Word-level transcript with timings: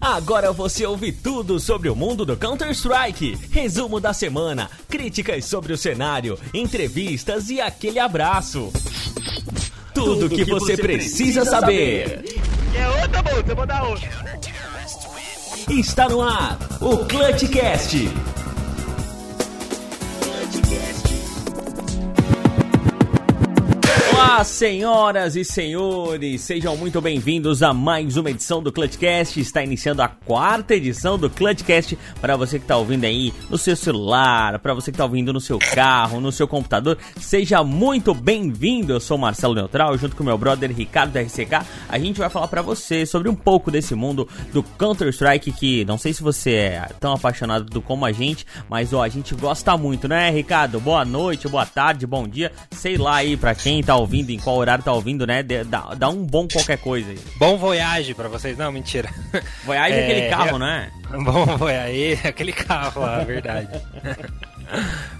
Agora 0.00 0.52
você 0.52 0.86
ouve 0.86 1.12
tudo 1.12 1.60
sobre 1.60 1.88
o 1.88 1.94
mundo 1.94 2.24
do 2.24 2.36
Counter-Strike. 2.36 3.38
Resumo 3.50 4.00
da 4.00 4.14
semana, 4.14 4.70
críticas 4.88 5.44
sobre 5.44 5.72
o 5.72 5.76
cenário, 5.76 6.38
entrevistas 6.54 7.50
e 7.50 7.60
aquele 7.60 7.98
abraço. 7.98 8.72
Tudo, 9.92 10.14
tudo 10.14 10.28
que, 10.30 10.44
que, 10.44 10.50
você, 10.50 10.76
precisa, 10.76 11.42
precisa 11.42 11.44
saber. 11.44 12.24
É 12.74 12.88
outra, 13.02 13.22
bolsa, 13.22 13.54
vou 13.54 13.66
dar 13.66 13.82
outra. 13.82 14.08
Está 15.68 16.08
no 16.08 16.22
ar, 16.22 16.58
o 16.80 17.04
Clutchcast 17.04 18.08
Senhoras 24.44 25.34
e 25.34 25.44
senhores, 25.44 26.42
sejam 26.42 26.76
muito 26.76 27.00
bem-vindos 27.00 27.60
a 27.60 27.74
mais 27.74 28.16
uma 28.16 28.30
edição 28.30 28.62
do 28.62 28.70
Clutchcast. 28.70 29.40
Está 29.40 29.64
iniciando 29.64 30.00
a 30.00 30.08
quarta 30.08 30.74
edição 30.74 31.18
do 31.18 31.28
Clutchcast 31.28 31.98
para 32.20 32.36
você 32.36 32.58
que 32.58 32.64
está 32.64 32.76
ouvindo 32.76 33.04
aí 33.04 33.34
no 33.50 33.58
seu 33.58 33.74
celular, 33.74 34.60
para 34.60 34.74
você 34.74 34.92
que 34.92 34.94
está 34.94 35.04
ouvindo 35.04 35.32
no 35.32 35.40
seu 35.40 35.58
carro, 35.58 36.20
no 36.20 36.30
seu 36.30 36.46
computador. 36.46 36.96
Seja 37.18 37.64
muito 37.64 38.14
bem-vindo. 38.14 38.92
Eu 38.92 39.00
sou 39.00 39.18
Marcelo 39.18 39.54
Neutral, 39.54 39.98
junto 39.98 40.14
com 40.14 40.22
meu 40.22 40.38
brother 40.38 40.72
Ricardo 40.72 41.18
RCK. 41.18 41.66
A 41.88 41.98
gente 41.98 42.20
vai 42.20 42.30
falar 42.30 42.46
para 42.46 42.62
você 42.62 43.04
sobre 43.04 43.28
um 43.28 43.34
pouco 43.34 43.72
desse 43.72 43.94
mundo 43.94 44.28
do 44.52 44.62
Counter 44.62 45.08
Strike 45.08 45.50
que 45.50 45.84
não 45.84 45.98
sei 45.98 46.12
se 46.12 46.22
você 46.22 46.52
é 46.52 46.88
tão 47.00 47.12
apaixonado 47.12 47.64
do 47.64 47.82
como 47.82 48.06
a 48.06 48.12
gente, 48.12 48.46
mas 48.68 48.92
ó, 48.92 49.02
a 49.02 49.08
gente 49.08 49.34
gosta 49.34 49.76
muito, 49.76 50.06
né, 50.06 50.30
Ricardo? 50.30 50.78
Boa 50.78 51.04
noite, 51.04 51.48
boa 51.48 51.66
tarde, 51.66 52.06
bom 52.06 52.26
dia, 52.26 52.52
sei 52.70 52.96
lá 52.96 53.16
aí 53.16 53.36
para 53.36 53.54
quem 53.54 53.82
tá 53.82 53.96
ouvindo 53.96 54.27
ouvindo, 54.28 54.34
em 54.34 54.38
qual 54.38 54.56
horário 54.56 54.84
tá 54.84 54.92
ouvindo, 54.92 55.26
né? 55.26 55.42
Dá, 55.42 55.94
dá 55.94 56.08
um 56.08 56.24
bom 56.24 56.46
qualquer 56.46 56.78
coisa 56.78 57.10
aí. 57.10 57.18
Bom 57.36 57.56
Voyage 57.56 58.14
pra 58.14 58.28
vocês. 58.28 58.56
Não, 58.56 58.70
mentira. 58.70 59.08
Voyage 59.64 59.94
é, 59.94 59.98
é 59.98 60.04
aquele 60.04 60.30
carro, 60.30 60.56
é... 60.56 60.58
né? 60.58 60.92
Bom 61.24 61.46
Voyage, 61.56 62.26
aquele 62.26 62.52
carro 62.52 63.00
lá, 63.00 63.18
verdade. 63.20 63.68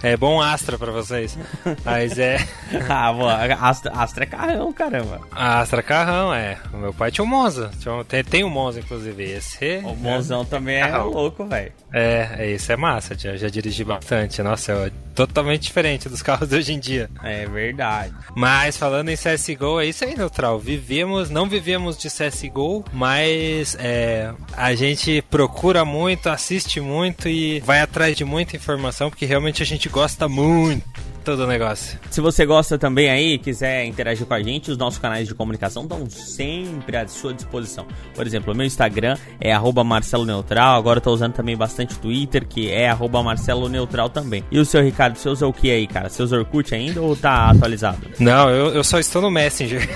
É 0.02 0.16
bom 0.16 0.40
Astra 0.40 0.78
pra 0.78 0.92
vocês. 0.92 1.36
Mas 1.84 2.18
é. 2.18 2.36
ah. 2.88 3.68
Astra, 3.68 3.92
Astra 3.92 4.24
é 4.24 4.26
carrão, 4.26 4.72
caramba. 4.72 5.20
Astra 5.32 5.80
é 5.80 5.82
carrão, 5.82 6.32
é. 6.32 6.58
O 6.72 6.76
meu 6.76 6.94
pai 6.94 7.10
tinha 7.10 7.24
um 7.24 7.28
Monza. 7.28 7.70
Tem, 8.06 8.22
tem 8.22 8.44
um 8.44 8.50
Monza, 8.50 8.80
inclusive. 8.80 9.24
Esse. 9.24 9.78
O 9.84 9.94
Monzão 9.94 10.42
é, 10.42 10.44
também 10.44 10.80
é 10.80 10.96
louco, 10.98 11.44
velho. 11.46 11.72
É, 11.92 12.50
esse 12.50 12.72
é 12.72 12.76
massa. 12.76 13.16
Já, 13.18 13.36
já 13.36 13.48
dirigi 13.48 13.82
bastante. 13.82 14.42
Nossa, 14.42 14.72
é 14.72 14.92
totalmente 15.14 15.62
diferente 15.62 16.08
dos 16.08 16.22
carros 16.22 16.48
de 16.48 16.56
hoje 16.56 16.72
em 16.72 16.78
dia. 16.78 17.10
É 17.24 17.44
verdade. 17.46 18.14
Mas 18.36 18.76
falando 18.76 19.08
em 19.08 19.16
CSGO, 19.16 19.80
é 19.80 19.86
isso 19.86 20.04
aí, 20.04 20.16
Neutral. 20.16 20.60
Vivemos, 20.60 21.28
não 21.28 21.48
vivemos 21.48 21.98
de 21.98 22.08
CSGO, 22.08 22.84
mas 22.92 23.76
é, 23.80 24.32
a 24.56 24.74
gente 24.74 25.22
procura 25.22 25.84
muito, 25.84 26.28
assiste 26.28 26.80
muito 26.80 27.28
e 27.28 27.58
vai 27.60 27.80
atrás 27.80 28.16
de 28.16 28.24
muita 28.24 28.54
informação, 28.54 29.10
porque 29.10 29.26
realmente 29.26 29.37
a 29.62 29.66
gente 29.66 29.88
gosta 29.88 30.28
muito 30.28 31.07
todo 31.28 31.44
o 31.44 31.46
negócio. 31.46 31.98
Se 32.08 32.22
você 32.22 32.46
gosta 32.46 32.78
também 32.78 33.10
aí, 33.10 33.36
quiser 33.36 33.84
interagir 33.84 34.26
com 34.26 34.32
a 34.32 34.42
gente, 34.42 34.70
os 34.70 34.78
nossos 34.78 34.98
canais 34.98 35.28
de 35.28 35.34
comunicação 35.34 35.82
estão 35.82 36.08
sempre 36.08 36.96
à 36.96 37.06
sua 37.06 37.34
disposição. 37.34 37.86
Por 38.14 38.26
exemplo, 38.26 38.54
o 38.54 38.56
meu 38.56 38.64
Instagram 38.64 39.14
é 39.38 39.52
Marcelo 39.84 40.24
Neutral, 40.24 40.78
agora 40.78 40.96
eu 40.96 41.02
tô 41.02 41.12
usando 41.12 41.34
também 41.34 41.54
bastante 41.54 41.98
Twitter, 41.98 42.46
que 42.46 42.70
é 42.70 42.88
Marcelo 43.22 43.68
Neutral 43.68 44.08
também. 44.08 44.42
E 44.50 44.58
o 44.58 44.64
seu 44.64 44.82
Ricardo, 44.82 45.16
você 45.16 45.28
usa 45.28 45.46
o 45.46 45.52
que 45.52 45.70
aí, 45.70 45.86
cara? 45.86 46.08
Você 46.08 46.22
usa 46.22 46.38
Orkut 46.38 46.74
ainda 46.74 47.02
ou 47.02 47.14
tá 47.14 47.50
atualizado? 47.50 48.08
Não, 48.18 48.48
eu, 48.48 48.68
eu 48.68 48.82
só 48.82 48.98
estou 48.98 49.20
no 49.20 49.30
Messenger. 49.30 49.86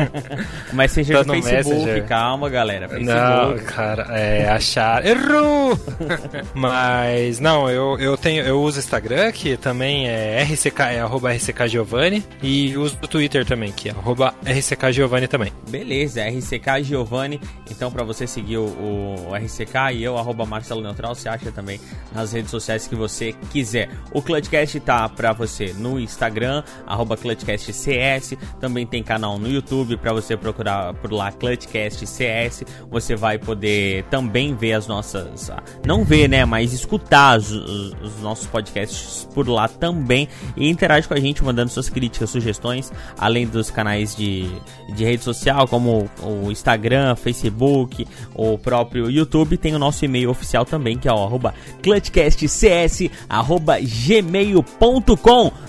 o 0.72 0.76
Messenger 0.76 1.24
do 1.24 1.32
Facebook, 1.42 1.76
Messenger. 1.76 2.06
calma 2.06 2.48
galera. 2.48 2.88
Facebook. 2.88 3.14
Não, 3.14 3.58
cara, 3.66 4.18
é 4.18 4.48
achar. 4.48 5.04
Errou! 5.04 5.78
Mas, 6.54 7.38
não, 7.38 7.68
eu, 7.68 7.98
eu 7.98 8.16
tenho, 8.16 8.42
eu 8.44 8.62
uso 8.62 8.78
Instagram, 8.78 9.30
que 9.30 9.58
também 9.58 10.08
é 10.08 10.42
RC 10.42 10.69
RCK 10.70 10.80
é 10.82 11.00
arroba 11.00 11.32
RCK 11.32 11.68
Giovanni 11.68 12.24
e 12.42 12.76
uso 12.76 12.96
o 13.02 13.08
Twitter 13.08 13.44
também, 13.44 13.72
que 13.72 13.88
é 13.88 13.92
arroba 13.92 14.34
RCK 14.44 14.92
Giovanni 14.92 15.26
também. 15.26 15.52
Beleza, 15.68 16.22
RCK 16.22 16.82
Giovanni. 16.82 17.40
Então, 17.70 17.90
para 17.90 18.04
você 18.04 18.26
seguir 18.26 18.58
o, 18.58 18.66
o, 18.66 19.34
RCK 19.34 19.94
e 19.94 20.04
eu, 20.04 20.16
arroba 20.16 20.46
Marcelo 20.46 20.80
Neutral, 20.80 21.14
você 21.14 21.28
acha 21.28 21.50
também 21.50 21.80
nas 22.14 22.32
redes 22.32 22.50
sociais 22.50 22.86
que 22.86 22.94
você 22.94 23.34
quiser. 23.52 23.90
O 24.12 24.22
Clutchcast 24.22 24.78
tá 24.80 25.08
para 25.08 25.32
você 25.32 25.74
no 25.76 25.98
Instagram, 25.98 26.62
arroba 26.86 27.16
CS. 27.16 28.34
Também 28.60 28.86
tem 28.86 29.02
canal 29.02 29.38
no 29.38 29.48
YouTube 29.48 29.96
para 29.96 30.12
você 30.12 30.36
procurar 30.36 30.94
por 30.94 31.12
lá 31.12 31.32
Clutchcast 31.32 32.06
CS. 32.06 32.64
Você 32.90 33.16
vai 33.16 33.38
poder 33.38 34.04
também 34.04 34.54
ver 34.54 34.74
as 34.74 34.86
nossas. 34.86 35.50
Não 35.84 36.04
ver, 36.04 36.28
né? 36.28 36.44
Mas 36.44 36.72
escutar 36.72 37.38
os, 37.38 37.50
os 37.50 38.20
nossos 38.20 38.46
podcasts 38.46 39.28
por 39.34 39.48
lá 39.48 39.68
também 39.68 40.28
e 40.56 40.68
interage 40.68 41.06
com 41.06 41.14
a 41.14 41.20
gente 41.20 41.42
mandando 41.42 41.70
suas 41.70 41.88
críticas, 41.88 42.30
sugestões, 42.30 42.92
além 43.18 43.46
dos 43.46 43.70
canais 43.70 44.14
de, 44.14 44.48
de 44.94 45.04
rede 45.04 45.24
social 45.24 45.66
como 45.68 46.10
o 46.22 46.50
Instagram, 46.50 47.16
Facebook, 47.16 48.06
o 48.34 48.58
próprio 48.58 49.10
YouTube, 49.10 49.56
tem 49.56 49.74
o 49.74 49.78
nosso 49.78 50.04
e-mail 50.04 50.30
oficial 50.30 50.64
também, 50.64 50.98
que 50.98 51.08
é 51.08 51.12
o 51.12 51.22
arroba. 51.22 51.54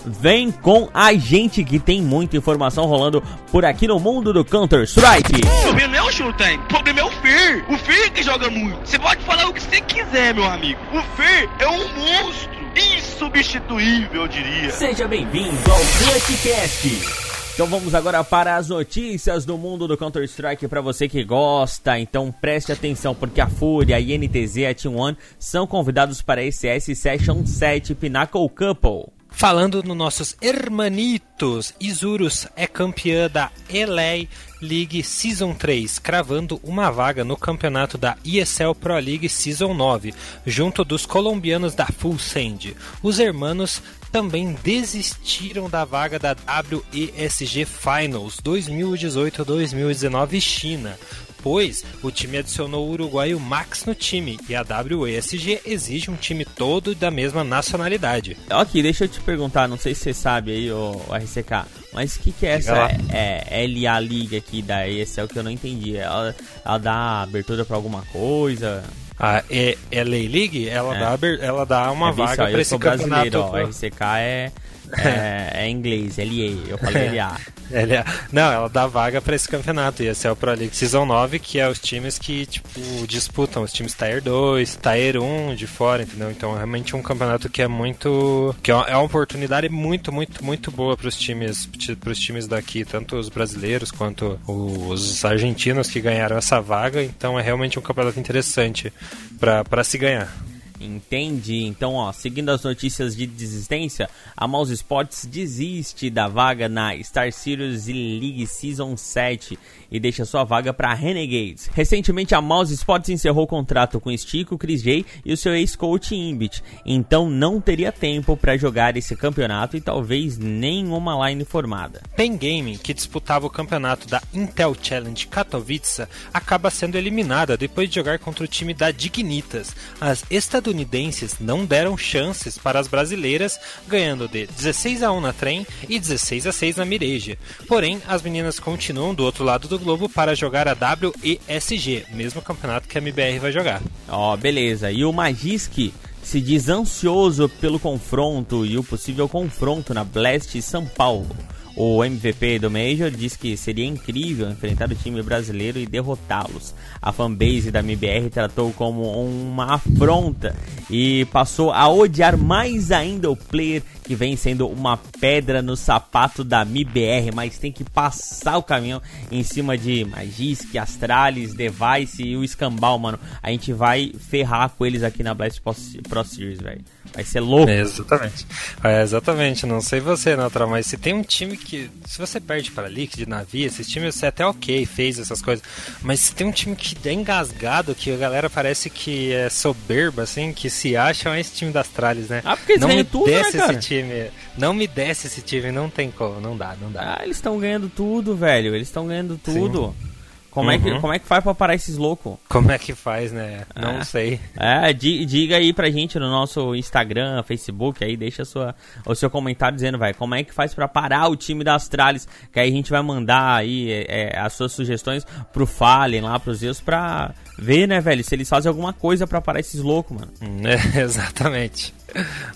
Vem 0.06 0.52
com 0.52 0.90
a 0.94 1.14
gente 1.14 1.64
que 1.64 1.80
tem 1.80 2.02
muita 2.02 2.38
informação 2.38 2.86
rolando 2.86 3.24
por 3.52 3.66
aqui 3.66 3.88
no 3.88 4.00
mundo 4.00 4.34
do 4.34 4.44
Counter-Strike. 4.44 5.42
O 5.46 5.62
problema 5.64 5.98
é 5.98 6.02
o 6.02 6.12
Showtime, 6.12 6.58
o 6.58 6.68
problema 6.68 7.00
é 7.00 7.04
o 7.04 7.12
Fer. 7.12 7.66
O 7.70 7.78
Fer 7.78 8.12
que 8.12 8.24
joga 8.24 8.50
muito. 8.50 8.80
Você 8.86 9.00
pode 9.00 9.24
falar 9.24 9.48
o 9.48 9.54
que 9.54 9.62
você 9.62 9.82
quiser, 9.82 10.34
meu 10.34 10.46
amigo. 10.46 10.80
O 10.94 11.02
Fer 11.16 11.50
é 11.60 11.68
um 11.68 11.88
monstro 11.96 12.61
insubstituível, 12.76 14.22
eu 14.22 14.28
diria. 14.28 14.72
Seja 14.72 15.08
bem-vindo 15.08 15.72
ao 15.72 15.80
Clutchcast. 15.80 17.32
Então 17.54 17.68
vamos 17.68 17.94
agora 17.94 18.24
para 18.24 18.56
as 18.56 18.70
notícias 18.70 19.44
do 19.46 19.58
mundo 19.58 19.88
do 19.88 19.98
Counter-Strike 19.98 20.68
para 20.68 20.80
você 20.80 21.08
que 21.08 21.24
gosta. 21.24 22.00
Então 22.00 22.32
preste 22.32 22.72
atenção 22.72 23.14
porque 23.14 23.42
a 23.42 23.50
Fúria, 23.50 23.98
a 23.98 24.00
INTZ 24.00 24.56
e 24.56 24.66
a 24.66 24.74
T1 24.74 25.18
são 25.38 25.68
convidados 25.68 26.22
para 26.22 26.42
a 26.42 26.46
ECS 26.46 26.98
Session 26.98 27.46
7 27.46 27.94
Pinnacle 27.94 28.50
Couple. 28.50 29.12
Falando 29.30 29.84
nos 29.84 29.98
nossos 29.98 30.36
hermanitos, 30.42 31.74
Isurus 31.80 32.48
é 32.56 32.68
campeã 32.68 33.30
da 33.30 33.52
LA 33.70 34.28
League 34.62 35.04
Season 35.04 35.54
3, 35.54 36.00
cravando 36.00 36.60
uma 36.64 36.92
vaga 36.92 37.24
no 37.24 37.36
campeonato 37.36 37.98
da 37.98 38.16
ESL 38.24 38.76
Pro 38.80 38.94
League 38.94 39.28
Season 39.28 39.74
9, 39.74 40.14
junto 40.46 40.84
dos 40.84 41.06
colombianos 41.06 41.74
da 41.74 41.88
Full 41.88 42.20
Send. 42.20 42.76
Os 43.02 43.20
hermanos 43.20 43.82
também 44.12 44.56
desistiram 44.62 45.70
da 45.70 45.86
vaga 45.86 46.20
da 46.20 46.36
WESG 46.36 47.66
Finals 47.66 48.42
2018-2019 48.42 50.42
China, 50.42 51.00
depois, 51.42 51.84
o 52.04 52.12
time 52.12 52.38
adicionou 52.38 52.88
o 52.88 52.92
uruguaio 52.92 53.40
Max 53.40 53.84
no 53.84 53.96
time 53.96 54.40
e 54.48 54.54
a 54.56 54.64
WESG 54.64 55.62
exige 55.66 56.12
um 56.12 56.16
time 56.16 56.46
todo 56.46 56.94
da 56.94 57.10
mesma 57.10 57.44
nacionalidade. 57.44 58.38
Ok, 58.52 58.84
deixa 58.84 59.06
eu 59.06 59.08
te 59.08 59.20
perguntar, 59.22 59.68
não 59.68 59.78
sei 59.78 59.96
se 59.96 60.02
você 60.02 60.14
sabe 60.14 60.52
aí, 60.52 60.72
o, 60.72 61.02
RCK, 61.10 61.68
mas 61.94 62.16
o 62.16 62.20
que, 62.20 62.32
que 62.32 62.46
é 62.46 62.52
essa 62.52 62.92
é, 63.10 63.66
LA 63.66 63.98
League 63.98 64.38
aqui 64.38 64.62
da 64.62 64.88
ESL 64.88 65.26
que 65.28 65.40
eu 65.40 65.44
não 65.44 65.50
entendi? 65.50 65.98
Ela, 65.98 66.36
ela 66.64 66.78
dá 66.78 67.22
abertura 67.24 67.66
para 67.66 67.76
alguma 67.76 68.04
coisa? 68.12 68.84
A 69.18 69.44
LA 69.92 70.30
League, 70.32 70.70
ela, 70.70 70.96
é. 70.96 71.00
dá, 71.00 71.28
ela 71.42 71.66
dá 71.66 71.92
uma 71.92 72.10
é, 72.10 72.14
vaga 72.14 72.48
para 72.50 72.62
esse 72.62 72.78
campeonato. 72.78 73.40
Ó, 73.40 73.52
o 73.52 73.68
RCK 73.68 74.02
é 74.20 74.52
é, 74.98 75.64
é 75.66 75.70
inglês, 75.70 76.18
LA, 76.18 76.70
eu 76.70 76.78
falei 76.78 77.10
LA. 77.18 77.40
LA. 77.72 78.06
Não, 78.32 78.52
ela 78.52 78.70
dá 78.70 78.88
vaga 78.88 79.22
para 79.22 79.36
esse 79.36 79.48
campeonato. 79.48 80.04
E 80.04 80.08
esse 80.08 80.28
é 80.28 80.32
o 80.32 80.36
Pro 80.36 80.52
League 80.52 80.76
Season 80.76 81.06
9, 81.06 81.40
que 81.40 81.60
é 81.60 81.68
os 81.68 81.80
times 81.80 82.18
que, 82.18 82.46
tipo, 82.46 82.80
disputam. 83.08 83.64
Os 83.64 83.74
times 83.74 83.94
Tier 83.94 84.22
2, 84.22 84.78
Tier 84.82 85.22
1 85.22 85.56
de 85.56 85.68
fora, 85.68 86.04
entendeu? 86.04 86.32
Então 86.32 86.54
é 86.54 86.58
realmente 86.58 86.96
um 86.96 87.02
campeonato 87.02 87.50
que 87.50 87.62
é 87.62 87.68
muito. 87.68 88.56
que 88.62 88.72
é 88.72 88.76
uma 88.76 89.02
oportunidade 89.02 89.70
muito, 89.70 90.12
muito, 90.12 90.44
muito 90.44 90.72
boa 90.72 90.96
para 90.96 91.08
os 91.08 91.18
times, 91.18 91.70
pros 92.00 92.20
times 92.20 92.48
daqui, 92.48 92.86
tanto 92.86 93.16
os 93.16 93.30
brasileiros 93.30 93.92
quanto 93.92 94.40
os 94.48 95.24
argentinos 95.24 95.90
que 95.90 96.02
ganharam 96.02 96.38
essa 96.38 96.60
vaga. 96.62 97.04
Então 97.04 97.40
é 97.40 97.42
realmente 97.42 97.80
um 97.80 97.82
campeonato 97.82 98.20
interessante 98.20 98.92
para 99.40 99.84
se 99.84 99.98
ganhar. 99.98 100.51
Entendi. 100.86 101.64
Então, 101.66 101.94
ó, 101.94 102.12
seguindo 102.12 102.50
as 102.50 102.64
notícias 102.64 103.16
de 103.16 103.28
desistência, 103.28 104.10
a 104.36 104.48
Mouse 104.48 104.74
Sports 104.74 105.26
desiste 105.26 106.10
da 106.10 106.28
vaga 106.28 106.68
na 106.68 106.98
Star 107.04 107.32
Series 107.32 107.86
League 107.86 108.48
Season 108.48 108.98
7 108.98 109.60
e 109.92 110.00
deixa 110.00 110.26
sua 110.26 110.44
vaga 110.44 110.74
para 110.74 110.94
Renegades. 110.94 111.70
Recentemente, 111.74 112.34
a 112.34 112.42
Mouse 112.42 112.74
Sports 112.74 113.10
encerrou 113.10 113.44
o 113.44 113.48
contrato 113.48 114.00
com 114.00 114.16
Stico, 114.16 114.58
Chris 114.58 114.82
J 114.82 115.06
e 115.26 115.34
o 115.34 115.38
seu 115.38 115.54
ex-coach 115.54 116.16
Imbit, 116.16 116.64
então 116.86 117.30
não 117.30 117.60
teria 117.60 117.92
tempo 117.92 118.38
para 118.38 118.58
jogar 118.58 118.96
esse 118.96 119.16
campeonato 119.16 119.76
e 119.76 119.82
talvez 119.82 120.38
nenhuma 120.38 121.28
line 121.28 121.44
formada. 121.44 122.02
Pen 122.16 122.38
Gaming, 122.38 122.78
que 122.78 122.94
disputava 122.94 123.46
o 123.46 123.50
campeonato 123.50 124.08
da 124.08 124.22
Intel 124.34 124.76
Challenge 124.82 125.28
Katowice, 125.28 126.08
acaba 126.34 126.70
sendo 126.70 126.98
eliminada 126.98 127.58
depois 127.58 127.90
de 127.90 127.96
jogar 127.96 128.20
contra 128.20 128.44
o 128.44 128.48
time 128.48 128.74
da 128.74 128.92
Dignitas. 128.92 129.76
As 130.00 130.24
estadunidenses 130.30 131.38
não 131.40 131.66
deram 131.66 131.98
chances 131.98 132.58
para 132.58 132.80
as 132.80 132.88
brasileiras, 132.88 133.60
ganhando 133.88 134.28
de 134.28 134.46
16 134.48 135.04
a 135.04 135.12
1 135.12 135.22
na 135.22 135.34
Trem 135.34 135.66
e 135.90 136.00
16 136.00 136.48
a 136.48 136.52
6 136.52 136.78
na 136.78 136.86
Mirage. 136.86 137.38
Porém, 137.68 138.02
as 138.08 138.22
meninas 138.22 138.60
continuam 138.60 139.14
do 139.14 139.24
outro 139.24 139.44
lado 139.44 139.68
do 139.68 139.81
globo 139.82 140.08
para 140.08 140.36
jogar 140.36 140.68
a 140.68 140.76
WESG, 140.76 142.06
mesmo 142.14 142.42
campeonato 142.42 142.88
que 142.88 142.98
a 142.98 143.02
MBR 143.02 143.40
vai 143.40 143.52
jogar. 143.52 143.82
Ó, 144.08 144.34
oh, 144.34 144.38
beleza. 144.38 144.92
E 144.92 145.04
o 145.04 145.12
Magisk 145.12 145.92
se 146.24 146.40
diz 146.40 146.70
ansioso 146.70 147.50
pelo 147.50 147.80
confronto 147.80 148.66
e 148.66 148.78
o 148.78 148.84
possível 148.84 149.28
confronto 149.28 149.94
na 149.94 150.04
Blast 150.04 150.62
São 150.62 150.86
Paulo. 150.86 151.36
O 151.76 152.04
MVP 152.04 152.60
do 152.60 152.70
Major 152.70 153.10
diz 153.10 153.36
que 153.36 153.56
seria 153.56 153.86
incrível 153.86 154.50
enfrentar 154.50 154.92
o 154.92 154.96
time 154.96 155.22
brasileiro 155.22 155.80
e 155.80 155.86
derrotá-los. 155.86 156.76
A 157.02 157.12
fanbase 157.12 157.72
da 157.72 157.80
MBR 157.80 158.30
tratou 158.30 158.72
como 158.74 159.04
uma 159.04 159.76
afronta 159.76 160.56
e 160.90 161.26
passou 161.32 161.72
a 161.72 161.88
odiar 161.90 162.38
mais 162.38 162.92
ainda 162.92 163.32
o 163.32 163.36
player 163.36 163.82
que 164.04 164.16
vem 164.16 164.36
sendo 164.36 164.68
uma 164.68 164.98
pedra 164.98 165.62
no 165.62 165.78
sapato 165.78 166.44
da 166.44 166.64
MBR, 166.64 167.32
mas 167.34 167.58
tem 167.58 167.72
que 167.72 167.84
passar 167.84 168.58
o 168.58 168.64
caminhão 168.64 169.02
em 169.32 169.42
cima 169.44 169.78
de 169.78 170.04
Magisk, 170.04 170.78
Astralis, 170.78 171.54
Device 171.54 172.22
e 172.22 172.36
o 172.36 172.44
Escambau, 172.44 173.00
mano. 173.00 173.20
A 173.42 173.50
gente 173.52 173.72
vai 173.72 174.12
ferrar 174.30 174.70
com 174.72 174.86
eles 174.86 175.04
aqui 175.04 175.24
na 175.24 175.34
Blast 175.34 175.62
Pro 175.62 176.24
Series, 176.26 176.60
velho. 176.60 176.82
Vai 177.14 177.24
ser 177.24 177.40
louco. 177.40 177.70
É, 177.70 177.82
exatamente. 177.82 178.48
É, 178.84 179.02
exatamente. 179.02 179.66
Não 179.66 179.82
sei 179.82 180.00
você, 180.00 180.36
Natra, 180.36 180.68
mas 180.68 180.88
se 180.88 180.98
tem 180.98 181.14
um 181.14 181.24
time 181.24 181.58
que. 181.66 181.90
Se 182.06 182.18
você 182.18 182.40
perde 182.40 182.72
para 182.72 182.88
Liquid, 182.88 183.28
Navi, 183.28 183.64
esses 183.64 183.88
times 183.88 184.16
você 184.16 184.26
é 184.26 184.30
até 184.30 184.46
ok, 184.46 184.86
fez 184.86 185.20
essas 185.20 185.42
coisas. 185.42 185.64
Mas 186.02 186.20
se 186.20 186.36
tem 186.36 186.48
um 186.48 186.52
time 186.52 186.76
que 186.76 186.96
é 187.08 187.14
engasgado, 187.14 187.96
que 187.96 188.12
a 188.12 188.18
galera 188.18 188.50
parece 188.50 188.90
que 188.90 189.32
é 189.32 189.50
soberba, 189.50 190.24
assim, 190.24 190.54
que 190.54 190.70
se 190.70 190.96
acha, 190.96 191.36
é 191.36 191.40
esse 191.40 191.56
time 191.56 191.72
das 191.72 191.88
Tralhas, 191.88 192.30
né? 192.30 192.42
Ah, 192.44 192.58
porque 192.58 192.74
eles 192.74 192.82
não 192.82 192.90
me 192.90 193.04
tudo, 193.04 193.26
desce 193.26 193.58
né, 193.58 193.66
esse 193.66 193.80
time. 193.80 194.32
Não 194.58 194.74
me 194.74 194.88
desce 194.88 195.28
esse 195.28 195.42
time, 195.42 195.72
não 195.72 195.90
tem 195.90 196.12
como, 196.12 196.40
não 196.42 196.58
dá, 196.58 196.76
não 196.82 196.92
dá. 196.92 197.18
Ah, 197.18 197.24
eles 197.24 197.38
estão 197.38 197.60
ganhando 197.60 197.90
tudo, 197.90 198.36
velho. 198.36 198.76
Eles 198.76 198.88
estão 198.88 199.08
ganhando 199.08 199.40
tudo. 199.44 199.96
Sim. 200.02 200.11
Como, 200.52 200.68
uhum. 200.68 200.76
é 200.76 200.78
que, 200.78 201.00
como 201.00 201.14
é 201.14 201.20
que 201.20 201.26
faz 201.26 201.42
pra 201.42 201.56
parar 201.56 201.76
esses 201.76 201.96
loucos? 201.96 202.38
Como 202.50 202.70
é 202.72 202.78
que 202.78 202.94
faz, 202.94 203.32
né? 203.32 203.62
Não 203.74 204.00
é. 204.00 204.04
sei. 204.04 204.40
É, 204.58 204.92
diga 204.92 205.56
aí 205.56 205.72
pra 205.72 205.90
gente 205.90 206.20
no 206.20 206.30
nosso 206.30 206.76
Instagram, 206.76 207.42
Facebook, 207.44 208.04
aí 208.04 208.18
deixa 208.18 208.44
sua, 208.44 208.76
o 209.06 209.16
seu 209.16 209.30
comentário 209.30 209.76
dizendo, 209.76 209.98
vai, 209.98 210.14
como 210.14 210.36
é 210.36 210.44
que 210.44 210.54
faz 210.54 210.74
pra 210.74 210.90
parar 210.90 211.30
o 211.30 211.38
time 211.38 211.64
da 211.64 211.76
Astralis? 211.76 212.28
Que 212.52 212.60
aí 212.60 212.70
a 212.70 212.72
gente 212.72 212.92
vai 212.92 213.02
mandar 213.02 213.56
aí 213.56 213.92
é, 213.92 214.34
é 214.34 214.40
as 214.40 214.52
suas 214.52 214.74
sugestões 214.74 215.26
pro 215.54 215.66
Fallen 215.66 216.22
lá, 216.22 216.38
pros 216.38 216.58
Zeus, 216.58 216.82
pra 216.82 217.34
ver, 217.58 217.88
né, 217.88 218.02
velho, 218.02 218.22
se 218.22 218.36
eles 218.36 218.50
fazem 218.50 218.68
alguma 218.68 218.92
coisa 218.92 219.26
pra 219.26 219.40
parar 219.40 219.62
esses 219.62 219.82
loucos, 219.82 220.20
mano. 220.20 220.32
É, 220.72 221.02
exatamente. 221.02 221.94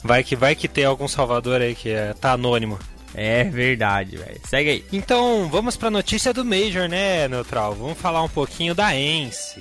Vai 0.03 0.23
que, 0.23 0.35
vai 0.35 0.53
que 0.53 0.67
tem 0.67 0.83
algum 0.83 1.07
salvador 1.07 1.61
aí 1.61 1.73
que 1.73 1.89
é, 1.89 2.13
tá 2.13 2.33
anônimo. 2.33 2.77
É 3.15 3.45
verdade, 3.45 4.17
velho. 4.17 4.41
Segue 4.47 4.69
aí. 4.69 4.85
Então, 4.91 5.47
vamos 5.49 5.77
pra 5.77 5.89
notícia 5.89 6.33
do 6.33 6.43
Major, 6.43 6.89
né, 6.89 7.27
Neutral? 7.27 7.73
Vamos 7.73 7.97
falar 7.97 8.21
um 8.21 8.29
pouquinho 8.29 8.75
da 8.75 8.95
Ence. 8.95 9.59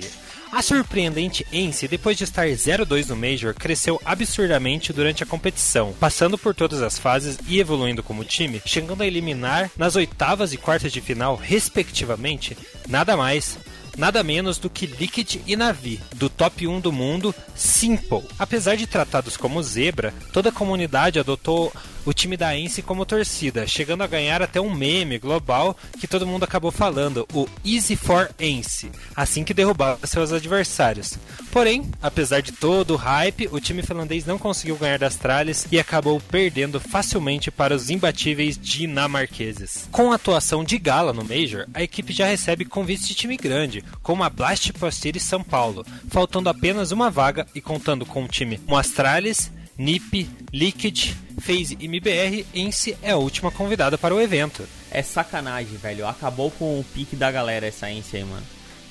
A 0.51 0.61
surpreendente 0.61 1.45
Ence, 1.51 1.87
depois 1.87 2.17
de 2.17 2.23
estar 2.23 2.47
0-2 2.47 3.07
no 3.09 3.15
Major, 3.15 3.53
cresceu 3.53 3.99
absurdamente 4.05 4.93
durante 4.93 5.23
a 5.23 5.25
competição, 5.25 5.93
passando 5.99 6.37
por 6.37 6.55
todas 6.55 6.81
as 6.81 6.97
fases 6.97 7.37
e 7.47 7.59
evoluindo 7.59 8.03
como 8.03 8.23
time, 8.23 8.61
chegando 8.65 9.03
a 9.03 9.07
eliminar 9.07 9.69
nas 9.75 9.95
oitavas 9.95 10.53
e 10.53 10.57
quartas 10.57 10.93
de 10.93 11.01
final, 11.01 11.35
respectivamente, 11.35 12.57
nada 12.87 13.17
mais, 13.17 13.57
nada 13.97 14.23
menos 14.23 14.57
do 14.57 14.69
que 14.69 14.85
Liquid 14.85 15.41
e 15.45 15.55
Navi, 15.57 15.99
do 16.15 16.29
top 16.29 16.67
1 16.67 16.79
do 16.79 16.91
mundo, 16.91 17.35
Simple. 17.53 18.23
Apesar 18.39 18.75
de 18.75 18.87
tratados 18.87 19.35
como 19.35 19.61
zebra, 19.61 20.13
toda 20.31 20.49
a 20.49 20.53
comunidade 20.53 21.19
adotou 21.19 21.73
o 22.05 22.13
time 22.13 22.37
da 22.37 22.57
Ence 22.57 22.81
como 22.81 23.05
torcida, 23.05 23.67
chegando 23.67 24.03
a 24.03 24.07
ganhar 24.07 24.41
até 24.41 24.61
um 24.61 24.73
meme 24.73 25.17
global 25.17 25.75
que 25.99 26.07
todo 26.07 26.27
mundo 26.27 26.43
acabou 26.43 26.71
falando, 26.71 27.27
o 27.33 27.47
Easy 27.65 27.95
for 27.95 28.29
Ence, 28.39 28.91
assim 29.15 29.43
que 29.43 29.53
derrubava 29.53 30.05
seus 30.05 30.31
adversários. 30.31 31.17
Porém, 31.51 31.89
apesar 32.01 32.41
de 32.41 32.51
todo 32.51 32.91
o 32.91 32.97
hype, 32.97 33.49
o 33.51 33.59
time 33.59 33.81
finlandês 33.81 34.25
não 34.25 34.37
conseguiu 34.37 34.75
ganhar 34.75 34.99
das 34.99 35.15
tralhas 35.15 35.65
e 35.71 35.79
acabou 35.79 36.21
perdendo 36.21 36.79
facilmente 36.79 37.49
para 37.49 37.75
os 37.75 37.89
imbatíveis 37.89 38.57
dinamarqueses. 38.57 39.87
Com 39.91 40.11
a 40.11 40.15
atuação 40.15 40.63
de 40.63 40.77
Gala 40.77 41.13
no 41.13 41.23
Major, 41.23 41.65
a 41.73 41.81
equipe 41.81 42.13
já 42.13 42.25
recebe 42.25 42.65
convites 42.65 43.07
de 43.07 43.15
time 43.15 43.37
grande, 43.37 43.83
como 44.03 44.23
a 44.23 44.29
Blast 44.29 44.71
Pro 44.73 44.85
São 45.19 45.43
Paulo, 45.43 45.85
faltando 46.09 46.49
apenas 46.49 46.91
uma 46.91 47.09
vaga 47.09 47.47
e 47.55 47.61
contando 47.61 48.05
com 48.05 48.23
o 48.23 48.27
time 48.27 48.59
Moastralis, 48.67 49.51
NiP, 49.77 50.29
Liquid, 50.53 51.13
FaZe 51.39 51.77
e 51.79 51.85
MBR, 51.85 52.45
Ence 52.53 52.97
é 53.01 53.11
a 53.11 53.17
última 53.17 53.51
convidada 53.51 53.97
para 53.97 54.15
o 54.15 54.21
evento. 54.21 54.63
É 54.89 55.01
sacanagem, 55.01 55.77
velho. 55.77 56.07
Acabou 56.07 56.49
com 56.51 56.79
o 56.79 56.83
pique 56.83 57.15
da 57.15 57.31
galera 57.31 57.67
essa 57.67 57.89
Ence 57.91 58.17
aí, 58.17 58.23
mano. 58.23 58.43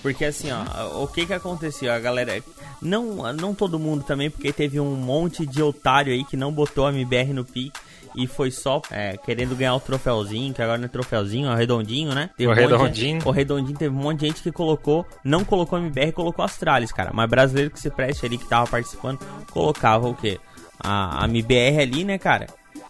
Porque 0.02 0.26
assim, 0.26 0.48
ó, 0.52 1.02
o 1.02 1.08
que 1.08 1.24
que 1.24 1.32
aconteceu? 1.32 1.90
A 1.90 1.98
galera. 1.98 2.42
Não, 2.82 3.32
não 3.32 3.54
todo 3.54 3.78
mundo 3.78 4.04
também, 4.04 4.30
porque 4.30 4.52
teve 4.52 4.78
um 4.78 4.94
monte 4.94 5.46
de 5.46 5.62
otário 5.62 6.12
aí 6.12 6.22
que 6.24 6.36
não 6.36 6.52
botou 6.52 6.86
a 6.86 6.92
MBR 6.92 7.32
no 7.32 7.44
pique 7.44 7.80
e 8.14 8.26
foi 8.26 8.50
só 8.50 8.80
é, 8.90 9.16
querendo 9.16 9.56
ganhar 9.56 9.74
o 9.74 9.80
troféuzinho, 9.80 10.54
que 10.54 10.62
agora 10.62 10.78
não 10.78 10.84
é 10.84 10.88
troféuzinho, 10.88 11.48
é 11.48 11.52
o 11.54 11.56
redondinho, 11.56 12.14
né? 12.14 12.30
Teve 12.36 12.48
o 12.48 12.52
um 12.52 12.54
redondinho. 12.54 13.20
De, 13.20 13.28
o 13.28 13.30
redondinho 13.30 13.78
teve 13.78 13.94
um 13.94 13.98
monte 13.98 14.20
de 14.20 14.26
gente 14.26 14.42
que 14.42 14.52
colocou, 14.52 15.06
não 15.24 15.44
colocou 15.44 15.78
MBR, 15.78 16.12
colocou 16.12 16.44
Astralis, 16.44 16.92
cara. 16.92 17.10
Mas 17.12 17.28
brasileiro 17.28 17.70
que 17.70 17.80
se 17.80 17.90
preste 17.90 18.24
ali, 18.24 18.38
que 18.38 18.46
tava 18.46 18.66
participando, 18.66 19.18
colocava 19.50 20.06
o 20.06 20.14
quê? 20.14 20.38
A, 20.84 21.24
a 21.24 21.28
MBR 21.28 21.80
ali, 21.80 22.04
né, 22.04 22.18
cara? 22.18 22.46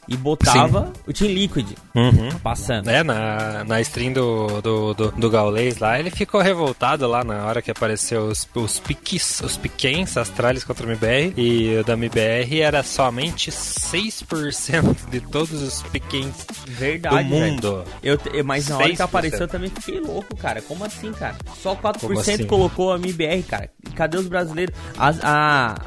E 0.08 0.16
botava 0.16 0.86
Sim. 0.86 1.02
o 1.06 1.12
Team 1.12 1.30
Liquid 1.32 1.66
uhum. 1.94 2.30
passando. 2.42 2.88
É, 2.88 3.02
na, 3.02 3.64
na 3.64 3.80
stream 3.80 4.12
do, 4.12 4.60
do, 4.60 4.94
do, 4.94 5.10
do 5.12 5.30
Gaules 5.30 5.78
lá, 5.78 5.98
ele 5.98 6.10
ficou 6.10 6.40
revoltado 6.40 7.06
lá 7.06 7.24
na 7.24 7.44
hora 7.46 7.62
que 7.62 7.70
apareceu 7.70 8.26
os, 8.26 8.48
os 8.54 8.78
piques, 8.78 9.40
os 9.40 9.56
piquens 9.56 10.16
astrales 10.16 10.64
contra 10.64 10.86
o 10.86 10.90
MBR. 10.90 11.34
E 11.36 11.78
o 11.78 11.84
da 11.84 11.94
MBR 11.94 12.60
era 12.60 12.82
somente 12.82 13.50
6% 13.50 15.08
de 15.10 15.20
todos 15.20 15.62
os 15.62 15.82
piquens 15.84 16.46
Verdade, 16.66 17.28
do 17.28 17.34
mundo. 17.34 17.84
Eu, 18.02 18.18
eu, 18.32 18.44
mas 18.44 18.68
na 18.68 18.76
hora 18.76 18.94
que 18.94 19.02
apareceu 19.02 19.40
eu 19.40 19.48
também 19.48 19.70
fiquei 19.70 20.00
louco, 20.00 20.36
cara. 20.36 20.60
Como 20.62 20.84
assim, 20.84 21.12
cara? 21.12 21.36
Só 21.62 21.74
4% 21.74 22.18
assim? 22.18 22.46
colocou 22.46 22.92
a 22.92 22.96
MBR, 22.96 23.42
cara. 23.42 23.70
Cadê 23.94 24.16
os 24.16 24.26
brasileiros? 24.26 24.74
A, 24.98 25.14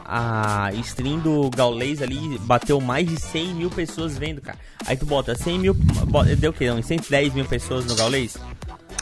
a, 0.05 0.67
a 0.67 0.74
stream 0.74 1.19
do 1.19 1.50
Gaules 1.50 2.01
ali 2.01 2.38
bateu 2.39 2.79
mais 2.79 3.07
de 3.07 3.19
100 3.19 3.53
mil 3.55 3.69
pessoas 3.69 4.06
pessoas 4.07 4.17
vendo, 4.17 4.41
cara. 4.41 4.57
Aí 4.85 4.95
tu 4.95 5.05
bota 5.05 5.35
100 5.35 5.59
mil. 5.59 5.75
Deu 6.37 6.51
o 6.51 6.53
que? 6.53 6.67
Não, 6.67 6.81
110 6.81 7.33
mil 7.33 7.45
pessoas 7.45 7.85
no 7.85 7.95
Gaulês? 7.95 8.37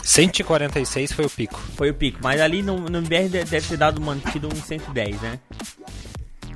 146 0.03 1.12
foi 1.12 1.25
o 1.25 1.29
pico. 1.29 1.59
Foi 1.75 1.89
o 1.89 1.93
pico, 1.93 2.19
mas 2.21 2.41
ali 2.41 2.62
no, 2.62 2.77
no 2.77 3.01
BR 3.01 3.29
deve 3.29 3.62
ter 3.62 3.77
dado 3.77 4.01
mantido 4.01 4.47
um 4.47 4.55
110, 4.55 5.21
né? 5.21 5.39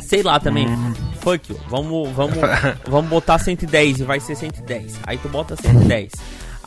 Sei 0.02 0.24
lá 0.24 0.40
também. 0.40 0.68
Hum. 0.68 0.94
Fuck 1.22 1.52
you. 1.52 1.60
Vamos, 1.68 2.12
vamos, 2.14 2.38
vamos 2.88 3.10
botar 3.10 3.38
110 3.38 4.00
e 4.02 4.04
vai 4.04 4.20
ser 4.20 4.36
110. 4.36 5.00
Aí 5.06 5.18
tu 5.18 5.30
bota 5.30 5.56
110. 5.56 6.12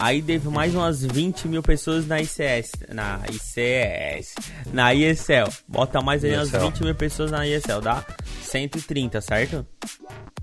Aí 0.02 0.21
teve 0.21 0.49
mais 0.49 0.75
umas 0.75 1.04
20 1.04 1.47
mil 1.47 1.62
pessoas 1.62 2.09
na 2.09 2.21
ICS. 2.21 2.73
Na 2.92 3.21
ICS. 3.30 4.35
Na 4.73 4.92
ISL. 4.92 5.49
Bota 5.68 6.00
mais 6.00 6.25
aí 6.25 6.35
umas 6.35 6.50
20 6.50 6.82
mil 6.82 6.94
pessoas 6.97 7.30
na 7.30 7.47
ISL. 7.47 7.80
Dá 7.80 8.04
130, 8.42 9.21
certo? 9.21 9.64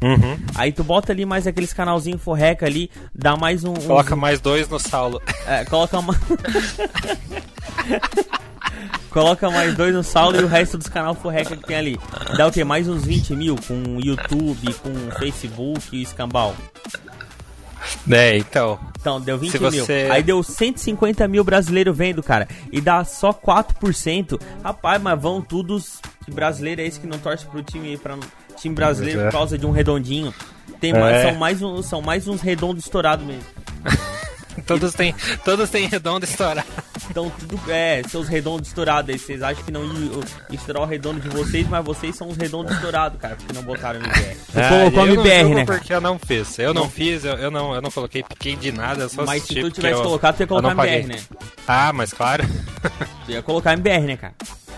Uhum. 0.01 0.39
Aí 0.55 0.71
tu 0.71 0.81
bota 0.81 1.11
ali 1.11 1.25
mais 1.25 1.45
aqueles 1.45 1.73
canalzinho 1.73 2.17
forreca 2.17 2.65
ali, 2.65 2.89
dá 3.13 3.35
mais 3.35 3.65
um. 3.65 3.73
Coloca 3.73 4.15
mais 4.15 4.39
dois 4.39 4.69
no 4.69 4.79
Saulo. 4.79 5.21
É, 5.45 5.65
coloca 5.65 6.01
mais. 6.01 6.19
coloca 9.11 9.51
mais 9.51 9.75
dois 9.75 9.93
no 9.93 10.05
Saulo 10.05 10.39
e 10.39 10.43
o 10.45 10.47
resto 10.47 10.77
dos 10.77 10.87
canal 10.87 11.13
forreca 11.13 11.57
que 11.57 11.67
tem 11.67 11.75
ali. 11.75 11.99
Dá 12.37 12.47
o 12.47 12.51
que? 12.51 12.63
Mais 12.63 12.87
uns 12.87 13.03
20 13.03 13.35
mil 13.35 13.57
com 13.67 13.99
YouTube, 13.99 14.73
com 14.75 14.93
Facebook 15.19 15.97
e 15.97 16.01
escambau. 16.01 16.55
É, 18.09 18.37
então. 18.37 18.79
Então, 18.99 19.21
deu 19.21 19.37
20 19.37 19.59
mil. 19.59 19.71
Você... 19.71 20.09
Aí 20.11 20.21
deu 20.21 20.43
150 20.43 21.27
mil 21.27 21.43
brasileiros 21.43 21.95
vendo, 21.95 22.21
cara. 22.21 22.47
E 22.71 22.81
dá 22.81 23.03
só 23.03 23.31
4%. 23.31 24.39
Rapaz, 24.63 25.01
mas 25.01 25.21
vão 25.21 25.41
todos. 25.41 26.01
Que 26.25 26.31
brasileiro 26.31 26.81
é 26.81 26.85
esse 26.85 26.99
que 26.99 27.07
não 27.07 27.17
torce 27.17 27.45
pro 27.45 27.63
time, 27.63 27.97
pra, 27.97 28.17
time 28.57 28.75
brasileiro 28.75 29.21
é. 29.21 29.25
por 29.25 29.31
causa 29.31 29.57
de 29.57 29.65
um 29.65 29.71
redondinho? 29.71 30.33
Tem 30.79 30.93
mais, 30.93 31.15
é. 31.15 31.29
são, 31.29 31.39
mais 31.39 31.61
um, 31.61 31.81
são 31.81 32.01
mais 32.01 32.27
uns 32.27 32.41
redondos 32.41 32.85
estourados 32.85 33.25
mesmo. 33.25 33.43
todos 34.65 34.93
têm 34.93 35.15
todos 35.43 35.69
têm 35.69 35.87
redondo 35.87 36.25
estourado. 36.25 36.67
Então, 37.09 37.31
tudo 37.39 37.59
é, 37.71 38.03
seus 38.07 38.27
redondos 38.27 38.67
estourados 38.67 39.09
aí. 39.09 39.19
Vocês 39.19 39.41
acham 39.41 39.63
que 39.63 39.71
não 39.71 39.83
ia 39.83 40.23
estourar 40.51 40.83
o 40.83 40.85
redondo 40.85 41.19
de 41.19 41.29
vocês, 41.29 41.67
mas 41.67 41.83
vocês 41.83 42.15
são 42.15 42.27
os 42.27 42.37
redondos 42.37 42.71
estourados, 42.73 43.19
cara, 43.19 43.35
porque 43.35 43.53
não 43.53 43.63
botaram 43.63 43.99
MBR. 43.99 44.37
Você 44.47 44.59
ah, 44.59 44.69
colocou 44.69 45.07
MBR, 45.07 45.55
né? 45.55 45.65
Porque 45.65 45.93
eu 45.93 46.01
não 46.01 46.19
fiz. 46.19 46.59
Eu 46.59 46.73
não, 46.73 46.83
não 46.83 46.89
fiz, 46.89 47.25
eu, 47.25 47.33
eu, 47.35 47.51
não, 47.51 47.73
eu 47.73 47.81
não 47.81 47.91
coloquei 47.91 48.23
piquei 48.23 48.55
de 48.55 48.71
nada, 48.71 49.09
só 49.09 49.25
Mas 49.25 49.43
se 49.43 49.55
tu 49.59 49.71
tivesse 49.71 50.01
colocado, 50.01 50.35
tu 50.35 50.41
ia 50.41 50.47
colocar 50.47 50.71
MBR, 50.71 51.07
né? 51.07 51.19
Ah, 51.67 51.91
mas 51.93 52.13
claro. 52.13 52.43
tu 53.25 53.31
ia 53.31 53.41
colocar 53.41 53.73
MBR, 53.73 54.01
né, 54.01 54.17
cara? 54.17 54.33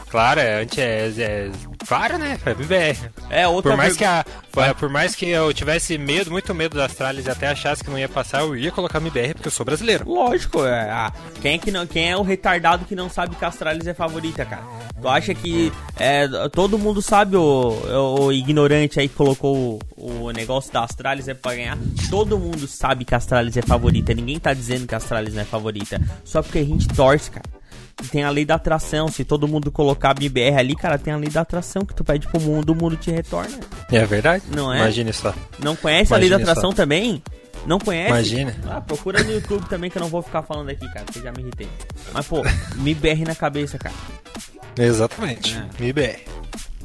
Claro, 0.10 0.42
é, 0.42 0.62
antes 0.62 0.78
é, 0.78 1.08
é, 1.20 1.52
claro, 1.88 2.18
né? 2.18 2.40
É 2.46 2.54
BBR. 2.54 2.98
É 3.30 3.48
outra 3.48 3.72
por 3.72 3.78
mais 3.78 3.96
que 3.96 4.04
a, 4.04 4.26
por 4.78 4.90
mais 4.90 5.16
que 5.16 5.30
eu 5.30 5.54
tivesse 5.54 5.98
medo, 5.98 6.32
muito 6.32 6.54
medo 6.54 6.76
das 6.76 6.92
Astralis 6.92 7.26
e 7.26 7.30
até 7.30 7.48
achasse 7.48 7.84
que 7.84 7.90
não 7.90 7.98
ia 7.98 8.10
passar, 8.10 8.42
eu 8.42 8.56
ia 8.56 8.72
colocar 8.72 9.00
MBR 9.00 9.36
porque 9.36 9.48
eu 9.48 9.52
sou 9.52 9.66
brasileiro. 9.66 10.10
Lógico, 10.10 10.66
é. 10.66 10.90
Ah, 10.90 11.14
quem 11.42 11.56
é 11.56 11.58
que 11.58 11.72
não, 11.72 11.88
quem 11.88 12.12
é 12.12 12.18
o 12.18 12.22
retardado 12.22 12.86
que 12.86 12.96
não 12.96 13.10
sabe 13.10 13.36
que 13.36 13.46
a 13.46 13.48
Astralis 13.48 13.88
é 13.88 13.94
favorita, 13.94 14.46
cara? 14.46 14.64
Tu 15.00 15.08
acha 15.08 15.34
que 15.34 15.72
é, 15.98 16.28
todo 16.50 16.78
mundo 16.78 17.02
sabe 17.02 17.36
o, 17.36 18.20
o 18.20 18.32
ignorante 18.32 19.00
aí 19.00 19.08
que 19.08 19.16
colocou 19.16 19.80
o, 19.96 20.26
o 20.26 20.32
negócio 20.32 20.72
da 20.72 20.84
Astralis 20.84 21.28
é 21.28 21.34
pra 21.34 21.56
ganhar? 21.56 21.78
Todo 22.10 22.38
mundo 22.38 22.68
sabe 22.68 23.06
que 23.06 23.14
a 23.14 23.18
Astralis 23.18 23.58
é 23.58 23.62
favorita. 23.62 24.14
Ninguém 24.14 24.40
tá 24.40 24.54
dizendo 24.54 24.88
que 24.88 24.94
a 24.94 24.98
Astralis 24.98 25.34
não 25.34 25.42
é 25.42 25.46
favorita. 25.46 26.00
Só 26.24 26.42
porque 26.42 26.60
a 26.60 26.66
gente 26.66 26.88
torce, 26.90 27.32
cara 27.32 27.61
tem 28.10 28.24
a 28.24 28.30
lei 28.30 28.46
da 28.46 28.56
atração. 28.56 29.08
Se 29.08 29.24
todo 29.24 29.48
mundo 29.48 29.72
colocar 29.72 30.14
BBR 30.14 30.58
ali, 30.58 30.76
cara, 30.76 30.98
tem 30.98 31.14
a 31.14 31.18
lei 31.18 31.30
da 31.30 31.42
atração 31.42 31.86
que 31.86 31.94
tu 31.94 32.04
pede 32.04 32.28
pro 32.28 32.40
mundo, 32.42 32.72
o 32.72 32.76
mundo 32.76 32.96
te 32.96 33.12
retorna. 33.12 33.60
É 33.92 34.06
verdade? 34.06 34.44
Não 34.56 34.74
é? 34.74 34.80
Imagine 34.80 35.14
só. 35.14 35.34
Não 35.60 35.76
conhece 35.76 36.12
Imagine 36.12 36.16
a 36.16 36.20
lei 36.20 36.30
da 36.30 36.52
atração 36.52 36.72
só. 36.72 36.76
também? 36.78 37.22
Não 37.66 37.78
conhece? 37.80 38.10
Imagina. 38.10 38.56
Ah, 38.68 38.82
procura 38.82 39.24
no 39.24 39.32
YouTube 39.32 39.68
também 39.70 39.90
que 39.90 39.98
eu 39.98 40.02
não 40.02 40.10
vou 40.10 40.22
ficar 40.22 40.42
falando 40.42 40.70
aqui, 40.70 40.88
cara, 40.92 41.06
porque 41.06 41.20
já 41.22 41.32
me 41.32 41.42
irritei. 41.42 41.68
Mas, 42.12 42.26
pô, 42.28 42.42
MBR 42.78 43.24
na 43.26 43.36
cabeça, 43.36 43.78
cara. 43.78 43.96
Exatamente. 44.78 45.58
É. 45.58 45.84
MBR. 45.84 46.20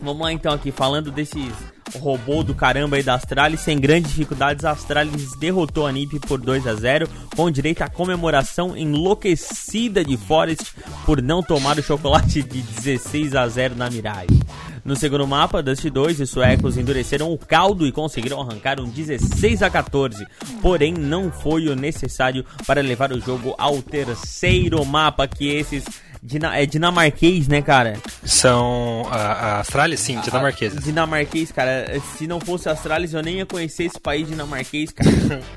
Vamos 0.00 0.22
lá 0.22 0.32
então 0.32 0.52
aqui, 0.52 0.70
falando 0.70 1.10
desses 1.10 1.52
robô 1.98 2.42
do 2.42 2.54
caramba 2.54 2.96
aí 2.96 3.02
da 3.02 3.14
Astralis, 3.14 3.60
sem 3.60 3.78
grandes 3.78 4.10
dificuldades, 4.10 4.64
a 4.64 4.72
Astralis 4.72 5.36
derrotou 5.38 5.86
a 5.86 5.92
NiP 5.92 6.20
por 6.20 6.40
2 6.40 6.66
a 6.66 6.74
0 6.74 7.08
com 7.34 7.50
direito 7.50 7.82
à 7.82 7.88
comemoração 7.88 8.76
enlouquecida 8.76 10.04
de 10.04 10.16
Forest 10.16 10.74
por 11.04 11.22
não 11.22 11.42
tomar 11.42 11.78
o 11.78 11.82
chocolate 11.82 12.42
de 12.42 12.60
16 12.60 13.34
a 13.34 13.46
0 13.46 13.76
na 13.76 13.90
Mirage. 13.90 14.40
No 14.84 14.94
segundo 14.94 15.26
mapa, 15.26 15.60
Dust 15.60 15.84
2 15.84 16.20
e 16.20 16.26
suecos 16.28 16.76
endureceram 16.76 17.32
o 17.32 17.36
caldo 17.36 17.88
e 17.88 17.90
conseguiram 17.90 18.40
arrancar 18.40 18.80
um 18.80 18.88
16 18.88 19.60
a 19.64 19.68
14, 19.68 20.24
porém 20.62 20.92
não 20.92 21.32
foi 21.32 21.66
o 21.66 21.74
necessário 21.74 22.44
para 22.64 22.80
levar 22.80 23.10
o 23.10 23.20
jogo 23.20 23.52
ao 23.58 23.82
terceiro 23.82 24.84
mapa 24.84 25.26
que 25.26 25.48
esses 25.48 25.84
Dina, 26.26 26.58
é 26.58 26.66
dinamarquês, 26.66 27.46
né, 27.46 27.62
cara? 27.62 27.96
São 28.24 29.06
a, 29.12 29.16
a 29.16 29.60
Astralis, 29.60 30.00
sim, 30.00 30.20
dinamarqueses. 30.20 30.82
Dinamarquês, 30.82 31.52
cara. 31.52 32.00
Se 32.16 32.26
não 32.26 32.40
fosse 32.40 32.68
Astralis, 32.68 33.14
eu 33.14 33.22
nem 33.22 33.36
ia 33.36 33.46
conhecer 33.46 33.84
esse 33.84 34.00
país 34.00 34.26
dinamarquês, 34.26 34.90
cara. 34.90 35.08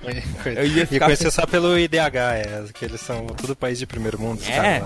eu 0.45 0.67
ia, 0.67 0.85
ficar... 0.85 0.93
ia 0.93 0.99
conhecer 0.99 1.31
só 1.31 1.47
pelo 1.47 1.77
IDH, 1.77 2.15
é, 2.15 2.63
que 2.71 2.85
eles 2.85 3.01
são 3.01 3.25
tudo 3.25 3.55
país 3.55 3.79
de 3.79 3.87
primeiro 3.87 4.21
mundo. 4.21 4.43
É. 4.47 4.83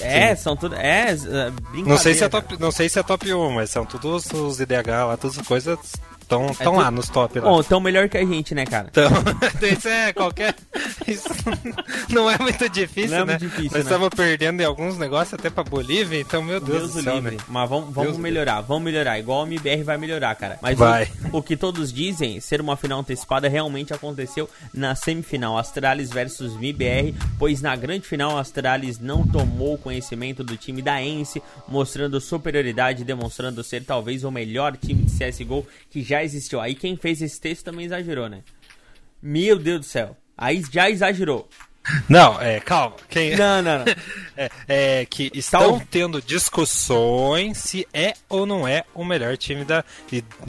É, 0.00 0.34
Sim. 0.34 0.42
são 0.42 0.56
tudo. 0.56 0.74
É, 0.74 1.12
é 1.12 1.52
não 1.86 1.96
sei 1.96 2.14
se 2.14 2.24
é 2.24 2.28
top, 2.28 2.56
não 2.58 2.72
sei 2.72 2.88
se 2.88 2.98
é 2.98 3.02
top 3.04 3.32
1, 3.32 3.50
mas 3.52 3.70
são 3.70 3.86
todos 3.86 4.26
os 4.32 4.58
IDH 4.58 4.88
lá, 5.06 5.16
todas 5.16 5.38
as 5.38 5.46
coisas 5.46 5.78
Estão 6.26 6.74
é 6.74 6.82
lá 6.82 6.90
nos 6.90 7.08
top. 7.08 7.38
Lá. 7.38 7.48
Bom, 7.48 7.62
tão 7.62 7.78
melhor 7.78 8.08
que 8.08 8.18
a 8.18 8.24
gente, 8.24 8.52
né, 8.52 8.66
cara? 8.66 8.88
Então, 8.90 9.08
isso 9.62 9.88
é 9.88 10.12
qualquer. 10.12 10.56
Isso 11.06 11.28
não 12.10 12.28
é 12.28 12.36
muito 12.38 12.68
difícil, 12.68 13.10
não 13.10 13.18
é 13.18 13.24
né? 13.24 13.38
Muito 13.38 13.46
difícil, 13.46 13.70
Nós 13.70 13.82
estamos 13.82 14.10
né? 14.10 14.16
perdendo 14.16 14.60
em 14.60 14.64
alguns 14.64 14.98
negócios 14.98 15.34
até 15.34 15.48
pra 15.48 15.62
Bolívia, 15.62 16.20
então, 16.20 16.42
meu 16.42 16.60
Deus, 16.60 16.78
Deus 16.78 16.92
do 16.94 17.02
céu. 17.02 17.14
Livre. 17.14 17.36
Né? 17.36 17.42
Mas 17.48 17.70
vamos, 17.70 17.94
vamos 17.94 18.18
melhorar, 18.18 18.60
vamos 18.60 18.82
melhorar. 18.82 19.18
Igual 19.20 19.44
a 19.44 19.46
MBR 19.46 19.84
vai 19.84 19.96
melhorar, 19.96 20.34
cara. 20.34 20.58
Mas 20.60 20.76
vai. 20.76 21.08
O, 21.32 21.38
o, 21.38 21.42
que 21.42 21.56
todos 21.56 21.92
dizem, 21.92 22.40
ser 22.40 22.60
uma 22.60 22.76
final 22.76 23.00
antecipada, 23.00 23.48
realmente 23.48 23.94
aconteceu 23.94 24.50
na 24.74 24.96
semifinal. 24.96 25.56
Astralis 25.56 26.10
versus 26.10 26.54
MBR, 26.56 27.14
pois 27.38 27.62
na 27.62 27.76
grande 27.76 28.06
final, 28.06 28.36
Astralis 28.36 28.98
não 28.98 29.24
tomou 29.24 29.78
conhecimento 29.78 30.42
do 30.42 30.56
time 30.56 30.82
da 30.82 31.00
Ence, 31.00 31.40
mostrando 31.68 32.20
superioridade, 32.20 33.04
demonstrando 33.04 33.62
ser 33.62 33.84
talvez 33.84 34.24
o 34.24 34.30
melhor 34.30 34.76
time 34.76 35.04
de 35.04 35.12
CSGO 35.12 35.64
que 35.90 36.02
já 36.02 36.15
já 36.16 36.24
existiu. 36.24 36.60
Aí 36.60 36.74
quem 36.74 36.96
fez 36.96 37.20
esse 37.20 37.40
texto 37.40 37.64
também 37.64 37.86
exagerou, 37.86 38.28
né? 38.28 38.42
Meu 39.22 39.58
Deus 39.58 39.80
do 39.80 39.86
céu. 39.86 40.16
Aí 40.36 40.62
já 40.70 40.90
exagerou. 40.90 41.48
Não, 42.08 42.40
é, 42.40 42.58
calma. 42.58 42.96
Quem... 43.08 43.36
Não, 43.36 43.62
não, 43.62 43.78
não. 43.78 43.84
é, 44.36 44.50
é, 44.66 45.06
que 45.06 45.30
estão 45.32 45.78
Tal... 45.78 45.82
tendo 45.88 46.20
discussões 46.20 47.58
se 47.58 47.86
é 47.94 48.14
ou 48.28 48.44
não 48.44 48.66
é 48.66 48.82
o 48.92 49.04
melhor 49.04 49.36
time 49.36 49.64
da, 49.64 49.84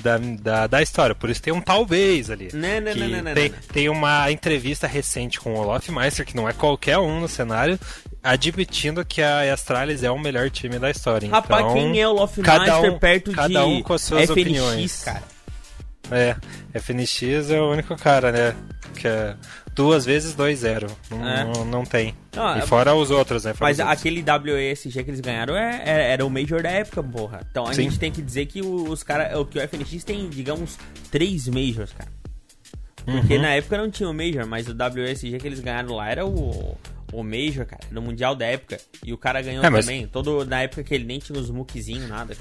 da, 0.02 0.18
da, 0.18 0.68
da 0.68 0.82
história. 0.82 1.14
Por 1.14 1.30
isso 1.30 1.42
tem 1.42 1.54
um 1.54 1.62
talvez 1.62 2.32
ali. 2.32 2.50
Não, 2.54 2.82
não, 2.82 2.96
não, 2.96 3.08
não, 3.08 3.22
não, 3.22 3.34
tem, 3.36 3.52
tem 3.72 3.88
uma 3.88 4.32
entrevista 4.32 4.88
recente 4.88 5.40
com 5.40 5.54
o 5.54 5.60
Olaf 5.60 5.88
Meister, 5.90 6.26
que 6.26 6.36
não 6.36 6.50
é 6.50 6.54
qualquer 6.54 6.98
um 6.98 7.20
no 7.20 7.28
cenário, 7.28 7.80
admitindo 8.24 9.06
que 9.06 9.22
a 9.22 9.54
Astralis 9.54 10.04
é 10.04 10.10
o 10.10 10.18
melhor 10.18 10.50
time 10.50 10.80
da 10.80 10.90
história. 10.90 11.30
Rapaz, 11.30 11.62
então, 11.62 11.74
quem 11.76 12.02
é 12.02 12.08
o 12.08 12.12
Olaf 12.12 12.36
Meister 12.36 12.94
um, 12.94 13.00
perto 13.00 13.32
cada 13.32 13.48
de 13.48 13.54
cada 13.54 13.66
um 13.68 13.84
com 13.84 13.94
as 13.94 14.02
suas 14.02 14.24
FNX, 14.24 14.32
opiniões. 14.32 15.04
cara? 15.04 15.37
É, 16.12 16.36
FNX 16.80 17.52
é 17.52 17.60
o 17.60 17.72
único 17.72 17.96
cara, 17.98 18.32
né? 18.32 18.56
Que 18.96 19.08
é 19.08 19.36
duas 19.78 20.06
vezes 20.06 20.36
2-0. 20.36 20.90
Não, 21.12 21.28
é. 21.28 21.44
não, 21.44 21.66
não, 21.66 21.86
tem. 21.86 22.16
Não, 22.36 22.58
e 22.58 22.62
fora 22.62 22.96
os 22.96 23.12
outros, 23.12 23.44
né? 23.46 23.54
Fora 23.54 23.70
mas 23.70 23.80
aquele 23.80 24.24
WESG 24.24 25.04
que 25.04 25.10
eles 25.12 25.20
ganharam 25.20 25.56
é, 25.56 25.84
é, 25.86 26.12
era 26.14 26.26
o 26.26 26.30
Major 26.30 26.64
da 26.64 26.70
época, 26.70 27.04
porra. 27.04 27.42
Então 27.50 27.66
a 27.66 27.74
Sim. 27.74 27.84
gente 27.84 28.00
tem 28.00 28.12
que 28.12 28.22
dizer 28.22 28.48
que 28.48 28.62
os 28.62 29.04
caras. 29.04 29.32
Que 29.50 29.60
o 29.60 29.62
FNX 29.62 30.04
tem, 30.04 30.28
digamos, 30.30 30.78
três 31.12 31.48
Majors, 31.48 31.94
cara. 31.94 32.10
Porque 33.06 33.36
uhum. 33.36 33.42
na 33.42 33.50
época 33.52 33.78
não 33.78 33.90
tinha 33.90 34.10
o 34.10 34.14
Major, 34.14 34.46
mas 34.46 34.68
o 34.68 34.74
WSG 34.74 35.38
que 35.38 35.48
eles 35.48 35.62
ganharam 35.62 35.96
lá 35.96 36.10
era 36.10 36.26
o, 36.26 36.78
o 37.12 37.24
Major, 37.24 37.66
cara, 37.66 37.84
no 37.92 38.02
Mundial 38.02 38.36
da 38.36 38.46
época. 38.46 38.78
E 39.04 39.14
o 39.14 39.18
cara 39.18 39.42
ganhou 39.42 39.64
é, 39.64 39.70
mas... 39.70 39.86
também. 39.86 40.08
Todo, 40.08 40.46
na 40.46 40.64
época 40.64 40.84
que 40.84 40.94
ele 40.94 41.06
nem 41.06 41.20
tinha 41.20 41.40
os 41.40 41.50
muquezinhos, 41.50 42.10
nada. 42.10 42.36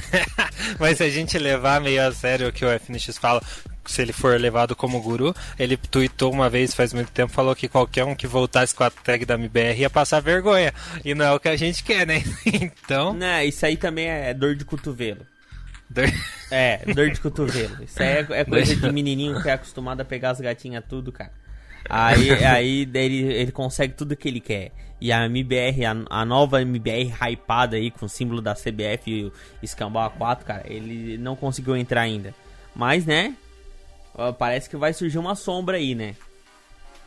mas 0.78 0.98
se 0.98 1.04
a 1.04 1.10
gente 1.10 1.38
levar 1.38 1.80
meio 1.80 2.06
a 2.06 2.12
sério 2.12 2.48
o 2.48 2.52
que 2.52 2.64
o 2.64 2.78
FNX 2.78 3.18
fala, 3.18 3.42
se 3.86 4.02
ele 4.02 4.12
for 4.12 4.38
levado 4.38 4.76
como 4.76 5.00
guru, 5.00 5.34
ele 5.58 5.76
tweetou 5.76 6.32
uma 6.32 6.50
vez 6.50 6.74
faz 6.74 6.92
muito 6.92 7.10
tempo, 7.10 7.32
falou 7.32 7.54
que 7.54 7.68
qualquer 7.68 8.04
um 8.04 8.14
que 8.14 8.26
voltasse 8.26 8.74
com 8.74 8.84
a 8.84 8.90
tag 8.90 9.24
da 9.24 9.34
MBR 9.34 9.80
ia 9.80 9.90
passar 9.90 10.20
vergonha. 10.20 10.72
E 11.04 11.14
não 11.14 11.24
é 11.24 11.32
o 11.32 11.40
que 11.40 11.48
a 11.48 11.56
gente 11.56 11.82
quer, 11.82 12.06
né? 12.06 12.22
então. 12.44 13.14
Não, 13.14 13.40
isso 13.42 13.64
aí 13.64 13.76
também 13.76 14.08
é 14.08 14.34
dor 14.34 14.54
de 14.54 14.64
cotovelo. 14.64 15.26
Dor... 15.88 16.12
É, 16.50 16.78
dor 16.92 17.10
de 17.10 17.20
cotovelo. 17.20 17.82
Isso 17.82 18.02
aí 18.02 18.08
é, 18.08 18.26
é 18.30 18.44
coisa 18.44 18.74
de 18.76 18.92
menininho 18.92 19.40
que 19.40 19.48
é 19.48 19.52
acostumado 19.52 20.00
a 20.00 20.04
pegar 20.04 20.30
as 20.30 20.40
gatinhas 20.40 20.84
tudo, 20.88 21.12
cara. 21.12 21.32
Aí, 21.88 22.30
aí 22.44 22.90
ele, 22.94 23.32
ele 23.32 23.52
consegue 23.52 23.94
tudo 23.94 24.16
que 24.16 24.28
ele 24.28 24.40
quer. 24.40 24.72
E 25.00 25.12
a 25.12 25.26
MBR, 25.26 25.84
a, 25.84 26.20
a, 26.20 26.24
nova 26.24 26.62
MBR 26.62 27.12
hypada 27.30 27.76
aí 27.76 27.90
com 27.90 28.06
o 28.06 28.08
símbolo 28.08 28.40
da 28.40 28.54
CBF 28.54 29.10
e 29.10 29.24
o 29.24 29.32
Escambau 29.62 30.10
A4, 30.10 30.42
cara, 30.42 30.62
ele 30.66 31.18
não 31.18 31.36
conseguiu 31.36 31.76
entrar 31.76 32.00
ainda. 32.02 32.34
Mas, 32.74 33.04
né? 33.04 33.36
Parece 34.38 34.70
que 34.70 34.76
vai 34.76 34.94
surgir 34.94 35.18
uma 35.18 35.34
sombra 35.34 35.76
aí, 35.76 35.94
né? 35.94 36.16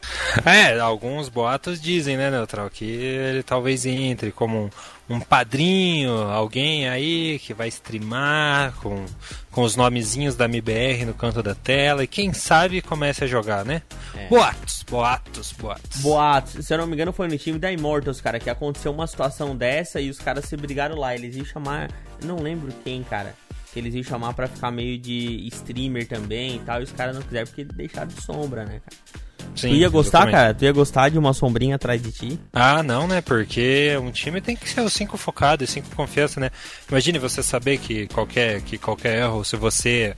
É, 0.46 0.80
alguns 0.80 1.28
boatos 1.28 1.82
dizem, 1.82 2.16
né, 2.16 2.30
Neutral, 2.30 2.70
que 2.70 2.86
ele 2.86 3.44
talvez 3.44 3.86
entre 3.86 4.32
como 4.32 4.70
um, 5.10 5.16
um 5.16 5.20
padrinho, 5.20 6.14
alguém 6.14 6.88
aí 6.88 7.40
que 7.40 7.54
vai 7.54 7.68
streamar 7.68 8.74
com, 8.76 9.06
com 9.52 9.64
os 9.64 9.76
nomezinhos 9.76 10.36
da 10.36 10.46
MBR 10.46 11.06
no 11.06 11.14
canto 11.14 11.42
da 11.42 11.56
tela 11.56 12.04
e 12.04 12.08
quem 12.08 12.32
sabe 12.34 12.82
comece 12.82 13.24
a 13.24 13.28
jogar, 13.28 13.66
né? 13.66 13.82
É. 14.16 14.28
Boatos, 14.28 14.84
boatos, 14.90 15.52
boatos. 15.54 16.02
Boatos. 16.02 16.66
Se 16.66 16.74
eu 16.74 16.78
não 16.78 16.88
me 16.88 16.94
engano, 16.94 17.12
foi 17.12 17.28
no 17.28 17.38
time 17.38 17.58
da 17.58 17.72
Immortals, 17.72 18.22
cara, 18.22 18.40
que 18.40 18.50
aconteceu 18.50 18.92
uma 18.92 19.08
situação 19.08 19.56
dessa 19.56 20.00
e 20.00 20.10
os 20.10 20.20
caras 20.20 20.46
se 20.46 20.56
brigaram 20.56 20.96
lá. 20.96 21.16
Eles 21.16 21.36
iam 21.36 21.46
chamar, 21.46 21.90
não 22.24 22.38
lembro 22.38 22.72
quem, 22.84 23.04
cara 23.04 23.36
que 23.72 23.80
eles 23.80 23.94
iam 23.94 24.04
chamar 24.04 24.34
para 24.34 24.48
ficar 24.48 24.72
meio 24.72 24.98
de 24.98 25.48
streamer 25.48 26.08
também 26.08 26.56
e 26.56 26.60
tal, 26.60 26.80
e 26.80 26.84
os 26.84 26.92
caras 26.92 27.16
não 27.16 27.22
quiseram 27.22 27.46
porque 27.46 27.64
deixaram 27.64 28.08
de 28.08 28.20
sombra, 28.20 28.66
né, 28.66 28.82
cara? 28.84 29.29
Sim, 29.56 29.70
tu 29.70 29.76
ia 29.76 29.90
gostar, 29.90 30.20
exatamente. 30.20 30.36
cara? 30.36 30.54
Tu 30.54 30.66
ia 30.66 30.72
gostar 30.72 31.10
de 31.10 31.18
uma 31.18 31.34
sombrinha 31.34 31.76
atrás 31.76 32.02
de 32.02 32.12
ti? 32.12 32.40
Ah, 32.54 32.82
não, 32.82 33.08
né? 33.08 33.22
Porque 33.22 33.98
um 34.02 34.12
time 34.12 34.40
tem 34.40 34.56
que 34.56 34.70
ser 34.70 34.82
os 34.82 34.94
cinco 34.94 35.18
focados, 35.18 35.70
cinco 35.70 35.94
confiança, 35.96 36.40
né? 36.40 36.50
Imagine 36.90 37.20
você 37.20 37.44
saber 37.44 37.78
que 37.78 38.08
qualquer, 38.08 38.62
que 38.62 38.78
qualquer 38.78 39.20
erro, 39.20 39.44
se 39.44 39.56
você 39.56 40.16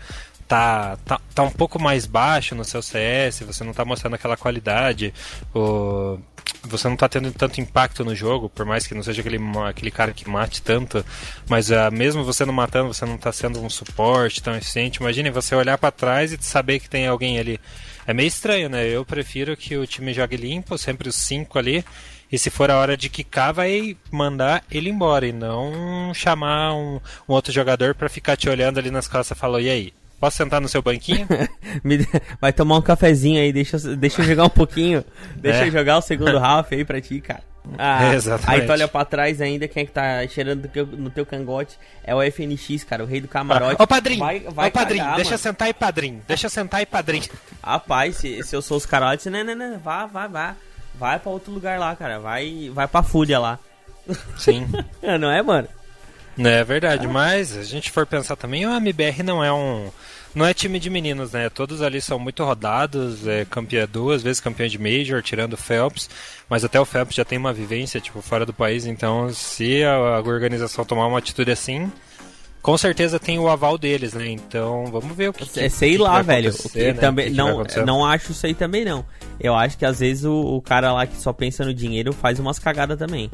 tá, 0.51 0.97
tá, 1.05 1.21
tá 1.33 1.43
um 1.43 1.49
pouco 1.49 1.81
mais 1.81 2.05
baixo 2.05 2.53
no 2.53 2.65
seu 2.65 2.81
CS, 2.81 3.39
você 3.39 3.63
não 3.63 3.71
tá 3.71 3.85
mostrando 3.85 4.15
aquela 4.15 4.35
qualidade, 4.35 5.13
o, 5.55 6.19
você 6.61 6.89
não 6.89 6.97
tá 6.97 7.07
tendo 7.07 7.31
tanto 7.31 7.61
impacto 7.61 8.03
no 8.03 8.13
jogo, 8.13 8.49
por 8.49 8.65
mais 8.65 8.85
que 8.85 8.93
não 8.93 9.01
seja 9.01 9.21
aquele, 9.21 9.39
aquele 9.65 9.89
cara 9.89 10.11
que 10.11 10.29
mate 10.29 10.61
tanto, 10.61 11.05
mas 11.47 11.69
uh, 11.69 11.89
mesmo 11.89 12.25
você 12.25 12.43
não 12.45 12.53
matando, 12.53 12.93
você 12.93 13.05
não 13.05 13.17
tá 13.17 13.31
sendo 13.31 13.61
um 13.61 13.69
suporte 13.69 14.43
tão 14.43 14.53
eficiente. 14.53 14.99
Imagine 14.99 15.31
você 15.31 15.55
olhar 15.55 15.77
para 15.77 15.89
trás 15.89 16.33
e 16.33 16.37
saber 16.41 16.79
que 16.79 16.89
tem 16.89 17.07
alguém 17.07 17.39
ali. 17.39 17.57
É 18.05 18.13
meio 18.13 18.27
estranho, 18.27 18.67
né? 18.67 18.85
Eu 18.85 19.05
prefiro 19.05 19.55
que 19.55 19.77
o 19.77 19.87
time 19.87 20.13
jogue 20.13 20.35
limpo, 20.35 20.77
sempre 20.77 21.07
os 21.07 21.15
cinco 21.15 21.59
ali, 21.59 21.85
e 22.29 22.37
se 22.37 22.49
for 22.49 22.69
a 22.69 22.77
hora 22.77 22.97
de 22.97 23.07
quicar, 23.07 23.53
vai 23.53 23.95
mandar 24.11 24.65
ele 24.69 24.89
embora 24.89 25.25
e 25.25 25.31
não 25.31 26.13
chamar 26.13 26.73
um, 26.73 26.99
um 27.29 27.33
outro 27.33 27.53
jogador 27.53 27.95
para 27.95 28.09
ficar 28.09 28.35
te 28.35 28.49
olhando 28.49 28.79
ali 28.79 28.91
nas 28.91 29.07
costas 29.07 29.37
e 29.37 29.39
falar, 29.39 29.61
e 29.61 29.69
aí? 29.69 30.00
Posso 30.21 30.37
sentar 30.37 30.61
no 30.61 30.67
seu 30.69 30.83
banquinho? 30.83 31.27
Vai 32.39 32.53
tomar 32.53 32.77
um 32.77 32.81
cafezinho 32.81 33.41
aí, 33.41 33.51
deixa, 33.51 33.79
deixa 33.95 34.21
eu 34.21 34.25
jogar 34.25 34.43
um 34.43 34.49
pouquinho. 34.49 35.03
Deixa 35.35 35.63
é. 35.63 35.67
eu 35.67 35.71
jogar 35.71 35.97
o 35.97 36.01
segundo 36.01 36.37
Ralph 36.39 36.71
aí 36.71 36.85
pra 36.85 37.01
ti, 37.01 37.19
cara. 37.19 37.41
Ah, 37.75 38.13
Exatamente. 38.13 38.61
Aí 38.61 38.67
tu 38.67 38.71
olha 38.71 38.87
pra 38.87 39.03
trás 39.03 39.41
ainda, 39.41 39.67
quem 39.67 39.81
é 39.81 39.85
que 39.87 39.91
tá 39.91 40.27
cheirando 40.27 40.69
no 40.95 41.09
teu 41.09 41.25
cangote 41.25 41.75
é 42.03 42.13
o 42.13 42.21
FNX, 42.21 42.83
cara, 42.83 43.03
o 43.03 43.07
rei 43.07 43.19
do 43.19 43.27
camarote. 43.27 43.81
Ô 43.81 43.87
padrinho, 43.87 44.19
vai, 44.19 44.39
vai 44.41 44.69
padrinho, 44.69 45.03
cagar, 45.03 45.15
deixa 45.15 45.31
mano. 45.31 45.39
sentar 45.39 45.67
aí, 45.67 45.73
padrinho. 45.73 46.21
Deixa 46.27 46.49
sentar 46.49 46.79
aí, 46.81 46.85
padrinho. 46.85 47.25
Rapaz, 47.63 48.17
se, 48.17 48.43
se 48.43 48.55
eu 48.55 48.61
sou 48.61 48.77
os 48.77 48.85
carotes, 48.85 49.25
não, 49.25 49.43
não, 49.43 49.55
não, 49.55 49.79
vá, 49.79 50.05
vá, 50.05 50.27
vá. 50.27 50.55
Vai 50.93 51.17
pra 51.17 51.31
outro 51.31 51.51
lugar 51.51 51.79
lá, 51.79 51.95
cara. 51.95 52.19
Vai, 52.19 52.69
vai 52.71 52.87
pra 52.87 53.01
Fúria 53.01 53.39
lá. 53.39 53.57
Sim. 54.37 54.67
não 55.19 55.31
é, 55.31 55.41
mano? 55.41 55.67
É 56.37 56.63
verdade, 56.63 57.07
ah. 57.07 57.09
mas 57.09 57.49
se 57.49 57.59
a 57.59 57.63
gente 57.63 57.91
for 57.91 58.05
pensar 58.05 58.35
também, 58.35 58.65
o 58.65 58.71
MBR 58.71 59.23
não 59.23 59.43
é 59.43 59.51
um. 59.51 59.91
Não 60.33 60.45
é 60.45 60.53
time 60.53 60.79
de 60.79 60.89
meninos, 60.89 61.33
né? 61.33 61.49
Todos 61.49 61.81
ali 61.81 62.01
são 62.01 62.17
muito 62.17 62.43
rodados, 62.43 63.27
é 63.27 63.45
campeão 63.45 63.87
duas 63.91 64.23
vezes 64.23 64.39
campeão 64.39 64.67
de 64.67 64.79
Major, 64.79 65.21
tirando 65.21 65.53
o 65.53 65.57
Phelps, 65.57 66.09
mas 66.49 66.63
até 66.63 66.79
o 66.79 66.85
Phelps 66.85 67.15
já 67.15 67.25
tem 67.25 67.37
uma 67.37 67.51
vivência, 67.51 67.99
tipo, 67.99 68.21
fora 68.21 68.45
do 68.45 68.53
país, 68.53 68.85
então 68.85 69.33
se 69.33 69.83
a, 69.83 69.93
a 69.93 70.19
organização 70.19 70.85
tomar 70.85 71.07
uma 71.07 71.19
atitude 71.19 71.51
assim, 71.51 71.91
com 72.61 72.77
certeza 72.77 73.19
tem 73.19 73.39
o 73.39 73.49
aval 73.49 73.77
deles, 73.77 74.13
né? 74.13 74.29
Então 74.29 74.85
vamos 74.85 75.15
ver 75.17 75.29
o 75.29 75.33
que. 75.33 75.59
É, 75.59 75.67
sei 75.67 75.91
que 75.91 75.97
lá, 75.97 76.19
que 76.19 76.27
velho. 76.27 76.51
O 76.51 76.69
que 76.69 76.79
né? 76.79 76.93
também 76.93 77.31
que 77.31 77.35
não 77.35 77.63
não 77.85 78.05
acho 78.05 78.31
isso 78.31 78.45
aí 78.45 78.53
também 78.53 78.85
não. 78.85 79.03
Eu 79.39 79.55
acho 79.55 79.77
que 79.77 79.85
às 79.85 79.99
vezes 79.99 80.23
o, 80.23 80.33
o, 80.33 80.61
cara 80.61 80.93
lá 80.93 81.07
que 81.07 81.17
só 81.17 81.33
pensa 81.33 81.65
no 81.65 81.73
dinheiro 81.73 82.13
faz 82.13 82.39
umas 82.39 82.59
cagadas 82.59 82.97
também. 82.97 83.31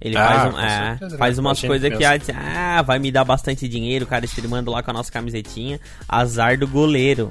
Ele 0.00 0.16
ah, 0.16 0.26
faz, 0.26 0.54
um, 0.54 0.58
é, 0.58 0.88
certeza, 0.88 1.18
faz 1.18 1.36
né? 1.36 1.40
umas 1.40 1.60
coisas 1.60 1.96
que 1.96 2.04
ah, 2.04 2.82
vai 2.82 2.98
me 2.98 3.12
dar 3.12 3.24
bastante 3.24 3.68
dinheiro, 3.68 4.06
cara, 4.06 4.24
streamando 4.24 4.70
lá 4.70 4.82
com 4.82 4.90
a 4.90 4.94
nossa 4.94 5.12
camisetinha. 5.12 5.78
Azar 6.08 6.58
do 6.58 6.66
goleiro. 6.66 7.28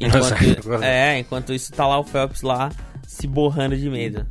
Enquanto, 0.00 0.82
é, 0.82 1.18
enquanto 1.18 1.52
isso 1.52 1.72
tá 1.72 1.86
lá 1.86 1.98
o 1.98 2.04
Phelps 2.04 2.42
lá 2.42 2.70
se 3.06 3.26
borrando 3.26 3.76
de 3.76 3.88
medo. 3.88 4.26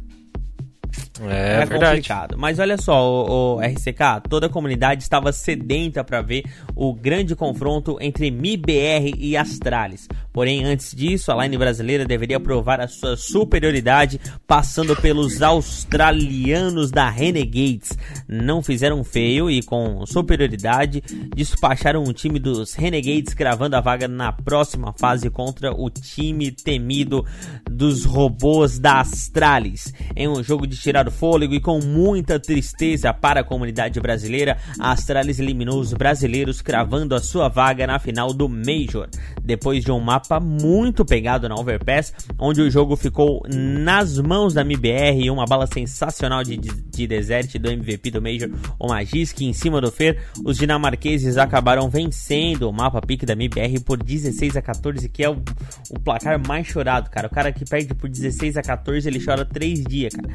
É, 1.22 1.62
é 1.62 1.66
verdade. 1.66 1.86
complicado. 1.86 2.36
Mas 2.38 2.60
olha 2.60 2.78
só, 2.78 3.26
o, 3.26 3.56
o, 3.56 3.60
RCK, 3.60 4.30
toda 4.30 4.48
a 4.48 4.50
comunidade 4.50 5.04
estava 5.04 5.32
sedenta 5.32 6.04
para 6.04 6.22
ver 6.22 6.46
o 6.76 6.94
grande 6.94 7.36
confronto 7.36 7.98
entre 8.00 8.30
MIBR 8.30 9.14
e 9.18 9.36
Astralis. 9.36 10.08
Porém, 10.32 10.64
antes 10.64 10.94
disso, 10.94 11.32
a 11.32 11.44
line 11.44 11.58
brasileira 11.58 12.06
deveria 12.06 12.40
provar 12.40 12.80
a 12.80 12.88
sua 12.88 13.18
superioridade, 13.18 14.20
passando 14.46 14.96
pelos 14.96 15.42
australianos 15.42 16.92
da 16.92 17.10
Renegades. 17.10 17.98
Não 18.28 18.62
fizeram 18.62 19.04
feio 19.04 19.50
e, 19.50 19.64
com 19.64 20.06
superioridade, 20.06 21.02
despacharam 21.36 22.04
o 22.04 22.14
time 22.14 22.40
dos 22.40 22.74
Renegades, 22.74 23.34
cravando 23.34 23.76
a 23.76 23.82
vaga 23.82 24.08
na 24.08 24.32
próxima 24.32 24.94
fase 24.94 25.30
contra 25.30 25.74
o 25.74 25.90
time 25.90 26.52
temido 26.52 27.26
dos 27.70 28.06
robôs 28.06 28.78
da 28.78 29.00
Astralis. 29.00 29.94
Em 30.16 30.28
um 30.28 30.44
jogo 30.44 30.68
de 30.68 30.78
tirar 30.78 31.07
o 31.08 31.12
fôlego 31.12 31.54
e 31.54 31.60
com 31.60 31.80
muita 31.80 32.40
tristeza 32.40 33.14
para 33.14 33.42
a 33.42 33.44
comunidade 33.44 34.00
brasileira, 34.00 34.58
a 34.80 34.92
Astralis 34.92 35.40
eliminou 35.40 35.80
os 35.80 35.94
brasileiros, 35.94 36.62
cravando 36.62 37.16
a 37.16 37.20
sua 37.20 37.48
vaga 37.48 37.88
na 37.88 38.00
final 38.00 38.34
do 38.34 38.48
Major. 38.50 39.08
Depois 39.42 39.84
de 39.84 39.92
um 39.92 40.00
mapa 40.00 40.40
muito 40.40 41.06
pegado 41.06 41.48
na 41.48 41.56
Overpass, 41.56 42.14
onde 42.40 42.62
o 42.62 42.70
jogo 42.70 42.96
ficou 42.96 43.44
nas 43.48 44.20
mãos 44.20 44.54
da 44.54 44.62
MBR 44.62 45.24
e 45.24 45.30
uma 45.30 45.46
bala 45.46 45.68
sensacional 45.68 46.44
de, 46.44 46.58
de, 46.58 46.70
de 46.70 47.08
Desert 47.08 47.58
do 47.58 47.70
MVP 47.70 48.12
do 48.12 48.22
Major, 48.22 48.50
o 48.80 48.88
Magisk, 48.88 49.42
em 49.42 49.54
cima 49.54 49.82
do 49.82 49.92
Fer, 49.92 50.22
os 50.44 50.58
dinamarqueses 50.58 51.38
acabaram 51.38 51.90
vencendo 51.90 52.70
o 52.70 52.74
mapa 52.74 53.02
pique 53.02 53.26
da 53.26 53.34
MBR 53.34 53.80
por 53.82 54.02
16 54.02 54.58
a 54.58 54.62
14, 54.62 55.10
que 55.10 55.24
é 55.24 55.30
o, 55.30 55.42
o 55.90 56.00
placar 56.00 56.40
mais 56.46 56.68
chorado, 56.68 57.10
cara. 57.10 57.28
O 57.28 57.30
cara 57.30 57.52
que 57.52 57.66
perde 57.66 57.94
por 57.94 58.10
16 58.10 58.58
a 58.58 58.62
14, 58.62 59.08
ele 59.08 59.24
chora 59.24 59.46
3 59.46 59.84
dias, 59.84 60.14
cara. 60.14 60.30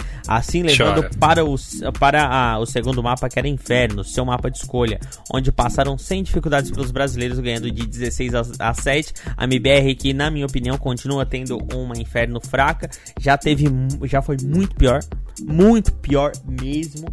Assim, 0.53 0.63
levando 0.63 0.97
Chora. 0.97 1.11
para, 1.19 1.45
o, 1.45 1.57
para 1.99 2.27
a, 2.27 2.59
o 2.59 2.67
segundo 2.67 3.03
mapa, 3.03 3.27
que 3.27 3.39
era 3.39 3.49
Inferno, 3.49 4.05
seu 4.05 4.23
mapa 4.23 4.51
de 4.51 4.59
escolha, 4.59 5.01
onde 5.33 5.51
passaram 5.51 5.97
sem 5.97 6.23
dificuldades 6.23 6.71
pelos 6.71 6.91
brasileiros, 6.91 7.39
ganhando 7.39 7.71
de 7.71 7.87
16 7.87 8.35
a, 8.35 8.43
a 8.59 8.75
7. 8.75 9.15
A 9.35 9.45
MBR, 9.45 9.95
que 9.95 10.13
na 10.13 10.31
minha 10.31 10.45
opinião 10.45 10.77
continua 10.77 11.25
tendo 11.25 11.57
uma 11.73 11.97
Inferno 11.97 12.39
fraca, 12.39 12.91
já 13.19 13.39
teve, 13.39 13.65
já 14.05 14.21
foi 14.21 14.37
muito 14.45 14.77
pior, 14.77 15.01
muito 15.43 15.91
pior 15.95 16.33
mesmo. 16.47 17.09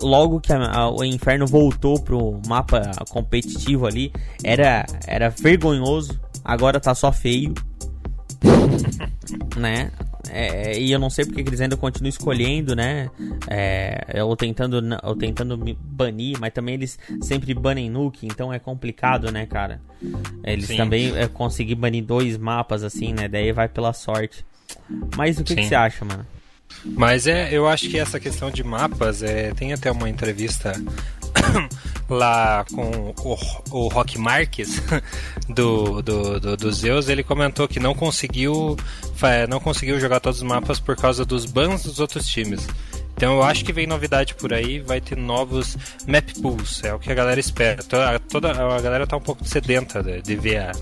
Logo 0.00 0.40
que 0.40 0.52
a, 0.52 0.58
a, 0.58 0.90
o 0.90 1.04
Inferno 1.04 1.46
voltou 1.46 2.00
pro 2.00 2.40
mapa 2.46 2.80
competitivo 3.10 3.86
ali, 3.86 4.10
era, 4.42 4.86
era 5.06 5.28
vergonhoso, 5.28 6.18
agora 6.42 6.80
tá 6.80 6.94
só 6.94 7.12
feio. 7.12 7.52
né? 9.56 9.90
É, 10.34 10.78
e 10.80 10.90
eu 10.90 10.98
não 10.98 11.10
sei 11.10 11.26
porque 11.26 11.42
eles 11.42 11.60
ainda 11.60 11.76
continuam 11.76 12.08
escolhendo, 12.08 12.74
né? 12.74 13.10
É, 13.46 14.24
ou 14.24 14.34
tentando, 14.34 14.80
ou 15.02 15.14
tentando 15.14 15.56
banir, 15.78 16.38
mas 16.40 16.52
também 16.54 16.74
eles 16.74 16.98
sempre 17.20 17.52
banem 17.52 17.90
nuke, 17.90 18.26
então 18.26 18.50
é 18.50 18.58
complicado, 18.58 19.30
né, 19.30 19.44
cara? 19.44 19.80
Eles 20.42 20.66
Sim. 20.66 20.78
também 20.78 21.14
é, 21.16 21.28
conseguir 21.28 21.74
banir 21.74 22.02
dois 22.02 22.38
mapas 22.38 22.82
assim, 22.82 23.12
né? 23.12 23.28
Daí 23.28 23.52
vai 23.52 23.68
pela 23.68 23.92
sorte. 23.92 24.44
Mas 25.16 25.38
o 25.38 25.44
que, 25.44 25.54
que 25.54 25.64
você 25.64 25.74
acha, 25.74 26.02
mano? 26.04 26.26
Mas 26.84 27.26
é, 27.26 27.52
eu 27.52 27.68
acho 27.68 27.88
que 27.90 27.98
essa 27.98 28.18
questão 28.18 28.50
de 28.50 28.64
mapas, 28.64 29.22
é, 29.22 29.52
tem 29.52 29.74
até 29.74 29.90
uma 29.92 30.08
entrevista 30.08 30.72
lá 32.08 32.64
com 32.72 33.14
o, 33.24 33.38
o 33.70 33.88
Rock 33.88 34.18
Marques 34.18 34.82
do, 35.48 36.02
do, 36.02 36.40
do, 36.40 36.56
do, 36.56 36.72
Zeus, 36.72 37.08
ele 37.08 37.22
comentou 37.22 37.68
que 37.68 37.80
não 37.80 37.94
conseguiu 37.94 38.76
não 39.48 39.60
conseguiu 39.60 40.00
jogar 40.00 40.20
todos 40.20 40.38
os 40.38 40.42
mapas 40.42 40.80
por 40.80 40.96
causa 40.96 41.24
dos 41.24 41.46
bans 41.46 41.84
dos 41.84 42.00
outros 42.00 42.26
times. 42.26 42.66
Então 43.16 43.34
eu 43.34 43.42
acho 43.42 43.64
que 43.64 43.72
vem 43.72 43.86
novidade 43.86 44.34
por 44.34 44.52
aí, 44.52 44.80
vai 44.80 45.00
ter 45.00 45.16
novos 45.16 45.76
map 46.08 46.28
pools, 46.40 46.82
é 46.82 46.92
o 46.92 46.98
que 46.98 47.12
a 47.12 47.14
galera 47.14 47.38
espera. 47.38 47.82
Toda, 47.82 48.18
toda 48.18 48.50
a 48.50 48.80
galera 48.80 49.06
tá 49.06 49.16
um 49.16 49.20
pouco 49.20 49.44
sedenta 49.44 50.02
de, 50.02 50.20
de 50.22 50.34
ver 50.34 50.56
a, 50.56 50.72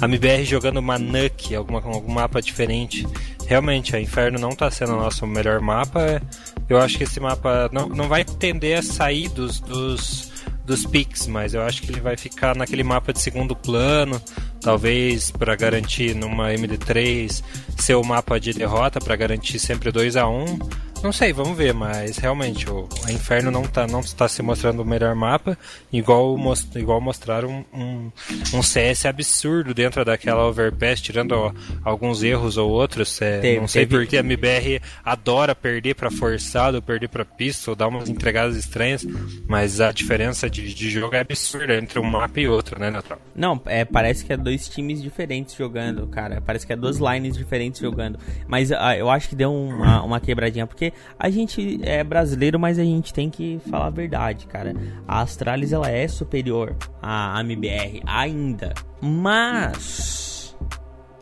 a 0.00 0.04
MBR 0.04 0.44
jogando 0.44 0.76
uma 0.76 0.96
Nuke, 0.96 1.56
alguma, 1.56 1.82
algum 1.82 2.12
mapa 2.12 2.40
diferente. 2.40 3.04
Realmente, 3.46 3.96
a 3.96 4.00
Inferno 4.00 4.38
não 4.38 4.50
tá 4.50 4.70
sendo 4.70 4.92
o 4.92 4.96
nosso 4.96 5.26
melhor 5.26 5.60
mapa. 5.60 6.22
Eu 6.68 6.78
acho 6.78 6.98
que 6.98 7.04
esse 7.04 7.18
mapa 7.18 7.68
não, 7.72 7.88
não 7.88 8.06
vai 8.06 8.24
tender 8.24 8.78
a 8.78 8.82
sair 8.82 9.28
dos, 9.30 9.58
dos 9.58 10.27
dos 10.68 10.86
picks, 10.86 11.26
mas 11.26 11.54
eu 11.54 11.62
acho 11.62 11.82
que 11.82 11.90
ele 11.90 12.00
vai 12.00 12.16
ficar 12.16 12.54
naquele 12.54 12.84
mapa 12.84 13.12
de 13.12 13.20
segundo 13.20 13.56
plano, 13.56 14.20
talvez 14.60 15.30
para 15.30 15.56
garantir 15.56 16.14
numa 16.14 16.50
MD3 16.50 17.42
ser 17.76 17.94
o 17.94 18.04
mapa 18.04 18.38
de 18.38 18.52
derrota 18.52 19.00
para 19.00 19.16
garantir 19.16 19.58
sempre 19.58 19.90
2 19.90 20.16
a 20.16 20.28
1 20.28 20.58
não 21.02 21.12
sei, 21.12 21.32
vamos 21.32 21.56
ver, 21.56 21.72
mas 21.72 22.18
realmente 22.18 22.68
o, 22.68 22.88
Inferno 23.08 23.50
não 23.50 23.62
está 23.62 23.86
não 23.86 24.02
tá 24.02 24.28
se 24.28 24.42
mostrando 24.42 24.80
o 24.80 24.84
melhor 24.84 25.14
mapa, 25.14 25.56
igual, 25.92 26.36
most, 26.36 26.76
igual 26.78 27.00
mostraram 27.00 27.64
um, 27.72 28.10
um, 28.54 28.62
CS 28.62 29.06
absurdo 29.06 29.72
dentro 29.72 30.04
daquela 30.04 30.46
Overpass, 30.46 31.00
tirando 31.00 31.32
ó, 31.32 31.52
alguns 31.84 32.22
erros 32.22 32.56
ou 32.56 32.70
outros. 32.70 33.20
É, 33.22 33.38
teve, 33.38 33.60
não 33.60 33.68
sei 33.68 33.86
teve... 33.86 33.98
porque 33.98 34.16
a 34.16 34.20
MBR 34.20 34.80
adora 35.04 35.54
perder 35.54 35.94
para 35.94 36.10
forçado, 36.10 36.82
perder 36.82 37.08
para 37.08 37.24
pistol, 37.24 37.74
dar 37.74 37.88
umas 37.88 38.08
entregadas 38.08 38.56
estranhas, 38.56 39.06
mas 39.46 39.80
a 39.80 39.92
diferença 39.92 40.50
de, 40.50 40.74
de 40.74 40.90
jogo 40.90 41.14
é 41.14 41.20
absurda 41.20 41.76
entre 41.76 41.98
um 41.98 42.04
mapa 42.04 42.40
e 42.40 42.48
outro, 42.48 42.78
né, 42.78 42.90
Neutral? 42.90 43.20
Não, 43.34 43.60
é, 43.66 43.84
parece 43.84 44.24
que 44.24 44.32
é 44.32 44.36
dois 44.36 44.68
times 44.68 45.02
diferentes 45.02 45.54
jogando, 45.54 46.06
cara. 46.08 46.40
Parece 46.40 46.66
que 46.66 46.72
é 46.72 46.76
duas 46.76 46.98
lines 46.98 47.36
diferentes 47.36 47.80
jogando. 47.80 48.18
Mas 48.46 48.70
uh, 48.70 48.74
eu 48.96 49.08
acho 49.08 49.28
que 49.28 49.36
deu 49.36 49.52
uma, 49.52 50.02
uma 50.02 50.20
quebradinha, 50.20 50.66
porque 50.66 50.87
a 51.18 51.30
gente 51.30 51.80
é 51.82 52.02
brasileiro, 52.02 52.58
mas 52.58 52.78
a 52.78 52.84
gente 52.84 53.12
tem 53.12 53.30
que 53.30 53.60
falar 53.70 53.86
a 53.86 53.90
verdade, 53.90 54.46
cara. 54.46 54.74
A 55.06 55.20
Astralis 55.20 55.72
ela 55.72 55.90
é 55.90 56.06
superior 56.08 56.76
à 57.02 57.40
MBR 57.40 58.02
ainda, 58.06 58.74
mas 59.00 60.56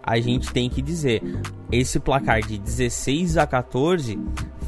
a 0.03 0.21
gente 0.21 0.53
tem 0.53 0.71
que 0.71 0.81
dizer, 0.81 1.21
esse 1.71 1.99
placar 1.99 2.41
de 2.41 2.59
16 2.59 3.37
a 3.37 3.47
14 3.47 4.17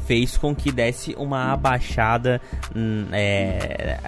fez 0.05 0.35
com 0.35 0.55
que 0.55 0.71
desse 0.71 1.13
uma 1.19 1.53
abaixada 1.53 2.41
hum, 2.75 3.05
é, 3.11 3.99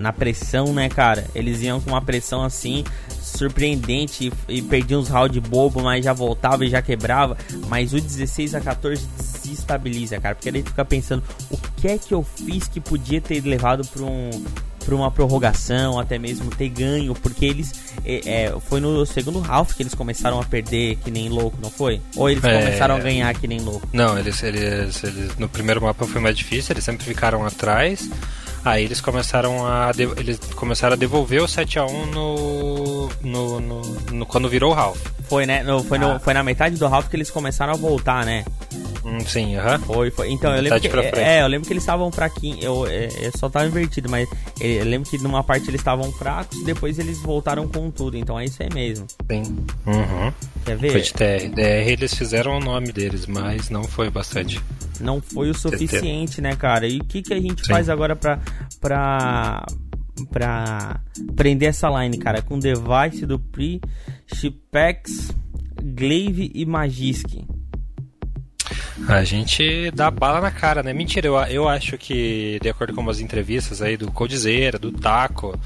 na 0.00 0.10
pressão, 0.10 0.72
né, 0.72 0.88
cara? 0.88 1.26
Eles 1.34 1.60
iam 1.60 1.80
com 1.82 1.90
uma 1.90 2.00
pressão 2.00 2.42
assim, 2.42 2.82
surpreendente 3.36 4.32
e, 4.48 4.56
e 4.56 4.62
perdia 4.62 4.98
uns 4.98 5.08
round 5.08 5.38
bobo, 5.40 5.82
mas 5.82 6.04
já 6.04 6.12
voltava 6.12 6.64
e 6.64 6.70
já 6.70 6.80
quebrava. 6.80 7.36
Mas 7.68 7.92
o 7.92 8.00
16 8.00 8.54
a 8.54 8.60
14 8.60 9.06
se 9.16 9.52
estabiliza, 9.52 10.20
cara. 10.20 10.34
Porque 10.34 10.48
ele 10.48 10.62
fica 10.62 10.84
pensando 10.84 11.22
o 11.50 11.56
que 11.76 11.88
é 11.88 11.98
que 11.98 12.14
eu 12.14 12.22
fiz 12.22 12.68
que 12.68 12.80
podia 12.80 13.20
ter 13.20 13.44
levado 13.44 13.84
para 13.86 14.02
um 14.02 14.30
para 14.84 14.94
uma 14.94 15.10
prorrogação, 15.10 15.98
até 15.98 16.18
mesmo 16.18 16.50
ter 16.50 16.68
ganho, 16.68 17.14
porque 17.14 17.44
eles 17.46 17.72
é, 18.04 18.44
é, 18.44 18.54
foi 18.68 18.80
no 18.80 19.04
segundo 19.06 19.42
half 19.48 19.74
que 19.74 19.82
eles 19.82 19.94
começaram 19.94 20.38
a 20.40 20.44
perder 20.44 20.96
que 20.96 21.10
nem 21.10 21.28
louco, 21.28 21.56
não 21.60 21.70
foi? 21.70 22.00
Ou 22.16 22.28
eles 22.28 22.44
é, 22.44 22.60
começaram 22.60 22.96
a 22.96 22.98
ganhar 22.98 23.34
que 23.34 23.48
nem 23.48 23.60
louco? 23.60 23.88
Não, 23.92 24.18
eles, 24.18 24.42
eles, 24.42 25.02
eles 25.02 25.36
no 25.38 25.48
primeiro 25.48 25.80
mapa 25.80 26.06
foi 26.06 26.20
mais 26.20 26.36
difícil, 26.36 26.74
eles 26.74 26.84
sempre 26.84 27.04
ficaram 27.04 27.44
atrás. 27.44 28.08
Aí 28.64 28.84
eles 28.84 29.00
começaram 29.00 29.66
a 29.66 29.90
eles 30.16 30.38
começaram 30.54 30.94
a 30.94 30.96
devolver 30.96 31.42
o 31.42 31.48
7 31.48 31.78
a 31.78 31.84
1 31.84 32.06
no, 32.06 33.03
no, 33.24 33.60
no, 33.60 33.82
no 34.12 34.26
quando 34.26 34.48
virou 34.48 34.72
o 34.72 34.74
Ralph. 34.74 35.00
Foi, 35.28 35.46
né? 35.46 35.62
No, 35.62 35.82
foi, 35.82 35.98
ah. 35.98 36.00
no, 36.00 36.20
foi 36.20 36.34
na 36.34 36.42
metade 36.42 36.76
do 36.76 36.86
Ralph 36.86 37.08
que 37.08 37.16
eles 37.16 37.30
começaram 37.30 37.72
a 37.72 37.76
voltar, 37.76 38.24
né? 38.24 38.44
Hum, 39.04 39.20
sim, 39.20 39.56
aham. 39.56 39.78
Foi, 39.80 40.10
foi. 40.10 40.30
Então, 40.30 40.54
eu 40.54 40.62
lembro, 40.62 40.80
que, 40.80 40.88
é, 41.18 41.42
eu 41.42 41.46
lembro 41.46 41.66
que 41.66 41.72
eles 41.72 41.82
estavam 41.82 42.10
fraquinhos. 42.10 42.64
Eu, 42.64 42.86
é, 42.86 43.08
eu 43.20 43.32
só 43.36 43.50
tava 43.50 43.66
invertido, 43.66 44.08
mas 44.08 44.28
eu 44.58 44.84
lembro 44.84 45.08
que 45.08 45.18
numa 45.18 45.44
parte 45.44 45.68
eles 45.68 45.80
estavam 45.80 46.10
fracos 46.12 46.58
e 46.58 46.64
depois 46.64 46.98
eles 46.98 47.20
voltaram 47.20 47.68
com 47.68 47.90
tudo. 47.90 48.16
Então 48.16 48.40
é 48.40 48.46
isso 48.46 48.62
aí 48.62 48.68
mesmo. 48.72 49.06
Sim. 49.30 49.42
Uhum. 49.86 50.32
Quer 50.64 50.76
ver? 50.76 50.90
Foi 50.90 51.00
de 51.02 51.12
TR. 51.12 51.54
DR 51.54 51.92
eles 51.92 52.14
fizeram 52.14 52.56
o 52.56 52.60
nome 52.60 52.92
deles, 52.92 53.26
mas 53.26 53.68
não 53.68 53.84
foi 53.84 54.08
bastante. 54.08 54.60
Não 55.00 55.20
foi 55.20 55.50
o 55.50 55.54
suficiente, 55.54 56.40
né, 56.40 56.56
cara? 56.56 56.86
E 56.86 56.98
o 56.98 57.04
que, 57.04 57.22
que 57.22 57.34
a 57.34 57.40
gente 57.40 57.66
Sim. 57.66 57.72
faz 57.72 57.90
agora 57.90 58.16
pra, 58.16 58.38
pra, 58.80 59.66
pra 60.30 61.00
prender 61.34 61.68
essa 61.68 61.88
line, 61.88 62.18
cara? 62.18 62.42
Com 62.42 62.58
device 62.58 63.26
do 63.26 63.38
Pri, 63.38 63.80
Shipex, 64.26 65.34
Glaive 65.82 66.50
e 66.54 66.64
Magisk. 66.64 67.44
A 69.08 69.24
gente 69.24 69.90
dá 69.90 70.10
bala 70.10 70.40
na 70.40 70.50
cara, 70.50 70.82
né? 70.82 70.92
Mentira, 70.92 71.26
eu, 71.26 71.34
eu 71.34 71.68
acho 71.68 71.98
que, 71.98 72.58
de 72.62 72.68
acordo 72.68 72.94
com 72.94 73.08
as 73.10 73.20
entrevistas 73.20 73.82
aí 73.82 73.96
do 73.96 74.10
Codizeira, 74.10 74.78
do 74.78 74.92
Taco, 74.92 75.58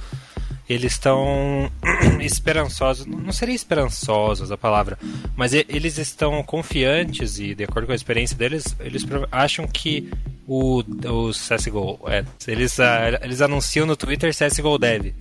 eles 0.69 0.93
estão 0.93 1.71
esperançosos, 2.21 3.07
não 3.07 3.33
seria 3.33 3.55
esperançosos 3.55 4.53
a 4.53 4.57
palavra, 4.57 4.99
mas 5.37 5.53
eles 5.55 5.99
estão 5.99 6.43
confiantes 6.43 7.39
e, 7.39 7.55
de 7.55 7.65
acordo 7.65 7.87
com 7.87 7.93
a 7.93 7.97
experiência 7.97 8.37
deles, 8.37 8.77
eles 8.81 9.05
acham 9.33 9.67
que 9.67 10.11
o, 10.47 10.81
o 10.81 11.31
CSGO, 11.31 12.01
é, 12.07 12.25
eles, 12.47 12.79
uh, 12.79 12.83
eles 13.23 13.41
anunciam 13.41 13.87
no 13.87 13.97
Twitter 13.97 14.31
CSGO 14.35 14.79
Dev, 14.79 15.15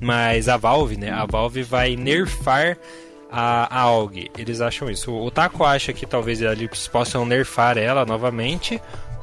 mas 0.00 0.48
a 0.48 0.56
Valve, 0.56 0.96
né, 0.96 1.10
a 1.10 1.24
Valve 1.24 1.62
vai 1.62 1.96
nerfar 1.96 2.76
a, 3.30 3.80
a 3.80 3.80
AUG. 3.82 4.30
Eles 4.36 4.60
acham 4.60 4.90
isso. 4.90 5.10
O 5.10 5.30
Taco 5.30 5.64
acha 5.64 5.92
que 5.92 6.04
talvez 6.04 6.42
eles 6.42 6.86
possam 6.86 7.24
nerfar 7.24 7.78
ela 7.78 8.04
novamente 8.04 8.80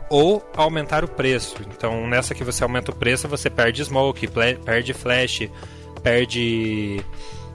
ou 0.10 0.44
aumentar 0.56 1.04
o 1.04 1.08
preço. 1.08 1.56
Então, 1.76 2.08
nessa 2.08 2.34
que 2.34 2.44
você 2.44 2.64
aumenta 2.64 2.92
o 2.92 2.96
preço, 2.96 3.28
você 3.28 3.50
perde 3.50 3.84
smoke, 3.84 4.28
perde 4.66 4.94
flash, 4.94 5.50
perde 6.02 7.04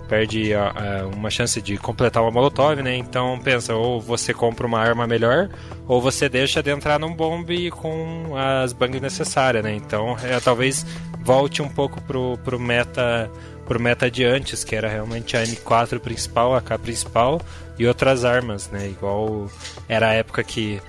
perde 0.09 0.53
uh, 0.53 1.09
uma 1.17 1.31
chance 1.31 1.61
de 1.61 1.77
completar 1.79 2.23
uma 2.23 2.31
molotov, 2.31 2.81
né? 2.83 2.97
Então 2.97 3.39
pensa, 3.43 3.75
ou 3.75 4.01
você 4.01 4.33
compra 4.35 4.67
uma 4.67 4.79
arma 4.79 5.07
melhor, 5.07 5.49
ou 5.89 6.01
você 6.01 6.29
deixa 6.29 6.63
de 6.63 6.71
entrar 6.71 6.99
num 6.99 7.15
bombe 7.15 7.71
com 7.71 8.35
as 8.37 8.73
bangs 8.73 9.01
necessárias, 9.01 9.65
né? 9.65 9.75
Então 9.75 10.17
é, 10.23 10.39
talvez 10.41 10.85
volte 11.21 11.63
um 11.63 11.69
pouco 11.69 12.01
pro, 12.03 12.39
pro 12.45 12.61
meta 12.61 13.31
pro 13.67 13.81
meta 13.81 14.11
de 14.11 14.25
antes, 14.25 14.63
que 14.63 14.77
era 14.77 14.89
realmente 14.89 15.39
a 15.39 15.43
M4 15.43 15.99
principal, 15.99 16.55
a 16.55 16.61
K 16.61 16.79
principal 16.79 17.41
e 17.79 17.87
outras 17.87 18.25
armas, 18.25 18.69
né? 18.71 18.89
Igual 18.89 19.51
era 19.89 20.09
a 20.09 20.13
época 20.13 20.45
que 20.45 20.83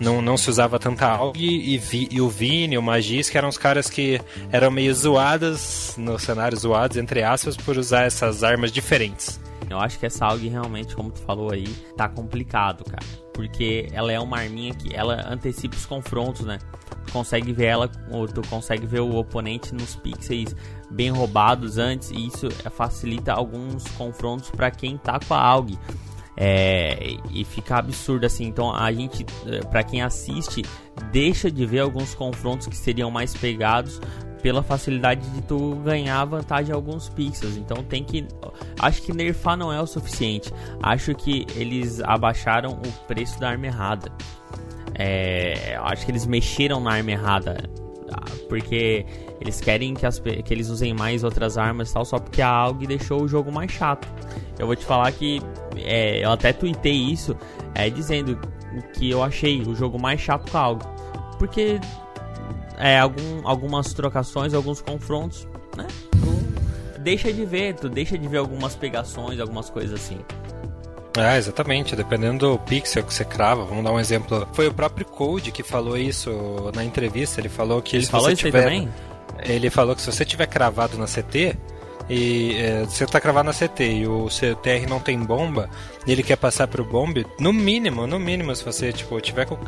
não, 0.00 0.22
não 0.22 0.36
se 0.36 0.48
usava 0.48 0.78
tanta 0.78 1.06
AUG 1.06 1.38
e, 1.38 1.76
vi, 1.76 2.08
e 2.10 2.20
o 2.20 2.28
Vini, 2.28 2.78
o 2.78 2.82
Magis, 2.82 3.28
que 3.28 3.36
eram 3.36 3.48
os 3.48 3.58
caras 3.58 3.90
que 3.90 4.20
eram 4.50 4.70
meio 4.70 4.94
zoadas, 4.94 5.94
no 5.98 6.18
cenário 6.18 6.58
zoados, 6.58 6.96
entre 6.96 7.22
aspas, 7.22 7.56
por 7.56 7.76
usar 7.76 8.04
essas 8.04 8.42
armas 8.42 8.72
diferentes. 8.72 9.38
Eu 9.68 9.78
acho 9.78 9.98
que 9.98 10.06
essa 10.06 10.26
AUG 10.26 10.48
realmente, 10.48 10.96
como 10.96 11.10
tu 11.12 11.20
falou 11.20 11.52
aí, 11.52 11.68
tá 11.96 12.08
complicado, 12.08 12.82
cara. 12.84 13.06
Porque 13.32 13.88
ela 13.92 14.10
é 14.10 14.18
uma 14.18 14.38
arminha 14.38 14.74
que 14.74 14.92
ela 14.94 15.24
antecipa 15.30 15.76
os 15.76 15.86
confrontos, 15.86 16.44
né? 16.44 16.58
Tu 17.06 17.12
consegue 17.12 17.52
ver 17.52 17.66
ela, 17.66 17.90
ou 18.10 18.26
tu 18.26 18.42
consegue 18.48 18.84
ver 18.84 19.00
o 19.00 19.14
oponente 19.14 19.72
nos 19.72 19.94
pixels 19.94 20.56
bem 20.90 21.10
roubados 21.10 21.78
antes, 21.78 22.10
e 22.10 22.26
isso 22.26 22.50
facilita 22.70 23.32
alguns 23.32 23.84
confrontos 23.92 24.50
para 24.50 24.70
quem 24.70 24.98
tá 24.98 25.20
com 25.20 25.34
a 25.34 25.40
AUG. 25.40 25.78
É, 26.36 27.16
e 27.30 27.44
fica 27.44 27.76
absurdo 27.76 28.24
assim. 28.24 28.46
Então 28.46 28.74
a 28.74 28.90
gente, 28.92 29.24
para 29.70 29.82
quem 29.82 30.02
assiste, 30.02 30.64
deixa 31.12 31.50
de 31.50 31.66
ver 31.66 31.80
alguns 31.80 32.14
confrontos 32.14 32.66
que 32.66 32.76
seriam 32.76 33.10
mais 33.10 33.34
pegados 33.34 34.00
pela 34.42 34.62
facilidade 34.62 35.28
de 35.30 35.42
tu 35.42 35.76
ganhar 35.84 36.24
vantagem 36.24 36.72
em 36.72 36.74
alguns 36.74 37.08
pixels. 37.08 37.56
Então 37.56 37.82
tem 37.84 38.02
que. 38.02 38.26
Acho 38.78 39.02
que 39.02 39.12
nerfar 39.12 39.56
não 39.56 39.72
é 39.72 39.80
o 39.80 39.86
suficiente. 39.86 40.52
Acho 40.82 41.14
que 41.14 41.46
eles 41.54 42.00
abaixaram 42.00 42.72
o 42.72 43.06
preço 43.06 43.38
da 43.38 43.50
arma 43.50 43.66
errada. 43.66 44.10
É, 44.94 45.76
acho 45.82 46.04
que 46.04 46.12
eles 46.12 46.26
mexeram 46.26 46.80
na 46.80 46.92
arma 46.92 47.10
errada. 47.10 47.70
Ah, 48.12 48.24
porque 48.48 49.06
eles 49.40 49.60
querem 49.60 49.94
que, 49.94 50.04
as, 50.04 50.18
que 50.18 50.52
eles 50.52 50.68
usem 50.68 50.92
mais 50.92 51.24
outras 51.24 51.56
armas 51.56 51.90
e 51.90 51.94
tal, 51.94 52.04
só 52.04 52.18
porque 52.18 52.42
a 52.42 52.50
AUG 52.50 52.86
deixou 52.86 53.22
o 53.22 53.28
jogo 53.28 53.50
mais 53.50 53.70
chato. 53.72 54.06
Eu 54.58 54.66
vou 54.66 54.76
te 54.76 54.84
falar 54.84 55.10
que 55.12 55.40
é, 55.76 56.22
eu 56.24 56.30
até 56.30 56.52
tuitei 56.52 56.92
isso, 56.92 57.34
é, 57.74 57.88
dizendo 57.88 58.38
que 58.94 59.10
eu 59.10 59.22
achei 59.22 59.62
o 59.62 59.74
jogo 59.74 59.98
mais 59.98 60.20
chato 60.20 60.50
com 60.50 60.58
a 60.58 60.60
AUG. 60.60 60.82
Porque 61.38 61.80
é, 62.76 62.98
algum, 62.98 63.46
algumas 63.48 63.94
trocações, 63.94 64.52
alguns 64.52 64.82
confrontos, 64.82 65.48
né? 65.74 65.86
Tu 66.12 67.00
deixa 67.00 67.32
de 67.32 67.44
ver, 67.46 67.74
tu 67.76 67.88
deixa 67.88 68.18
de 68.18 68.28
ver 68.28 68.38
algumas 68.38 68.76
pegações, 68.76 69.40
algumas 69.40 69.70
coisas 69.70 69.98
assim. 69.98 70.18
É, 71.16 71.36
exatamente. 71.38 71.96
Dependendo 71.96 72.50
do 72.50 72.58
pixel 72.58 73.02
que 73.02 73.12
você 73.12 73.24
crava, 73.24 73.64
vamos 73.64 73.82
dar 73.84 73.92
um 73.92 73.98
exemplo. 73.98 74.46
Foi 74.52 74.68
o 74.68 74.74
próprio 74.74 75.06
Code 75.06 75.50
que 75.50 75.62
falou 75.62 75.96
isso 75.96 76.30
na 76.74 76.84
entrevista. 76.84 77.40
Ele 77.40 77.48
falou 77.48 77.82
que 77.82 77.96
ele 77.96 78.04
se 78.04 78.10
falou 78.10 78.26
você 78.26 78.34
isso 78.34 78.42
tiver, 78.42 78.62
também? 78.62 78.88
Ele 79.44 79.70
falou 79.70 79.94
que 79.94 80.02
se 80.02 80.10
você 80.10 80.24
tiver 80.24 80.46
cravado 80.46 80.96
na 80.98 81.06
CT, 81.06 81.56
e 82.10 82.56
é, 82.56 82.84
você 82.84 83.06
tá 83.06 83.20
cravado 83.20 83.46
na 83.46 83.52
CT 83.52 83.84
e 83.84 84.06
o 84.06 84.28
seu 84.28 84.56
TR 84.56 84.88
não 84.88 84.98
tem 84.98 85.16
bomba, 85.16 85.70
e 86.04 86.10
ele 86.10 86.24
quer 86.24 86.36
passar 86.36 86.66
pro 86.66 86.84
bombe, 86.84 87.24
no 87.38 87.52
mínimo, 87.52 88.04
no 88.04 88.18
mínimo, 88.18 88.54
se 88.56 88.64
você 88.64 88.92
tipo, 88.92 89.20
tiver 89.20 89.46
com 89.46 89.54
o 89.54 89.58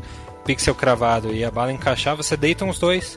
pixel 0.44 0.74
cravado 0.74 1.32
e 1.32 1.44
a 1.44 1.50
bala 1.52 1.72
encaixar, 1.72 2.16
você 2.16 2.36
deita 2.36 2.64
uns 2.64 2.80
dois. 2.80 3.16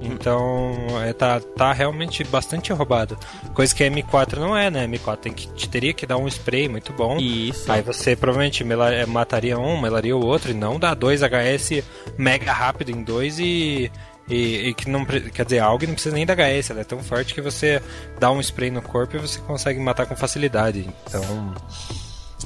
Então, 0.00 0.74
é, 1.04 1.12
tá, 1.12 1.38
tá 1.38 1.72
realmente 1.72 2.24
bastante 2.24 2.72
roubado. 2.72 3.16
Coisa 3.54 3.72
que 3.72 3.84
a 3.84 3.90
M4 3.90 4.36
não 4.36 4.56
é, 4.56 4.68
né? 4.68 4.86
M4 4.86 5.16
tem 5.16 5.32
que, 5.32 5.68
teria 5.68 5.92
que 5.92 6.04
dar 6.04 6.16
um 6.16 6.26
spray 6.26 6.68
muito 6.68 6.92
bom. 6.92 7.18
Isso. 7.18 7.70
Aí 7.70 7.82
você 7.82 8.16
provavelmente 8.16 8.64
é, 8.64 9.06
mataria 9.06 9.56
um, 9.58 9.80
melaria 9.80 10.16
o 10.16 10.24
outro, 10.24 10.50
e 10.50 10.54
não 10.54 10.78
dá 10.78 10.92
dois 10.92 11.20
HS 11.20 11.84
mega 12.18 12.52
rápido 12.52 12.90
em 12.90 13.02
dois 13.02 13.38
e 13.38 13.90
e, 14.32 14.68
e, 14.68 14.74
que 14.74 14.88
não 14.88 15.04
quer 15.04 15.44
dizer, 15.44 15.58
algo 15.58 15.86
não 15.86 15.92
precisa 15.92 16.14
nem 16.14 16.24
da 16.24 16.34
HS, 16.34 16.70
ela 16.70 16.80
é 16.80 16.84
tão 16.84 17.02
forte 17.02 17.34
que 17.34 17.42
você 17.42 17.82
dá 18.18 18.30
um 18.30 18.40
spray 18.40 18.70
no 18.70 18.80
corpo 18.80 19.16
e 19.16 19.18
você 19.18 19.38
consegue 19.40 19.78
matar 19.78 20.06
com 20.06 20.16
facilidade. 20.16 20.88
Então, 21.06 21.54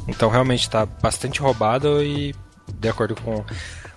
então 0.09 0.29
realmente 0.29 0.62
está 0.62 0.85
bastante 0.85 1.40
roubado 1.40 2.03
e 2.03 2.35
de 2.75 2.88
acordo 2.88 3.14
com 3.14 3.44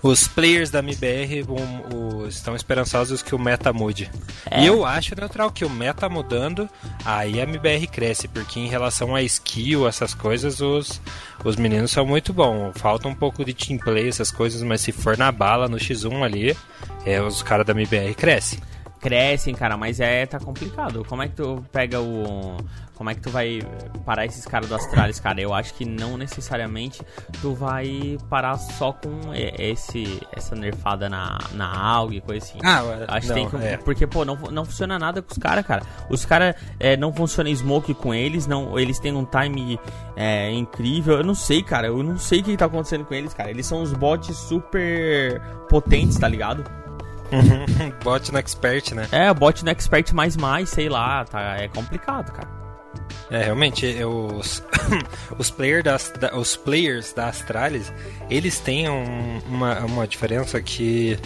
os 0.01 0.27
players 0.27 0.69
da 0.69 0.79
MBR 0.79 1.45
um, 1.49 2.21
um, 2.21 2.27
estão 2.27 2.55
esperançosos 2.55 3.21
que 3.21 3.35
o 3.35 3.39
meta 3.39 3.73
mude. 3.73 4.09
É. 4.49 4.61
E 4.61 4.67
eu 4.67 4.85
acho 4.85 5.15
neutral 5.15 5.51
que 5.51 5.65
o 5.65 5.69
meta 5.69 6.07
mudando, 6.07 6.69
aí 7.03 7.39
a 7.39 7.43
MBR 7.43 7.87
cresce, 7.87 8.27
porque 8.27 8.59
em 8.59 8.67
relação 8.67 9.13
a 9.15 9.21
skill, 9.21 9.87
essas 9.87 10.13
coisas, 10.13 10.61
os, 10.61 11.01
os 11.43 11.55
meninos 11.57 11.91
são 11.91 12.05
muito 12.05 12.31
bons. 12.31 12.71
Falta 12.75 13.07
um 13.07 13.15
pouco 13.15 13.43
de 13.43 13.53
team 13.53 13.77
play, 13.77 14.07
essas 14.07 14.31
coisas, 14.31 14.63
mas 14.63 14.81
se 14.81 14.91
for 14.91 15.17
na 15.17 15.31
bala, 15.31 15.67
no 15.67 15.77
X1 15.77 16.23
ali, 16.23 16.55
é, 17.05 17.21
os 17.21 17.43
caras 17.43 17.65
da 17.65 17.73
MBR 17.73 18.13
crescem 18.15 18.59
crescem, 18.99 19.55
cara, 19.55 19.77
mas 19.77 19.99
é 19.99 20.25
tá 20.25 20.39
complicado. 20.39 21.05
Como 21.05 21.23
é 21.23 21.27
que 21.29 21.35
tu 21.35 21.63
pega 21.71 22.01
o 22.01 22.57
como 22.99 23.09
é 23.09 23.15
que 23.15 23.21
tu 23.21 23.29
vai 23.29 23.61
parar 24.05 24.25
esses 24.25 24.45
caras 24.45 24.67
do 24.67 24.75
Astralis, 24.75 25.21
cara? 25.21 25.39
Eu 25.39 25.53
acho 25.53 25.73
que 25.73 25.85
não 25.85 26.17
necessariamente 26.17 27.01
tu 27.41 27.53
vai 27.53 28.17
parar 28.29 28.57
só 28.57 28.91
com 28.91 29.33
esse 29.33 30.21
essa 30.33 30.53
nerfada 30.53 31.07
na 31.07 31.37
na 31.53 31.65
AUG 31.65 32.17
e 32.17 32.21
coisa 32.21 32.45
assim. 32.45 32.59
Ah, 32.61 32.81
acho 33.07 33.29
não, 33.29 33.35
que 33.35 33.41
tem 33.41 33.49
que, 33.49 33.65
é. 33.65 33.77
porque 33.77 34.05
pô, 34.05 34.25
não, 34.25 34.35
não 34.51 34.65
funciona 34.65 34.99
nada 34.99 35.21
com 35.21 35.31
os 35.31 35.37
caras, 35.37 35.65
cara. 35.65 35.81
Os 36.09 36.25
caras 36.25 36.55
é, 36.77 36.97
não 36.97 37.13
funciona 37.13 37.49
smoke 37.55 37.93
com 37.93 38.13
eles, 38.13 38.45
não, 38.45 38.77
eles 38.77 38.99
têm 38.99 39.13
um 39.13 39.23
time 39.23 39.79
é, 40.17 40.51
incrível. 40.51 41.19
Eu 41.19 41.23
não 41.23 41.35
sei, 41.35 41.63
cara, 41.63 41.87
eu 41.87 42.03
não 42.03 42.17
sei 42.17 42.41
o 42.41 42.43
que 42.43 42.57
tá 42.57 42.65
acontecendo 42.65 43.05
com 43.05 43.13
eles, 43.13 43.33
cara. 43.33 43.49
Eles 43.49 43.65
são 43.65 43.81
uns 43.81 43.93
bots 43.93 44.35
super 44.35 45.41
potentes, 45.69 46.19
tá 46.19 46.27
ligado? 46.27 46.65
bot 48.03 48.29
no 48.29 48.39
expert, 48.39 48.93
né? 48.93 49.07
É, 49.09 49.33
bot 49.33 49.63
no 49.63 49.71
expert 49.71 50.13
mais 50.13 50.35
mais, 50.35 50.67
sei 50.67 50.89
lá, 50.89 51.23
tá, 51.23 51.55
é 51.55 51.69
complicado, 51.69 52.33
cara. 52.33 52.58
É, 53.29 53.43
realmente, 53.43 53.85
os, 54.03 54.63
os, 55.37 55.49
player 55.49 55.83
das, 55.83 56.11
da, 56.19 56.35
os 56.35 56.55
players 56.55 57.13
da 57.13 57.27
Astralis, 57.27 57.91
eles 58.29 58.59
têm 58.59 58.89
um, 58.89 59.39
uma, 59.47 59.79
uma 59.79 60.07
diferença 60.07 60.61
que 60.61 61.17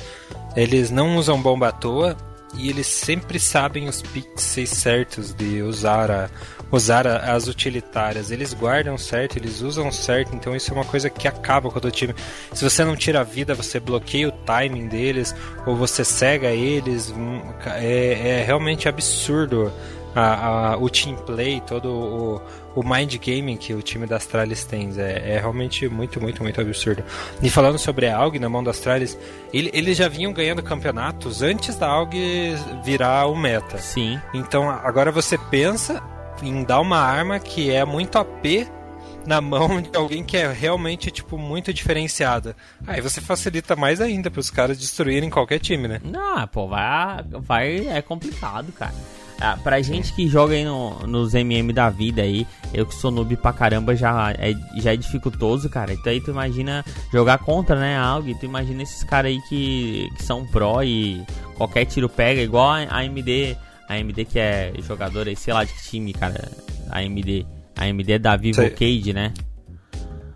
eles 0.56 0.92
não 0.92 1.18
usam 1.18 1.42
bomba 1.42 1.70
à 1.70 1.72
toa 1.72 2.16
e 2.56 2.70
eles 2.70 2.88
sempre 2.88 3.40
sabem 3.40 3.88
os 3.88 4.02
pixels 4.02 4.70
certos 4.70 5.34
de 5.34 5.62
usar, 5.62 6.12
a, 6.12 6.30
usar 6.72 7.08
a, 7.08 7.34
as 7.34 7.48
utilitárias. 7.48 8.32
Eles 8.32 8.54
guardam 8.54 8.98
certo, 8.98 9.38
eles 9.38 9.62
usam 9.62 9.92
certo, 9.92 10.36
então 10.36 10.56
isso 10.56 10.72
é 10.72 10.74
uma 10.74 10.86
coisa 10.86 11.10
que 11.10 11.28
acaba 11.28 11.70
com 11.70 11.80
o 11.80 11.92
time. 11.92 12.14
Se 12.54 12.64
você 12.64 12.84
não 12.84 12.96
tira 12.96 13.22
a 13.22 13.24
vida, 13.24 13.56
você 13.56 13.80
bloqueia 13.80 14.30
o 14.30 14.32
timing 14.32 14.88
deles, 14.88 15.36
ou 15.66 15.76
você 15.76 16.04
cega 16.06 16.50
eles, 16.50 17.12
hum, 17.12 17.42
é, 17.66 18.40
é 18.40 18.44
realmente 18.44 18.88
absurdo 18.88 19.72
a, 20.16 20.74
a, 20.74 20.78
o 20.78 20.90
team 20.90 21.16
play, 21.16 21.62
todo 21.62 21.90
o, 21.90 22.42
o 22.76 22.84
mind 22.84 23.16
gaming 23.16 23.58
que 23.58 23.74
o 23.74 23.82
time 23.82 24.06
da 24.06 24.18
Astralis 24.18 24.64
tem. 24.64 24.90
É, 24.98 25.36
é, 25.36 25.40
realmente 25.40 25.88
muito, 25.88 26.22
muito, 26.22 26.44
muito 26.44 26.62
absurdo. 26.62 27.04
E 27.42 27.50
falando 27.50 27.78
sobre 27.78 28.08
a 28.08 28.18
AUG 28.18 28.40
na 28.40 28.50
mão 28.50 28.64
da 28.64 28.72
Astralis, 28.72 29.18
ele, 29.54 29.70
eles 29.74 29.98
já 29.98 30.08
vinham 30.08 30.34
ganhando 30.34 30.62
campeonatos 30.62 31.42
antes 31.42 31.76
da 31.76 31.88
AUG 31.88 32.56
virar 32.84 33.28
o 33.28 33.36
meta. 33.36 33.78
Sim. 33.78 34.20
Então 34.34 34.70
agora 34.70 35.12
você 35.12 35.38
pensa 35.38 36.02
em 36.42 36.64
dar 36.64 36.80
uma 36.80 36.98
arma 36.98 37.40
que 37.40 37.72
é 37.72 37.86
muito 37.86 38.18
AP 38.18 38.68
na 39.26 39.40
mão 39.42 39.82
de 39.82 39.96
alguém 39.96 40.24
que 40.24 40.38
é 40.38 40.52
realmente, 40.52 41.10
tipo, 41.10 41.38
muito 41.38 41.74
diferenciada. 41.74 42.56
Aí 42.86 43.02
você 43.02 43.22
facilita 43.22 43.76
mais 43.76 44.02
ainda 44.02 44.30
para 44.30 44.40
os 44.40 44.50
caras 44.50 44.78
destruírem 44.78 45.30
qualquer 45.30 45.60
time, 45.60 45.88
né? 45.88 46.02
Não, 46.04 46.48
pô, 46.48 46.68
vai, 46.68 47.24
vai. 47.24 47.88
É 47.88 48.02
complicado, 48.02 48.72
cara. 48.74 48.94
Ah, 49.40 49.58
pra 49.62 49.82
gente 49.82 50.14
que 50.14 50.28
joga 50.28 50.54
aí 50.54 50.64
no, 50.64 51.00
nos 51.08 51.34
MM 51.34 51.74
da 51.74 51.90
vida 51.90 52.22
aí, 52.22 52.48
eu 52.74 52.86
que 52.86 52.96
sou 52.96 53.12
noob 53.12 53.36
pra 53.36 53.52
caramba, 53.52 53.96
já 53.96 54.32
é, 54.38 54.54
já 54.76 54.94
é 54.94 54.96
dificultoso, 54.96 55.70
cara. 55.70 55.94
Então 55.94 56.12
aí 56.12 56.22
tu 56.22 56.32
imagina 56.32 56.86
jogar 57.12 57.38
contra, 57.40 57.76
né, 57.76 57.98
algo, 57.98 58.34
tu 58.40 58.46
imagina 58.46 58.84
esses 58.84 59.04
caras 59.04 59.32
aí 59.32 59.42
que, 59.50 60.10
que 60.16 60.24
são 60.24 60.46
pró 60.46 60.82
e 60.82 61.22
qualquer 61.56 61.86
tiro 61.86 62.08
pega, 62.08 62.42
igual 62.42 62.70
a 62.72 63.00
AMD, 63.00 63.58
a 63.88 63.96
AMD 63.96 64.26
que 64.26 64.40
é 64.40 64.72
jogador 64.80 65.28
aí, 65.28 65.36
sei 65.36 65.54
lá 65.54 65.64
de 65.64 65.74
que 65.74 65.84
time, 65.90 66.14
cara, 66.14 66.50
a 66.90 67.00
AMD. 67.00 67.46
A 67.76 67.86
AMD 67.86 68.14
é 68.14 68.20
da 68.20 68.36
Vivo 68.36 68.62
Cade, 68.70 69.14
né? 69.14 69.34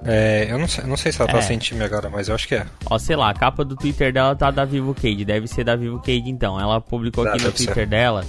É, 0.04 0.48
eu 0.50 0.58
não 0.58 0.68
sei, 0.68 0.84
não 0.86 0.98
sei 0.98 1.12
se 1.12 1.22
ela 1.22 1.30
tá 1.30 1.40
é. 1.40 1.42
sem 1.42 1.58
time 1.58 1.84
agora, 1.84 2.10
mas 2.10 2.30
eu 2.30 2.36
acho 2.36 2.48
que 2.48 2.56
é. 2.56 2.66
Ó, 2.90 2.98
sei 2.98 3.16
lá, 3.16 3.30
a 3.30 3.34
capa 3.34 3.64
do 3.64 3.76
Twitter 3.76 4.14
dela 4.14 4.36
tá 4.36 4.50
da 4.52 4.64
Vivo 4.64 4.94
Cade, 4.94 5.26
deve 5.26 5.48
ser 5.48 5.64
da 5.64 5.76
Vivo 5.76 5.98
Cade 6.00 6.30
então. 6.30 6.60
Ela 6.60 6.80
publicou 6.80 7.28
aqui 7.28 7.44
no 7.44 7.52
Twitter 7.52 7.76
ser. 7.76 7.88
dela 7.88 8.24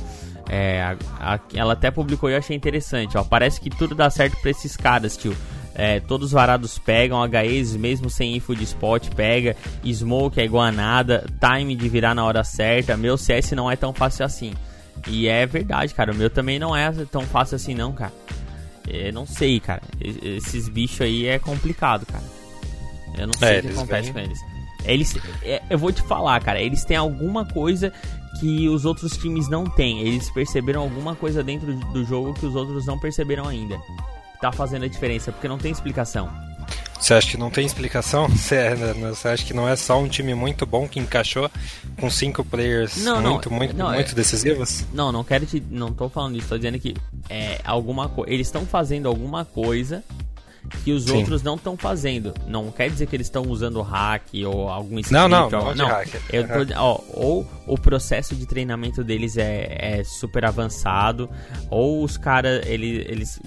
é, 0.49 0.83
a, 0.83 0.97
a, 1.35 1.41
ela 1.55 1.75
até 1.75 1.91
publicou 1.91 2.31
e 2.31 2.33
eu 2.33 2.39
achei 2.39 2.57
interessante, 2.57 3.17
ó. 3.19 3.25
Parece 3.25 3.61
que 3.61 3.71
tudo 3.71 3.95
dá 3.95 4.09
certo 4.09 4.41
pra 4.41 4.51
esses 4.51 4.77
caras, 4.77 5.17
tio. 5.17 5.37
É, 5.75 6.01
todos 6.01 6.33
varados 6.33 6.77
pegam, 6.79 7.19
HEs 7.23 7.77
mesmo 7.77 8.11
sem 8.11 8.35
info 8.35 8.57
de 8.57 8.65
spot 8.65 9.11
pega, 9.11 9.55
smoke 9.87 10.41
é 10.41 10.45
igual 10.45 10.65
a 10.65 10.73
nada, 10.73 11.25
time 11.39 11.77
de 11.77 11.89
virar 11.89 12.17
na 12.17 12.25
hora 12.25 12.43
certa, 12.43 12.97
meu 12.97 13.17
CS 13.17 13.53
não 13.53 13.71
é 13.71 13.77
tão 13.77 13.93
fácil 13.93 14.25
assim. 14.25 14.55
E 15.07 15.29
é 15.29 15.47
verdade, 15.47 15.95
cara, 15.95 16.11
o 16.11 16.17
meu 16.17 16.29
também 16.29 16.59
não 16.59 16.75
é 16.75 16.91
tão 17.13 17.23
fácil 17.23 17.55
assim 17.55 17.77
não, 17.77 17.93
cara. 17.93 18.13
É, 18.89 19.13
não 19.13 19.27
sei, 19.27 19.61
cara. 19.61 19.83
Esses 20.01 20.69
bichos 20.69 21.03
aí 21.03 21.27
é 21.27 21.39
complicado, 21.39 22.07
cara. 22.07 22.25
Eu 23.17 23.27
não 23.27 23.35
sei 23.35 23.49
é, 23.49 23.59
o 23.59 23.63
que 23.63 23.69
acontece 23.69 24.11
vêm... 24.11 24.13
com 24.13 24.19
eles. 24.19 24.41
Eles, 24.85 25.17
é, 25.43 25.63
eu 25.69 25.79
vou 25.79 25.93
te 25.93 26.03
falar, 26.03 26.41
cara, 26.43 26.61
eles 26.61 26.85
têm 26.85 26.97
alguma 26.97 27.45
coisa 27.45 27.93
que 28.39 28.69
os 28.69 28.85
outros 28.85 29.17
times 29.17 29.49
não 29.49 29.65
têm. 29.65 30.01
Eles 30.01 30.31
perceberam 30.31 30.83
alguma 30.83 31.15
coisa 31.15 31.43
dentro 31.43 31.75
do 31.75 32.05
jogo 32.05 32.35
que 32.35 32.47
os 32.47 32.55
outros 32.55 32.87
não 32.87 32.99
perceberam 32.99 33.47
ainda. 33.47 33.81
Tá 34.41 34.53
fazendo 34.53 34.85
a 34.85 34.89
diferença, 34.89 35.33
porque 35.33 35.49
não 35.49 35.59
tem 35.59 35.73
explicação. 35.73 36.31
Você 37.01 37.15
acha 37.15 37.31
que 37.31 37.37
não 37.37 37.51
tem 37.51 37.65
explicação? 37.65 38.29
Você, 38.31 38.57
é, 38.57 38.75
né, 38.75 38.93
você 39.11 39.29
acha 39.29 39.45
que 39.45 39.55
não 39.55 39.69
é 39.69 39.77
só 39.77 39.99
um 39.99 40.09
time 40.09 40.35
muito 40.35 40.67
bom 40.67 40.89
que 40.89 40.99
encaixou 40.99 41.51
com 41.99 42.11
cinco 42.11 42.45
players 42.45 42.97
não, 42.99 43.21
muito, 43.21 43.49
não, 43.49 43.57
muito, 43.57 43.77
não, 43.77 43.93
muito 43.93 44.13
é, 44.13 44.15
decisivos? 44.15 44.85
Não, 44.93 45.13
não 45.13 45.23
quero 45.23 45.47
te. 45.47 45.63
Não 45.71 45.93
tô 45.93 46.09
falando 46.09 46.37
isso, 46.37 46.49
tô 46.49 46.57
dizendo 46.57 46.79
que 46.79 46.97
é 47.31 47.61
alguma 47.65 48.09
coisa. 48.09 48.33
Eles 48.33 48.49
estão 48.49 48.67
fazendo 48.67 49.07
alguma 49.09 49.45
coisa 49.45 50.03
que 50.85 50.93
os 50.93 51.05
Sim. 51.05 51.19
outros 51.19 51.43
não 51.43 51.55
estão 51.55 51.77
fazendo. 51.77 52.35
Não 52.47 52.71
quer 52.71 52.91
dizer 52.91 53.07
que 53.07 53.17
eles 53.17 53.27
estão 53.27 53.45
usando 53.45 53.81
hack 53.81 54.25
ou 54.47 54.69
algum 54.69 54.99
script. 54.99 55.13
Não, 55.13 55.29
não, 55.29 55.49
não. 55.49 55.75
não 55.75 55.87
hack. 55.87 56.09
Eu 56.31 56.47
tô, 56.47 56.75
ó, 56.77 57.01
ou 57.15 57.47
o 57.69 57.79
processo 57.79 58.35
de 58.35 58.47
treinamento 58.47 59.05
deles 59.05 59.37
é, 59.37 59.99
é 59.99 60.05
super 60.05 60.45
avançado, 60.45 61.29
ou 61.71 62.03
os 62.03 62.17
caras, 62.17 62.67
eles, 62.67 63.07
eles 63.09 63.41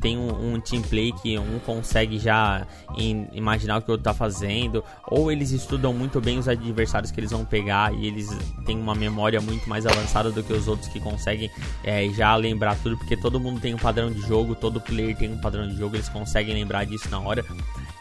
tem 0.00 0.18
um, 0.18 0.54
um 0.54 0.60
team 0.60 0.82
play 0.82 1.12
que 1.12 1.38
um 1.38 1.58
consegue 1.60 2.18
já 2.18 2.66
in, 2.98 3.28
imaginar 3.32 3.78
o 3.78 3.82
que 3.82 3.88
o 3.88 3.92
outro 3.92 4.04
tá 4.04 4.12
fazendo, 4.12 4.84
ou 5.06 5.32
eles 5.32 5.52
estudam 5.52 5.94
muito 5.94 6.20
bem 6.20 6.38
os 6.38 6.48
adversários 6.48 7.10
que 7.10 7.20
eles 7.20 7.30
vão 7.30 7.44
pegar 7.44 7.94
e 7.94 8.06
eles 8.06 8.28
têm 8.66 8.78
uma 8.78 8.94
memória 8.94 9.40
muito 9.40 9.68
mais 9.68 9.86
avançada 9.86 10.30
do 10.30 10.42
que 10.42 10.52
os 10.52 10.68
outros 10.68 10.88
que 10.88 11.00
conseguem 11.00 11.50
é, 11.82 12.08
já 12.10 12.34
lembrar 12.36 12.76
tudo, 12.82 12.98
porque 12.98 13.16
todo 13.16 13.40
mundo 13.40 13.60
tem 13.60 13.74
um 13.74 13.78
padrão 13.78 14.10
de 14.10 14.20
jogo, 14.20 14.54
todo 14.54 14.80
player 14.80 15.16
tem 15.16 15.32
um 15.32 15.40
padrão 15.40 15.66
de 15.66 15.76
jogo, 15.76 15.96
eles 15.96 16.08
conseguem 16.08 16.54
lembrar 16.54 16.84
disso 16.84 17.08
na 17.08 17.20
hora. 17.20 17.44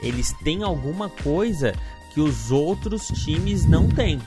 Eles 0.01 0.33
têm 0.43 0.63
alguma 0.63 1.07
coisa 1.07 1.73
que 2.13 2.19
os 2.19 2.51
outros 2.51 3.07
times 3.07 3.65
não 3.65 3.87
têm. 3.87 4.19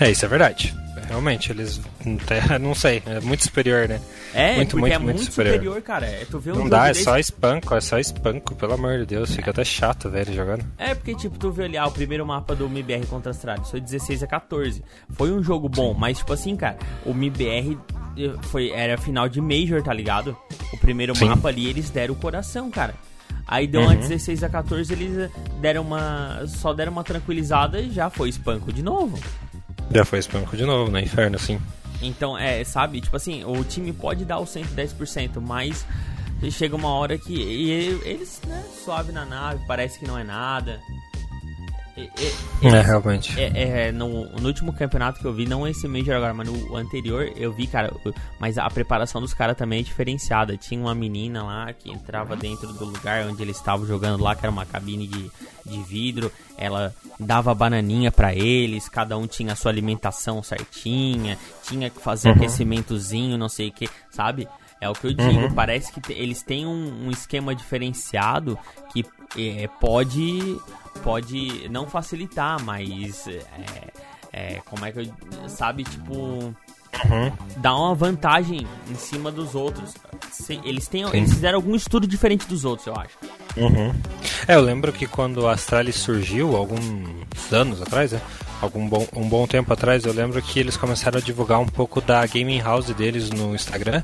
É, 0.00 0.10
isso 0.10 0.24
é 0.24 0.28
verdade 0.28 0.74
realmente, 1.04 1.52
eles. 1.52 1.80
Não 2.60 2.74
sei, 2.74 3.02
é 3.06 3.20
muito 3.20 3.44
superior, 3.44 3.88
né? 3.88 4.00
É, 4.32 4.56
muito, 4.56 4.76
muito, 4.76 4.92
é 4.92 4.98
muito, 4.98 5.16
muito 5.16 5.30
superior. 5.30 5.54
superior. 5.54 5.82
cara. 5.82 6.06
É, 6.06 6.24
tu 6.28 6.38
vê 6.38 6.52
um 6.52 6.56
não 6.56 6.68
dá, 6.68 6.86
é 6.86 6.92
desse... 6.92 7.04
só 7.04 7.18
espanco, 7.18 7.74
é 7.74 7.80
só 7.80 7.98
espanco, 7.98 8.54
pelo 8.54 8.74
amor 8.74 8.98
de 8.98 9.06
Deus. 9.06 9.34
Fica 9.34 9.50
até 9.50 9.64
chato, 9.64 10.10
velho, 10.10 10.32
jogando. 10.34 10.64
É, 10.76 10.94
porque, 10.94 11.14
tipo, 11.14 11.38
tu 11.38 11.50
vê 11.50 11.64
ali, 11.64 11.76
ah, 11.76 11.86
o 11.86 11.92
primeiro 11.92 12.26
mapa 12.26 12.54
do 12.54 12.68
MIBR 12.68 13.06
contra 13.06 13.30
as 13.30 13.36
Astralis 13.36 13.70
foi 13.70 13.80
16 13.80 14.22
a 14.22 14.26
14. 14.26 14.82
Foi 15.10 15.30
um 15.30 15.42
jogo 15.42 15.68
bom, 15.68 15.92
Sim. 15.92 16.00
mas, 16.00 16.18
tipo 16.18 16.32
assim, 16.32 16.56
cara, 16.56 16.78
o 17.04 17.14
MIBR 17.14 17.78
eh, 18.18 18.32
foi, 18.42 18.70
era 18.70 18.98
final 18.98 19.28
de 19.28 19.40
Major, 19.40 19.82
tá 19.82 19.92
ligado? 19.92 20.36
O 20.72 20.76
primeiro 20.78 21.14
Sim. 21.14 21.26
mapa 21.26 21.48
ali, 21.48 21.68
eles 21.68 21.90
deram 21.90 22.14
o 22.14 22.16
coração, 22.16 22.70
cara. 22.70 22.94
Aí 23.46 23.66
deu 23.66 23.82
uhum. 23.82 23.88
uma 23.88 23.96
16 23.96 24.42
a 24.42 24.48
14, 24.48 24.92
eles 24.92 25.30
deram 25.60 25.82
uma. 25.82 26.46
Só 26.46 26.72
deram 26.72 26.92
uma 26.92 27.04
tranquilizada 27.04 27.78
e 27.78 27.90
já 27.90 28.08
foi 28.08 28.30
espanco 28.30 28.72
de 28.72 28.82
novo. 28.82 29.18
Já 29.90 30.04
foi 30.04 30.18
espanco 30.18 30.56
de 30.56 30.64
novo, 30.64 30.90
né? 30.90 31.02
Inferno, 31.02 31.38
sim. 31.38 31.60
Então, 32.02 32.36
é, 32.36 32.62
sabe? 32.64 33.00
Tipo 33.00 33.16
assim, 33.16 33.44
o 33.44 33.64
time 33.64 33.92
pode 33.92 34.24
dar 34.24 34.38
o 34.38 34.44
110%, 34.44 35.40
mas 35.40 35.86
chega 36.50 36.76
uma 36.76 36.90
hora 36.90 37.16
que 37.16 37.40
eles, 37.40 38.40
né, 38.46 38.62
sobe 38.84 39.12
na 39.12 39.24
nave, 39.24 39.64
parece 39.66 39.98
que 39.98 40.06
não 40.06 40.18
é 40.18 40.24
nada. 40.24 40.80
É, 41.96 42.66
é, 42.66 42.80
realmente. 42.80 43.40
É, 43.40 43.86
é, 43.86 43.92
no, 43.92 44.28
no, 44.30 44.46
último 44.46 44.72
campeonato 44.72 45.20
que 45.20 45.24
eu 45.24 45.32
vi, 45.32 45.46
não 45.46 45.66
esse 45.66 45.86
Major 45.86 46.16
agora, 46.16 46.34
mas 46.34 46.48
no 46.48 46.76
anterior, 46.76 47.30
eu 47.36 47.52
vi, 47.52 47.68
cara, 47.68 47.92
mas 48.40 48.58
a 48.58 48.68
preparação 48.68 49.20
dos 49.20 49.32
caras 49.32 49.56
também 49.56 49.78
é 49.78 49.82
diferenciada. 49.82 50.56
Tinha 50.56 50.80
uma 50.80 50.94
menina 50.94 51.44
lá 51.44 51.72
que 51.72 51.90
entrava 51.90 52.34
dentro 52.34 52.72
do 52.72 52.84
lugar 52.84 53.26
onde 53.26 53.40
eles 53.42 53.56
estavam 53.56 53.86
jogando 53.86 54.22
lá, 54.22 54.34
que 54.34 54.44
era 54.44 54.50
uma 54.50 54.66
cabine 54.66 55.06
de, 55.06 55.30
de 55.64 55.82
vidro. 55.84 56.32
Ela 56.58 56.92
dava 57.18 57.54
bananinha 57.54 58.10
para 58.10 58.34
eles, 58.34 58.88
cada 58.88 59.16
um 59.16 59.26
tinha 59.26 59.52
a 59.52 59.56
sua 59.56 59.70
alimentação 59.70 60.42
certinha, 60.42 61.38
tinha 61.62 61.90
que 61.90 62.00
fazer 62.00 62.30
uhum. 62.30 62.34
aquecimentozinho, 62.34 63.38
não 63.38 63.48
sei 63.48 63.68
o 63.68 63.72
que, 63.72 63.88
sabe? 64.10 64.48
É 64.80 64.88
o 64.88 64.92
que 64.92 65.06
eu 65.06 65.12
digo, 65.14 65.42
uhum. 65.44 65.54
parece 65.54 65.92
que 65.92 66.12
eles 66.12 66.42
têm 66.42 66.66
um, 66.66 67.06
um, 67.06 67.10
esquema 67.10 67.54
diferenciado 67.54 68.58
que 68.92 69.04
é, 69.38 69.68
pode 69.80 70.58
pode 71.02 71.68
não 71.68 71.86
facilitar, 71.86 72.62
mas 72.62 73.26
é, 73.28 73.42
é, 74.32 74.62
como 74.64 74.84
é 74.84 74.92
que 74.92 75.00
eu 75.00 75.48
sabe 75.48 75.84
tipo 75.84 76.54
uhum. 77.04 77.32
dar 77.56 77.76
uma 77.76 77.94
vantagem 77.94 78.66
em 78.90 78.94
cima 78.94 79.30
dos 79.30 79.54
outros. 79.54 79.94
Eles 80.64 80.88
têm, 80.88 81.04
eles 81.12 81.32
fizeram 81.32 81.56
algum 81.56 81.74
estudo 81.74 82.06
diferente 82.06 82.46
dos 82.46 82.64
outros, 82.64 82.86
eu 82.86 82.94
acho. 82.96 83.16
Uhum. 83.56 83.94
É, 84.46 84.54
eu 84.56 84.60
lembro 84.60 84.92
que 84.92 85.06
quando 85.06 85.46
a 85.46 85.52
Astralis 85.52 85.96
surgiu, 85.96 86.56
alguns 86.56 87.52
anos 87.52 87.80
atrás, 87.80 88.12
né? 88.12 88.20
Algum 88.64 88.88
bom, 88.88 89.06
um 89.14 89.28
bom 89.28 89.46
tempo 89.46 89.70
atrás, 89.70 90.06
eu 90.06 90.12
lembro 90.14 90.40
que 90.40 90.58
eles 90.58 90.74
começaram 90.74 91.18
a 91.18 91.20
divulgar 91.20 91.60
um 91.60 91.66
pouco 91.66 92.00
da 92.00 92.24
gaming 92.24 92.60
house 92.60 92.86
deles 92.94 93.28
no 93.28 93.54
Instagram. 93.54 94.02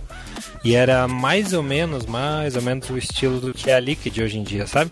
E 0.62 0.74
era 0.74 1.08
mais 1.08 1.54
ou 1.54 1.62
menos, 1.62 2.04
mais 2.04 2.56
ou 2.56 2.60
menos 2.60 2.90
o 2.90 2.98
estilo 2.98 3.40
do 3.40 3.54
que 3.54 3.70
é 3.70 3.74
a 3.74 3.80
Liquid 3.80 4.18
hoje 4.18 4.38
em 4.38 4.42
dia, 4.42 4.66
sabe? 4.66 4.90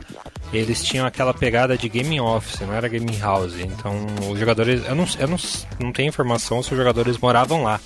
Eles 0.54 0.83
tinham 0.83 1.07
aquela 1.07 1.35
pegada 1.35 1.76
de 1.76 1.87
gaming 1.87 2.20
office, 2.20 2.61
não 2.61 2.72
era 2.72 2.88
gaming 2.88 3.18
house. 3.18 3.59
Então, 3.59 4.07
os 4.33 4.38
jogadores. 4.38 4.83
Eu 4.87 4.94
não, 4.94 5.07
eu 5.18 5.28
não, 5.28 5.37
não 5.78 5.92
tenho 5.92 6.09
informação 6.09 6.62
se 6.62 6.72
os 6.72 6.78
jogadores 6.78 7.18
moravam 7.18 7.62
lá. 7.62 7.78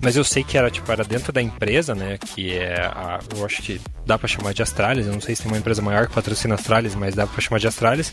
Mas 0.00 0.16
eu 0.16 0.24
sei 0.24 0.44
que 0.44 0.56
era 0.56 0.70
tipo 0.70 0.90
era 0.90 1.04
dentro 1.04 1.32
da 1.32 1.42
empresa, 1.42 1.94
né? 1.94 2.18
Que 2.18 2.52
é 2.52 2.80
a, 2.80 3.20
eu 3.36 3.44
acho 3.44 3.62
que 3.62 3.80
dá 4.06 4.18
para 4.18 4.28
chamar 4.28 4.54
de 4.54 4.62
Astralis. 4.62 5.06
Eu 5.06 5.12
não 5.12 5.20
sei 5.20 5.34
se 5.34 5.42
tem 5.42 5.50
uma 5.50 5.58
empresa 5.58 5.82
maior 5.82 6.06
que 6.06 6.14
patrocina 6.14 6.54
Astralis, 6.54 6.94
mas 6.94 7.14
dá 7.14 7.26
para 7.26 7.40
chamar 7.40 7.58
de 7.58 7.66
Astralis. 7.66 8.12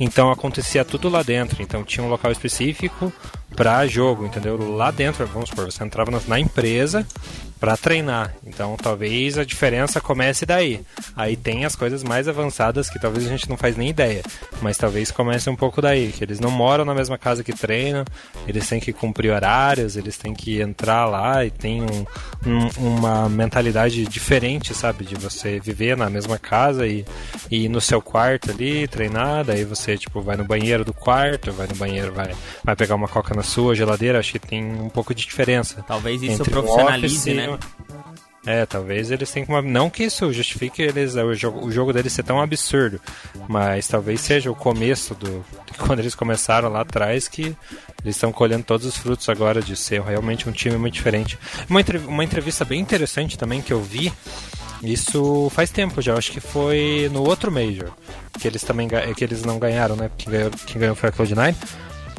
Então 0.00 0.30
acontecia 0.30 0.84
tudo 0.84 1.08
lá 1.08 1.22
dentro. 1.22 1.62
Então 1.62 1.84
tinha 1.84 2.04
um 2.04 2.08
local 2.08 2.32
específico 2.32 3.12
para 3.56 3.86
jogo, 3.86 4.26
entendeu? 4.26 4.56
Lá 4.76 4.90
dentro, 4.90 5.26
vamos 5.26 5.48
supor, 5.48 5.64
você 5.64 5.82
entrava 5.82 6.10
na, 6.26 6.38
empresa 6.38 7.06
para 7.58 7.76
treinar. 7.76 8.34
Então 8.46 8.76
talvez 8.76 9.36
a 9.36 9.44
diferença 9.44 10.00
comece 10.00 10.46
daí. 10.46 10.80
Aí 11.16 11.36
tem 11.36 11.64
as 11.64 11.74
coisas 11.74 12.04
mais 12.04 12.28
avançadas 12.28 12.88
que 12.88 13.00
talvez 13.00 13.26
a 13.26 13.28
gente 13.28 13.48
não 13.48 13.56
faz 13.56 13.76
nem 13.76 13.88
ideia, 13.88 14.22
mas 14.62 14.76
talvez 14.76 15.10
comece 15.10 15.50
um 15.50 15.56
pouco 15.56 15.82
daí, 15.82 16.12
que 16.12 16.22
eles 16.22 16.38
não 16.38 16.50
moram 16.50 16.84
na 16.84 16.94
mesma 16.94 17.18
casa 17.18 17.42
que 17.42 17.52
treinam, 17.52 18.04
eles 18.46 18.68
têm 18.68 18.78
que 18.78 18.92
cumprir 18.92 19.32
horários, 19.32 19.96
eles 19.96 20.16
têm 20.16 20.34
que 20.34 20.60
entrar 20.60 21.04
lá 21.06 21.44
e 21.44 21.50
tem 21.50 21.82
um, 21.82 22.06
um, 22.46 22.68
uma 22.96 23.28
mentalidade 23.28 24.06
diferente, 24.06 24.72
sabe, 24.72 25.04
de 25.04 25.16
você 25.16 25.58
viver 25.58 25.96
na 25.96 26.08
mesma 26.08 26.38
casa 26.38 26.86
e, 26.86 27.04
e 27.50 27.64
ir 27.64 27.68
no 27.68 27.80
seu 27.80 28.00
quarto 28.00 28.52
ali 28.52 28.86
treinar, 28.86 29.44
daí 29.44 29.64
você 29.64 29.98
tipo 29.98 30.20
vai 30.20 30.36
no 30.36 30.44
banheiro 30.44 30.84
do 30.84 30.94
quarto, 30.94 31.50
vai 31.52 31.66
no 31.66 31.74
banheiro, 31.74 32.12
vai 32.12 32.32
vai 32.62 32.76
pegar 32.76 32.94
uma 32.94 33.08
coca 33.08 33.34
na 33.38 33.42
sua 33.44 33.74
geladeira, 33.74 34.18
acho 34.18 34.32
que 34.32 34.38
tem 34.38 34.64
um 34.64 34.88
pouco 34.88 35.14
de 35.14 35.24
diferença. 35.24 35.84
Talvez 35.86 36.22
isso 36.22 36.44
profissionalize, 36.44 37.34
né? 37.34 37.58
É, 38.46 38.64
talvez 38.64 39.10
eles 39.10 39.30
tenham 39.30 39.48
uma. 39.48 39.62
Não 39.62 39.90
que 39.90 40.04
isso 40.04 40.32
justifique 40.32 40.80
eles 40.80 41.14
o 41.16 41.34
jogo, 41.34 41.66
o 41.66 41.70
jogo 41.70 41.92
deles 41.92 42.12
ser 42.12 42.22
tão 42.22 42.40
absurdo, 42.40 43.00
mas 43.48 43.86
talvez 43.86 44.20
seja 44.20 44.50
o 44.50 44.54
começo 44.54 45.14
do. 45.14 45.44
Quando 45.78 46.00
eles 46.00 46.14
começaram 46.14 46.68
lá 46.68 46.80
atrás, 46.80 47.28
que 47.28 47.54
eles 48.02 48.16
estão 48.16 48.32
colhendo 48.32 48.64
todos 48.64 48.86
os 48.86 48.96
frutos 48.96 49.28
agora 49.28 49.60
de 49.60 49.76
ser 49.76 50.00
realmente 50.02 50.48
um 50.48 50.52
time 50.52 50.76
muito 50.76 50.94
diferente. 50.94 51.38
Uma, 51.68 51.80
uma 52.06 52.24
entrevista 52.24 52.64
bem 52.64 52.80
interessante 52.80 53.36
também 53.36 53.60
que 53.60 53.72
eu 53.72 53.82
vi, 53.82 54.12
isso 54.82 55.50
faz 55.50 55.70
tempo 55.70 56.00
já, 56.00 56.14
acho 56.14 56.32
que 56.32 56.40
foi 56.40 57.10
no 57.12 57.22
outro 57.22 57.52
Major, 57.52 57.90
que 58.40 58.48
eles 58.48 58.62
também 58.62 58.88
que 59.14 59.24
eles 59.24 59.42
não 59.44 59.58
ganharam, 59.58 59.94
né? 59.94 60.10
Quem 60.16 60.32
ganhou, 60.32 60.50
quem 60.66 60.80
ganhou 60.80 60.96
foi 60.96 61.10
a 61.10 61.12
Cloud9. 61.12 61.54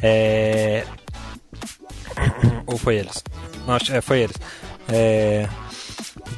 É... 0.02 0.84
Ou 2.66 2.76
foi 2.76 2.96
eles? 2.96 3.22
Não, 3.66 3.76
é, 3.76 4.00
foi 4.00 4.20
eles. 4.20 4.36
É... 4.88 5.48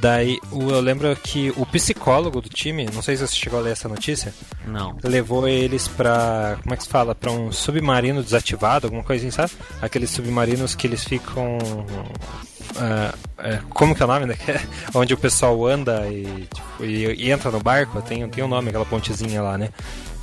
Daí, 0.01 0.39
eu 0.51 0.81
lembro 0.81 1.15
que 1.17 1.53
o 1.57 1.65
psicólogo 1.67 2.41
do 2.41 2.49
time, 2.49 2.87
não 2.93 3.03
sei 3.03 3.17
se 3.17 3.27
você 3.27 3.37
chegou 3.37 3.59
a 3.59 3.63
ler 3.63 3.73
essa 3.73 3.89
notícia. 3.89 4.35
Não. 4.67 4.97
Levou 5.03 5.47
eles 5.47 5.87
pra. 5.89 6.59
Como 6.63 6.75
é 6.75 6.77
que 6.77 6.83
se 6.83 6.89
fala? 6.89 7.15
Pra 7.15 7.31
um 7.31 7.53
submarino 7.53 8.23
desativado, 8.23 8.87
alguma 8.87 9.03
coisa 9.03 9.27
assim, 9.27 9.31
sabe? 9.31 9.53
Aqueles 9.81 10.11
submarinos 10.11 10.75
que 10.75 10.87
eles 10.87 11.05
ficam. 11.05 11.59
Uh, 11.59 13.15
uh, 13.39 13.67
como 13.71 13.95
que 13.95 14.03
é 14.03 14.05
o 14.05 14.09
nome? 14.09 14.27
Né? 14.27 14.37
Onde 14.95 15.15
o 15.15 15.19
pessoal 15.19 15.67
anda 15.67 16.07
e, 16.09 16.49
tipo, 16.53 16.85
e, 16.85 17.27
e, 17.27 17.31
entra 17.31 17.51
no 17.51 17.61
barco, 17.61 18.01
tem, 18.03 18.29
tem 18.29 18.43
um 18.43 18.49
nome, 18.49 18.71
aquela 18.71 18.87
pontezinha 18.87 19.43
lá, 19.43 19.57
né? 19.57 19.69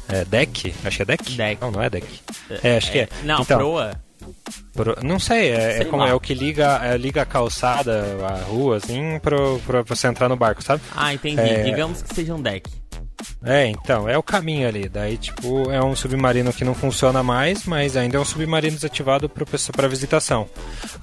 É, 0.07 0.25
deck? 0.25 0.73
Acho 0.83 0.97
que 0.97 1.03
é 1.03 1.05
deck? 1.05 1.31
Deck. 1.33 1.62
Não, 1.62 1.71
não 1.71 1.81
é 1.81 1.89
deck. 1.89 2.07
É, 2.63 2.77
acho 2.77 2.89
é, 2.89 2.91
que 2.91 2.99
é. 2.99 3.09
Não, 3.23 3.41
então, 3.41 3.57
proa. 3.57 4.09
Não 5.04 5.20
sei, 5.20 5.50
é, 5.50 5.72
sei 5.72 5.82
é 5.82 5.86
como 5.86 6.04
é 6.04 6.13
o 6.13 6.20
que 6.20 6.34
liga, 6.34 6.80
é, 6.84 6.98
liga 6.98 7.22
a 7.22 7.26
calçada, 7.26 8.06
a 8.26 8.44
rua, 8.44 8.78
assim, 8.78 9.20
pra, 9.22 9.38
pra 9.65 9.82
você 9.82 10.08
entrar 10.08 10.30
no 10.30 10.36
barco, 10.36 10.63
sabe? 10.63 10.82
Ah, 10.96 11.13
entendi. 11.13 11.42
É... 11.42 11.63
Digamos 11.63 12.02
que 12.02 12.15
seja 12.15 12.34
um 12.34 12.42
deck. 12.42 12.70
É, 13.43 13.67
então, 13.67 14.08
é 14.08 14.17
o 14.17 14.23
caminho 14.23 14.67
ali. 14.67 14.89
Daí, 14.89 15.17
tipo, 15.17 15.71
é 15.71 15.84
um 15.84 15.95
submarino 15.95 16.51
que 16.51 16.65
não 16.65 16.73
funciona 16.73 17.23
mais, 17.23 17.65
mas 17.65 17.95
ainda 17.95 18.17
é 18.17 18.19
um 18.19 18.25
submarino 18.25 18.75
desativado 18.75 19.29
para 19.29 19.88
visitação. 19.88 20.49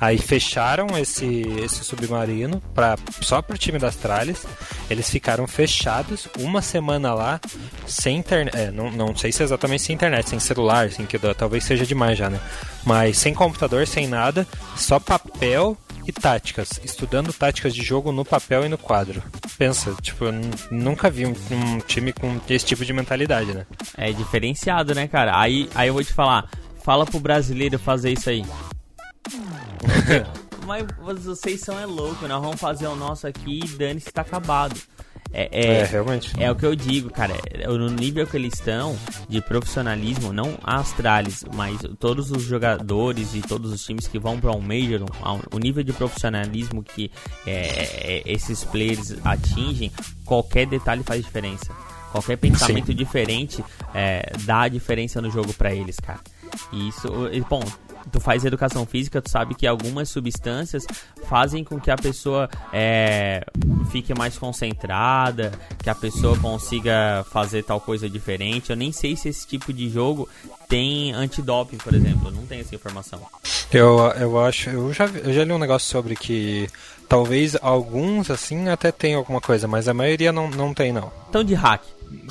Aí 0.00 0.18
fecharam 0.18 0.86
esse, 0.98 1.26
esse 1.64 1.82
submarino 1.82 2.60
pra, 2.74 2.96
só 3.20 3.40
para 3.40 3.54
o 3.54 3.58
time 3.58 3.78
das 3.78 3.96
tralhas. 3.96 4.44
Eles 4.90 5.08
ficaram 5.08 5.46
fechados 5.46 6.28
uma 6.38 6.60
semana 6.60 7.14
lá, 7.14 7.40
sem 7.86 8.18
internet. 8.18 8.56
É, 8.56 8.70
não, 8.70 8.90
não 8.90 9.16
sei 9.16 9.32
se 9.32 9.42
é 9.42 9.44
exatamente 9.44 9.82
sem 9.82 9.94
internet, 9.94 10.28
sem 10.28 10.38
celular, 10.38 10.86
assim, 10.86 11.06
que 11.06 11.18
talvez 11.34 11.64
seja 11.64 11.86
demais 11.86 12.18
já, 12.18 12.28
né? 12.28 12.40
Mas 12.84 13.18
sem 13.18 13.34
computador, 13.34 13.86
sem 13.86 14.06
nada, 14.06 14.46
só 14.76 15.00
papel 15.00 15.76
e 16.06 16.12
táticas, 16.12 16.80
estudando 16.84 17.32
táticas 17.32 17.74
de 17.74 17.82
jogo 17.82 18.12
no 18.12 18.24
papel 18.24 18.64
e 18.64 18.68
no 18.68 18.78
quadro. 18.78 19.22
Pensa, 19.58 19.94
tipo, 20.00 20.24
eu 20.26 20.32
nunca 20.70 21.10
vi 21.10 21.26
um, 21.26 21.34
um, 21.50 21.80
time 21.80 22.12
com 22.12 22.40
esse 22.48 22.64
tipo 22.64 22.84
de 22.84 22.92
mentalidade, 22.92 23.52
né? 23.52 23.66
É 23.96 24.12
diferenciado, 24.12 24.94
né, 24.94 25.08
cara? 25.08 25.38
Aí, 25.38 25.68
aí 25.74 25.88
eu 25.88 25.94
vou 25.94 26.04
te 26.04 26.12
falar, 26.12 26.48
fala 26.84 27.04
pro 27.04 27.18
brasileiro 27.18 27.78
fazer 27.78 28.12
isso 28.12 28.30
aí. 28.30 28.44
Mas 30.66 30.84
vocês 31.22 31.60
são 31.60 31.78
é 31.78 31.86
louco, 31.86 32.26
nós 32.26 32.42
vamos 32.42 32.60
fazer 32.60 32.86
o 32.86 32.96
nosso 32.96 33.26
aqui 33.26 33.60
e 33.64 33.68
dane-se 33.68 34.10
tá 34.10 34.22
acabado. 34.22 34.80
É, 35.38 35.50
é, 35.52 35.66
é, 35.80 35.84
realmente. 35.84 36.32
É 36.42 36.50
o 36.50 36.54
que 36.56 36.64
eu 36.64 36.74
digo, 36.74 37.10
cara. 37.10 37.34
É, 37.52 37.68
no 37.68 37.90
nível 37.90 38.26
que 38.26 38.38
eles 38.38 38.54
estão 38.54 38.98
de 39.28 39.42
profissionalismo, 39.42 40.32
não 40.32 40.58
a 40.64 40.76
Astralis, 40.76 41.44
mas 41.54 41.78
todos 41.98 42.30
os 42.30 42.42
jogadores 42.42 43.34
e 43.34 43.42
todos 43.42 43.70
os 43.70 43.84
times 43.84 44.08
que 44.08 44.18
vão 44.18 44.40
para 44.40 44.50
um 44.52 44.62
Major, 44.62 45.04
o 45.52 45.58
nível 45.58 45.84
de 45.84 45.92
profissionalismo 45.92 46.82
que 46.82 47.10
é, 47.46 47.50
é, 47.50 48.22
esses 48.24 48.64
players 48.64 49.14
atingem, 49.22 49.92
qualquer 50.24 50.66
detalhe 50.66 51.02
faz 51.02 51.22
diferença. 51.22 51.70
Qualquer 52.10 52.38
pensamento 52.38 52.86
Sim. 52.86 52.94
diferente 52.94 53.62
é, 53.92 54.32
dá 54.44 54.66
diferença 54.68 55.20
no 55.20 55.30
jogo 55.30 55.52
para 55.52 55.74
eles, 55.74 55.96
cara. 55.96 56.20
E 56.72 56.88
isso, 56.88 57.08
bom, 57.50 57.62
tu 58.10 58.20
faz 58.20 58.44
educação 58.44 58.86
física, 58.86 59.20
tu 59.20 59.30
sabe 59.30 59.54
que 59.54 59.66
algumas 59.66 60.08
substâncias 60.08 60.86
fazem 61.28 61.64
com 61.64 61.80
que 61.80 61.90
a 61.90 61.96
pessoa 61.96 62.48
é, 62.72 63.44
fique 63.90 64.14
mais 64.14 64.38
concentrada, 64.38 65.52
que 65.82 65.90
a 65.90 65.94
pessoa 65.94 66.38
consiga 66.38 67.24
fazer 67.30 67.62
tal 67.64 67.80
coisa 67.80 68.08
diferente. 68.08 68.70
Eu 68.70 68.76
nem 68.76 68.92
sei 68.92 69.16
se 69.16 69.28
esse 69.28 69.46
tipo 69.46 69.72
de 69.72 69.88
jogo 69.88 70.28
tem 70.68 71.12
antidoping, 71.12 71.78
por 71.78 71.94
exemplo. 71.94 72.28
Eu 72.28 72.32
não 72.32 72.46
tenho 72.46 72.60
essa 72.60 72.74
informação. 72.74 73.20
Eu, 73.72 73.98
eu 74.20 74.40
acho, 74.40 74.70
eu 74.70 74.92
já, 74.92 75.06
eu 75.06 75.32
já 75.32 75.44
li 75.44 75.52
um 75.52 75.58
negócio 75.58 75.88
sobre 75.88 76.14
que 76.14 76.68
talvez 77.08 77.56
alguns 77.60 78.30
assim 78.30 78.68
até 78.68 78.90
tenham 78.90 79.18
alguma 79.18 79.40
coisa, 79.40 79.66
mas 79.66 79.88
a 79.88 79.94
maioria 79.94 80.32
não, 80.32 80.48
não 80.50 80.74
tem 80.74 80.92
não. 80.92 81.10
Então 81.28 81.42
de 81.42 81.54
hack. 81.54 81.82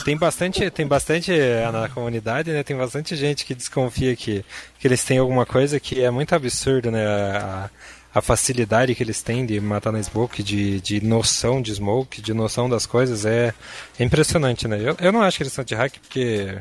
Tem 0.04 0.18
bastante, 0.18 0.70
tem 0.70 0.88
bastante 0.88 1.32
na 1.72 1.90
comunidade, 1.90 2.52
né? 2.52 2.64
Tem 2.64 2.76
bastante 2.78 3.16
gente 3.16 3.46
que 3.46 3.56
desconfia 3.56 4.16
que, 4.16 4.46
que 4.80 4.88
eles 4.88 5.04
têm 5.04 5.18
alguma 5.18 5.46
coisa 5.46 5.80
que 5.80 6.02
é 6.02 6.10
muito 6.10 6.34
absurdo, 6.34 6.92
né? 6.92 7.06
A, 7.06 7.70
a 8.16 8.22
facilidade 8.22 8.96
que 8.96 9.04
eles 9.04 9.22
têm 9.22 9.46
de 9.46 9.60
matar 9.60 9.92
na 9.92 10.02
smoke, 10.02 10.42
de, 10.42 10.80
de 10.80 11.06
noção 11.06 11.62
de 11.62 11.76
smoke, 11.76 12.22
de 12.22 12.34
noção 12.34 12.70
das 12.70 12.86
coisas 12.86 13.26
é, 13.26 13.54
é 14.00 14.04
impressionante, 14.04 14.70
né? 14.70 14.80
Eu, 14.82 14.96
eu 15.02 15.12
não 15.12 15.22
acho 15.22 15.36
que 15.36 15.44
eles 15.44 15.52
são 15.52 15.66
de 15.66 15.76
hack 15.76 16.00
porque 16.00 16.58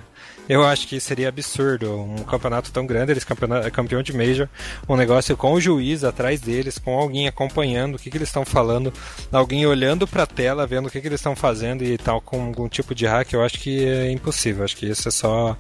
eu 0.49 0.65
acho 0.65 0.87
que 0.87 1.01
seria 1.01 1.29
absurdo 1.29 1.99
um 2.01 2.23
campeonato 2.25 2.71
tão 2.71 2.87
grande, 2.87 3.13
eles 3.13 3.25
campeão 3.25 4.03
de 4.03 4.13
Major, 4.13 4.49
um 4.89 4.97
negócio 4.97 5.37
com 5.37 5.53
o 5.53 5.61
juiz 5.61 6.05
atrás 6.05 6.41
deles, 6.41 6.79
com 6.79 6.99
alguém 6.99 7.27
acompanhando 7.27 7.95
o 7.95 7.99
que, 7.99 8.11
que 8.11 8.17
eles 8.17 8.29
estão 8.29 8.45
falando, 8.45 8.93
alguém 9.33 9.67
olhando 9.67 10.07
para 10.07 10.25
a 10.25 10.27
tela, 10.27 10.67
vendo 10.67 10.87
o 10.87 10.91
que, 10.91 11.01
que 11.01 11.09
eles 11.09 11.21
estão 11.21 11.35
fazendo 11.35 11.83
e 11.83 11.97
tal, 11.97 12.21
com 12.21 12.47
algum 12.47 12.69
tipo 12.69 12.95
de 12.95 13.07
hack, 13.07 13.33
eu 13.33 13.43
acho 13.43 13.59
que 13.59 13.85
é 13.85 14.11
impossível. 14.11 14.65
Acho 14.65 14.77
que 14.77 14.87
isso 14.87 15.09
é 15.09 15.11
só 15.11 15.57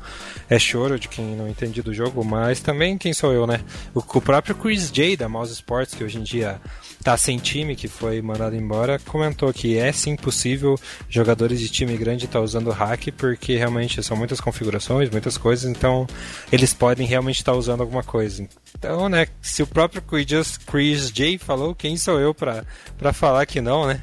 é 0.48 0.58
choro 0.58 0.98
de 0.98 1.08
quem 1.08 1.36
não 1.36 1.48
entende 1.48 1.82
do 1.82 1.94
jogo, 1.94 2.24
mas 2.24 2.60
também 2.60 2.98
quem 2.98 3.12
sou 3.12 3.32
eu, 3.32 3.46
né? 3.46 3.60
O, 3.94 4.00
o 4.00 4.20
próprio 4.20 4.54
Chris 4.54 4.90
J 4.90 5.16
da 5.16 5.28
Mouse 5.28 5.52
Sports, 5.52 5.94
que 5.94 6.04
hoje 6.04 6.18
em 6.18 6.22
dia 6.22 6.60
tá 7.04 7.18
sem 7.18 7.36
time, 7.36 7.76
que 7.76 7.86
foi 7.86 8.22
mandado 8.22 8.56
embora, 8.56 8.98
comentou 8.98 9.52
que 9.52 9.76
é 9.76 9.92
sim 9.92 10.16
possível 10.16 10.80
jogadores 11.06 11.60
de 11.60 11.68
time 11.68 11.94
grande 11.98 12.24
estar 12.24 12.38
tá 12.38 12.44
usando 12.44 12.70
hack, 12.70 13.12
porque 13.12 13.56
realmente 13.56 14.02
são 14.02 14.16
muitas 14.16 14.40
configurações, 14.40 15.10
muitas 15.10 15.36
coisas, 15.36 15.70
então 15.70 16.06
eles 16.50 16.72
podem 16.72 17.06
realmente 17.06 17.40
estar 17.40 17.52
tá 17.52 17.58
usando 17.58 17.82
alguma 17.82 18.02
coisa. 18.02 18.48
Então, 18.74 19.10
né, 19.10 19.26
se 19.42 19.62
o 19.62 19.66
próprio 19.66 20.00
Chris, 20.00 20.56
Chris 20.56 21.12
J 21.12 21.36
falou, 21.36 21.74
quem 21.74 21.98
sou 21.98 22.18
eu 22.18 22.32
para 22.34 22.64
falar 23.12 23.44
que 23.44 23.60
não, 23.60 23.86
né? 23.86 24.02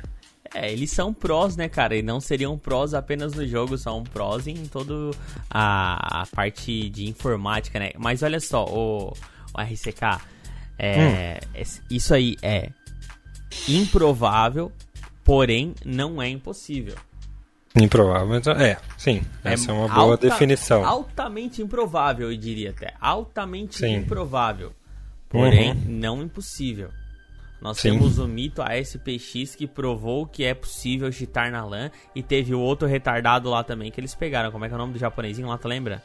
É, 0.53 0.71
eles 0.71 0.91
são 0.91 1.11
prós, 1.11 1.55
né, 1.55 1.67
cara? 1.67 1.95
E 1.95 2.03
não 2.03 2.19
seriam 2.19 2.55
prós 2.55 2.93
apenas 2.93 3.33
no 3.33 3.47
jogo, 3.47 3.79
são 3.79 4.03
prós 4.03 4.45
em 4.45 4.65
toda 4.65 4.93
a, 5.49 6.27
parte 6.35 6.87
de 6.89 7.09
informática, 7.09 7.79
né? 7.79 7.91
Mas 7.97 8.21
olha 8.21 8.39
só, 8.39 8.65
o, 8.65 9.13
o 9.55 9.61
RCK, 9.61 10.21
é, 10.77 11.39
hum. 11.55 11.63
isso 11.89 12.13
aí 12.13 12.35
é 12.43 12.69
improvável, 13.67 14.71
porém 15.23 15.73
não 15.85 16.21
é 16.21 16.29
impossível. 16.29 16.95
Improvável, 17.75 18.35
então, 18.35 18.53
é, 18.53 18.77
sim, 18.97 19.21
é 19.45 19.53
essa 19.53 19.71
é 19.71 19.73
uma 19.73 19.87
boa 19.87 20.11
alta, 20.11 20.29
definição. 20.29 20.85
Altamente 20.85 21.61
improvável, 21.61 22.29
eu 22.31 22.37
diria 22.37 22.71
até. 22.71 22.93
Altamente 22.99 23.77
sim. 23.77 23.95
improvável, 23.95 24.73
porém 25.29 25.71
uhum. 25.71 25.83
não 25.87 26.21
impossível. 26.21 26.89
Nós 27.61 27.77
sim. 27.77 27.91
temos 27.91 28.17
o 28.17 28.27
mito 28.27 28.61
ASPX 28.61 29.55
que 29.55 29.67
provou 29.67 30.25
que 30.25 30.43
é 30.43 30.53
possível 30.53 31.11
cheatar 31.11 31.51
na 31.51 31.63
LAN 31.63 31.91
e 32.15 32.23
teve 32.23 32.55
o 32.55 32.59
outro 32.59 32.87
retardado 32.87 33.49
lá 33.49 33.63
também 33.63 33.91
que 33.91 34.01
eles 34.01 34.15
pegaram. 34.15 34.51
Como 34.51 34.65
é 34.65 34.67
que 34.67 34.73
é 34.73 34.75
o 34.75 34.79
nome 34.79 34.93
do 34.93 34.99
japonesinho 34.99 35.47
lá, 35.47 35.57
tu 35.59 35.67
lembra? 35.67 36.03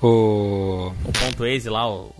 O. 0.00 0.92
O 1.04 1.12
ponto 1.12 1.46
easy 1.46 1.70
lá, 1.70 1.90
o. 1.90 2.14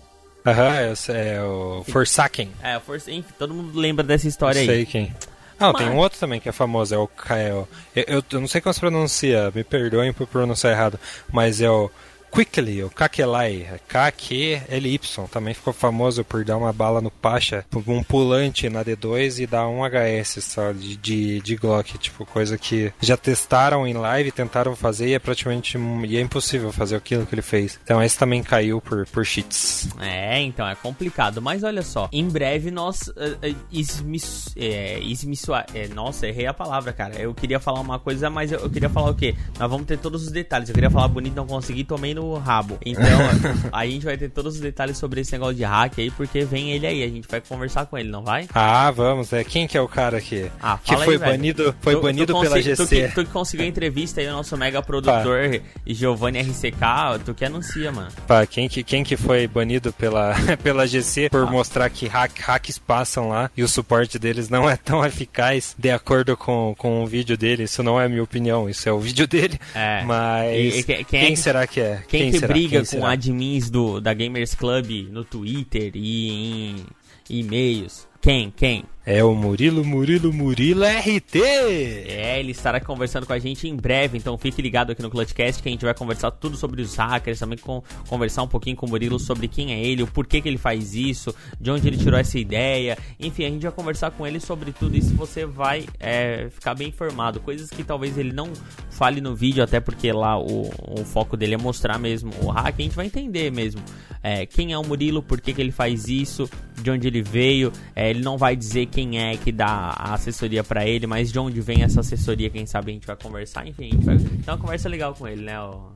Aham, 0.45 0.75
é, 0.75 0.93
é 1.35 1.43
o 1.43 1.83
Forsaken. 1.89 2.51
É, 2.61 2.77
o 2.77 2.81
Forsaken, 2.81 3.25
todo 3.37 3.53
mundo 3.53 3.77
lembra 3.77 4.03
dessa 4.03 4.27
história 4.27 4.61
aí. 4.61 4.67
Sei 4.67 4.85
quem. 4.85 5.13
Não, 5.59 5.73
Mas... 5.73 5.83
tem 5.83 5.91
um 5.91 5.97
outro 5.97 6.17
também 6.17 6.39
que 6.39 6.47
é 6.47 6.51
famoso, 6.51 6.95
é 6.95 6.97
o 6.97 7.07
Kael. 7.07 7.67
Eu, 7.93 8.03
eu, 8.07 8.23
eu, 8.31 8.39
não 8.39 8.47
sei 8.47 8.61
como 8.61 8.73
se 8.73 8.79
pronuncia, 8.79 9.51
me 9.53 9.63
perdoem 9.63 10.13
por 10.13 10.25
pronunciar 10.25 10.71
errado, 10.71 10.97
mas 11.31 11.59
é 11.59 11.69
o 11.69 11.91
Quickly, 12.31 12.83
o 12.83 12.89
Kakelai, 12.89 13.79
K-Q-L-Y, 13.87 15.27
também 15.27 15.53
ficou 15.53 15.73
famoso 15.73 16.23
por 16.23 16.43
dar 16.45 16.57
uma 16.57 16.71
bala 16.71 17.01
no 17.01 17.11
Pacha, 17.11 17.65
um 17.87 18.03
pulante 18.03 18.69
na 18.69 18.83
D2 18.83 19.43
e 19.43 19.47
dar 19.47 19.67
um 19.67 19.81
HS 19.83 20.43
só 20.43 20.71
de, 20.71 20.95
de, 20.97 21.41
de 21.41 21.55
Glock, 21.55 21.97
tipo, 21.97 22.25
coisa 22.25 22.57
que 22.57 22.93
já 23.01 23.17
testaram 23.17 23.87
em 23.87 23.93
live, 23.93 24.31
tentaram 24.31 24.75
fazer 24.75 25.09
e 25.09 25.13
é 25.13 25.19
praticamente 25.19 25.77
e 26.05 26.17
é 26.17 26.21
impossível 26.21 26.71
fazer 26.71 26.95
aquilo 26.95 27.25
que 27.25 27.35
ele 27.35 27.41
fez. 27.41 27.79
Então 27.83 28.01
esse 28.01 28.17
também 28.17 28.43
caiu 28.43 28.79
por, 28.79 29.05
por 29.07 29.25
cheats. 29.25 29.89
É, 29.99 30.39
então 30.41 30.67
é 30.67 30.75
complicado, 30.75 31.41
mas 31.41 31.63
olha 31.63 31.81
só, 31.81 32.09
em 32.11 32.27
breve 32.27 32.71
nós 32.71 33.07
uh, 33.07 33.11
uh, 33.11 33.55
ismis, 33.71 34.53
é, 34.55 34.99
ismisua, 34.99 35.65
é, 35.73 35.87
nossa, 35.87 36.27
errei 36.27 36.47
a 36.47 36.53
palavra, 36.53 36.93
cara. 36.93 37.15
Eu 37.15 37.33
queria 37.33 37.59
falar 37.59 37.81
uma 37.81 37.99
coisa, 37.99 38.29
mas 38.29 38.51
eu, 38.51 38.59
eu 38.59 38.69
queria 38.69 38.89
falar 38.89 39.09
o 39.11 39.15
quê? 39.15 39.35
Nós 39.57 39.69
vamos 39.69 39.87
ter 39.87 39.97
todos 39.97 40.23
os 40.23 40.31
detalhes. 40.31 40.69
Eu 40.69 40.75
queria 40.75 40.89
falar 40.89 41.07
bonito, 41.07 41.35
não 41.35 41.47
consegui, 41.47 41.83
tomei 41.83 42.13
no 42.13 42.18
rabo. 42.35 42.77
Então, 42.85 43.19
a 43.71 43.85
gente 43.85 44.05
vai 44.05 44.17
ter 44.17 44.29
todos 44.29 44.55
os 44.55 44.61
detalhes 44.61 44.97
sobre 44.97 45.21
esse 45.21 45.31
negócio 45.31 45.55
de 45.55 45.63
hack 45.63 45.99
aí, 45.99 46.11
porque 46.11 46.43
vem 46.43 46.71
ele 46.71 46.85
aí. 46.85 47.03
A 47.03 47.07
gente 47.07 47.27
vai 47.27 47.41
conversar 47.41 47.85
com 47.85 47.97
ele, 47.97 48.09
não 48.09 48.23
vai? 48.23 48.47
Ah, 48.53 48.91
vamos. 48.91 49.33
É 49.33 49.43
quem 49.43 49.67
que 49.67 49.77
é 49.77 49.81
o 49.81 49.87
cara 49.87 50.17
aqui? 50.17 50.49
Ah, 50.61 50.77
que 50.83 50.95
foi 50.95 51.15
aí, 51.15 51.19
banido, 51.19 51.75
foi 51.81 51.95
tu, 51.95 52.01
banido 52.01 52.33
tu 52.33 52.41
pela 52.41 52.61
GC. 52.61 52.75
Tu 52.75 52.87
que, 52.87 53.07
tu 53.09 53.25
que 53.25 53.31
conseguiu 53.31 53.65
a 53.65 53.69
entrevista 53.69 54.21
aí, 54.21 54.27
o 54.27 54.31
nosso 54.31 54.55
mega 54.57 54.81
produtor 54.81 55.49
Pá. 55.49 55.65
Giovanni 55.87 56.41
RCK, 56.41 57.23
tu 57.25 57.33
que 57.33 57.45
anuncia, 57.45 57.91
mano. 57.91 58.09
Pá, 58.27 58.45
quem 58.45 58.67
que, 58.67 58.83
quem 58.83 59.03
que 59.03 59.17
foi 59.17 59.47
banido 59.47 59.91
pela, 59.93 60.33
pela 60.63 60.87
GC 60.87 61.29
por 61.29 61.43
ah. 61.43 61.51
mostrar 61.51 61.89
que 61.89 62.07
hack, 62.07 62.37
hacks 62.39 62.77
passam 62.77 63.29
lá 63.29 63.49
e 63.55 63.63
o 63.63 63.67
suporte 63.67 64.17
deles 64.17 64.49
não 64.49 64.69
é 64.69 64.75
tão 64.75 65.03
eficaz 65.05 65.75
de 65.77 65.91
acordo 65.91 66.35
com, 66.35 66.75
com 66.77 67.03
o 67.03 67.07
vídeo 67.07 67.37
dele. 67.37 67.63
Isso 67.63 67.83
não 67.83 67.99
é 67.99 68.05
a 68.05 68.09
minha 68.09 68.23
opinião, 68.23 68.69
isso 68.69 68.87
é 68.87 68.91
o 68.91 68.99
vídeo 68.99 69.27
dele. 69.27 69.59
É. 69.73 70.03
Mas 70.03 70.55
e, 70.55 70.79
e, 70.79 70.83
quem, 70.83 71.03
quem, 71.05 71.23
é 71.23 71.27
que, 71.27 71.35
será 71.37 71.67
que 71.67 71.79
é? 71.79 72.03
Quem, 72.09 72.21
quem 72.21 72.31
que 72.31 72.39
será? 72.39 72.53
briga 72.53 72.69
quem 72.69 72.79
com 72.79 72.85
será? 72.85 73.11
admins 73.11 73.69
do, 73.69 74.01
da 74.01 74.13
Gamers 74.13 74.55
Club 74.55 75.09
no 75.11 75.23
Twitter 75.23 75.91
e 75.95 76.29
em 76.29 76.85
e-mails? 77.29 78.07
Quem? 78.19 78.51
Quem? 78.51 78.83
É 79.11 79.23
o 79.23 79.33
Murilo, 79.33 79.83
Murilo, 79.83 80.31
Murilo 80.31 80.83
RT! 80.83 81.41
É, 81.41 82.39
ele 82.39 82.51
estará 82.51 82.79
conversando 82.79 83.25
com 83.25 83.33
a 83.33 83.39
gente 83.39 83.67
em 83.67 83.75
breve, 83.75 84.19
então 84.19 84.37
fique 84.37 84.61
ligado 84.61 84.91
aqui 84.91 85.01
no 85.01 85.09
Clutchcast 85.09 85.63
que 85.63 85.67
a 85.67 85.71
gente 85.71 85.83
vai 85.83 85.95
conversar 85.95 86.29
tudo 86.29 86.55
sobre 86.55 86.79
os 86.79 86.95
hackers, 86.95 87.39
também 87.39 87.57
com, 87.57 87.81
conversar 88.07 88.43
um 88.43 88.47
pouquinho 88.47 88.75
com 88.75 88.85
o 88.85 88.89
Murilo 88.89 89.19
sobre 89.19 89.47
quem 89.47 89.73
é 89.73 89.83
ele, 89.83 90.03
o 90.03 90.07
porquê 90.07 90.39
que 90.39 90.47
ele 90.47 90.59
faz 90.59 90.93
isso, 90.93 91.33
de 91.59 91.71
onde 91.71 91.87
ele 91.87 91.97
tirou 91.97 92.19
essa 92.19 92.37
ideia, 92.37 92.95
enfim, 93.19 93.45
a 93.45 93.49
gente 93.49 93.63
vai 93.63 93.71
conversar 93.71 94.11
com 94.11 94.27
ele 94.27 94.39
sobre 94.39 94.71
tudo 94.71 94.95
isso 94.95 95.15
você 95.15 95.43
vai 95.43 95.87
é, 95.99 96.47
ficar 96.51 96.75
bem 96.75 96.89
informado, 96.89 97.39
coisas 97.39 97.67
que 97.71 97.83
talvez 97.83 98.15
ele 98.15 98.31
não 98.31 98.53
fale 98.91 99.21
no 99.21 99.33
vídeo, 99.33 99.63
até 99.63 99.79
porque 99.79 100.11
lá 100.11 100.39
o, 100.39 100.69
o 100.87 101.03
foco 101.03 101.35
dele 101.35 101.55
é 101.55 101.57
mostrar 101.57 101.97
mesmo 101.97 102.31
o 102.43 102.49
hack, 102.51 102.75
a 102.77 102.81
gente 102.83 102.95
vai 102.95 103.07
entender 103.07 103.51
mesmo 103.51 103.81
é, 104.21 104.45
quem 104.45 104.73
é 104.73 104.77
o 104.77 104.85
Murilo, 104.85 105.23
por 105.23 105.39
que, 105.39 105.53
que 105.53 105.61
ele 105.61 105.71
faz 105.71 106.07
isso, 106.07 106.49
de 106.81 106.91
onde 106.91 107.07
ele 107.07 107.21
veio, 107.21 107.71
é, 107.95 108.09
ele 108.09 108.21
não 108.21 108.37
vai 108.37 108.55
dizer 108.55 108.85
quem 108.87 108.98
quem 108.99 109.17
é 109.17 109.37
que 109.37 109.49
dá 109.49 109.93
a 109.95 110.13
assessoria 110.13 110.61
para 110.61 110.85
ele, 110.85 111.07
mas 111.07 111.31
de 111.31 111.39
onde 111.39 111.61
vem 111.61 111.83
essa 111.83 112.01
assessoria, 112.01 112.49
quem 112.49 112.65
sabe 112.65 112.91
a 112.91 112.93
gente 112.93 113.07
vai 113.07 113.15
conversar, 113.15 113.65
enfim, 113.65 113.91
a 113.91 113.93
gente 113.93 114.05
vai 114.05 114.17
ter 114.17 114.51
uma 114.51 114.57
conversa 114.57 114.89
legal 114.89 115.13
com 115.13 115.25
ele, 115.25 115.43
né? 115.43 115.57
O... 115.61 115.91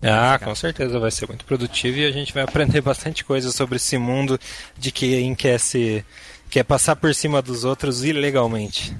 Ah, 0.00 0.38
com 0.38 0.54
certeza 0.54 1.00
vai 1.00 1.10
ser 1.10 1.26
muito 1.26 1.44
produtivo 1.44 1.98
e 1.98 2.06
a 2.06 2.12
gente 2.12 2.32
vai 2.32 2.44
aprender 2.44 2.80
bastante 2.80 3.24
coisa 3.24 3.50
sobre 3.50 3.76
esse 3.76 3.98
mundo 3.98 4.38
de 4.78 4.92
quem 4.92 5.34
quer 5.34 5.58
se 5.58 6.04
quer 6.48 6.62
passar 6.62 6.94
por 6.94 7.12
cima 7.12 7.42
dos 7.42 7.64
outros 7.64 8.04
ilegalmente. 8.04 8.96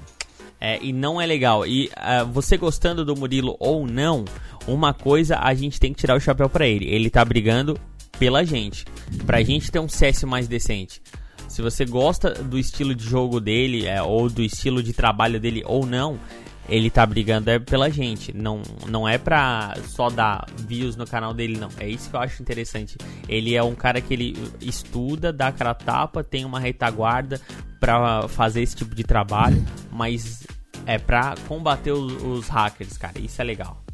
É, 0.59 0.77
e 0.81 0.91
não 0.91 1.21
é 1.21 1.25
legal. 1.25 1.65
E 1.65 1.85
uh, 1.85 2.25
você 2.25 2.57
gostando 2.57 3.05
do 3.05 3.15
Murilo 3.15 3.55
ou 3.59 3.87
não, 3.87 4.25
uma 4.67 4.93
coisa 4.93 5.37
a 5.39 5.53
gente 5.53 5.79
tem 5.79 5.93
que 5.93 6.01
tirar 6.01 6.17
o 6.17 6.19
chapéu 6.19 6.49
para 6.49 6.67
ele. 6.67 6.85
Ele 6.89 7.09
tá 7.09 7.23
brigando 7.23 7.79
pela 8.19 8.43
gente, 8.43 8.83
pra 9.25 9.41
gente 9.41 9.71
ter 9.71 9.79
um 9.79 9.87
CS 9.87 10.23
mais 10.23 10.49
decente. 10.49 11.01
Se 11.57 11.61
você 11.63 11.85
gosta 11.85 12.29
do 12.35 12.59
estilo 12.59 12.93
de 12.93 13.03
jogo 13.03 13.39
dele, 13.39 13.87
é, 13.87 13.99
ou 13.99 14.29
do 14.29 14.43
estilo 14.43 14.83
de 14.83 14.93
trabalho 14.93 15.39
dele 15.39 15.63
ou 15.65 15.87
não, 15.87 16.19
ele 16.69 16.91
tá 16.91 17.03
brigando 17.03 17.49
é 17.49 17.57
pela 17.57 17.89
gente. 17.89 18.31
Não, 18.31 18.61
não 18.85 19.09
é 19.09 19.17
pra 19.17 19.75
só 19.87 20.07
dar 20.11 20.45
views 20.55 20.95
no 20.95 21.07
canal 21.07 21.33
dele, 21.33 21.57
não. 21.57 21.69
É 21.79 21.89
isso 21.89 22.11
que 22.11 22.15
eu 22.15 22.19
acho 22.19 22.43
interessante. 22.43 22.95
Ele 23.27 23.55
é 23.55 23.63
um 23.63 23.73
cara 23.73 23.99
que 23.99 24.13
ele 24.13 24.37
estuda, 24.61 25.33
dá 25.33 25.51
cara 25.51 25.73
tapa, 25.73 26.23
tem 26.23 26.45
uma 26.45 26.59
retaguarda 26.59 27.41
para 27.79 28.27
fazer 28.27 28.61
esse 28.61 28.75
tipo 28.75 28.93
de 28.93 29.03
trabalho, 29.03 29.65
mas 29.91 30.45
é 30.85 30.99
pra 30.99 31.33
combater 31.47 31.91
os, 31.91 32.21
os 32.21 32.47
hackers, 32.49 32.99
cara. 32.99 33.19
Isso 33.19 33.41
é 33.41 33.43
legal. 33.43 33.86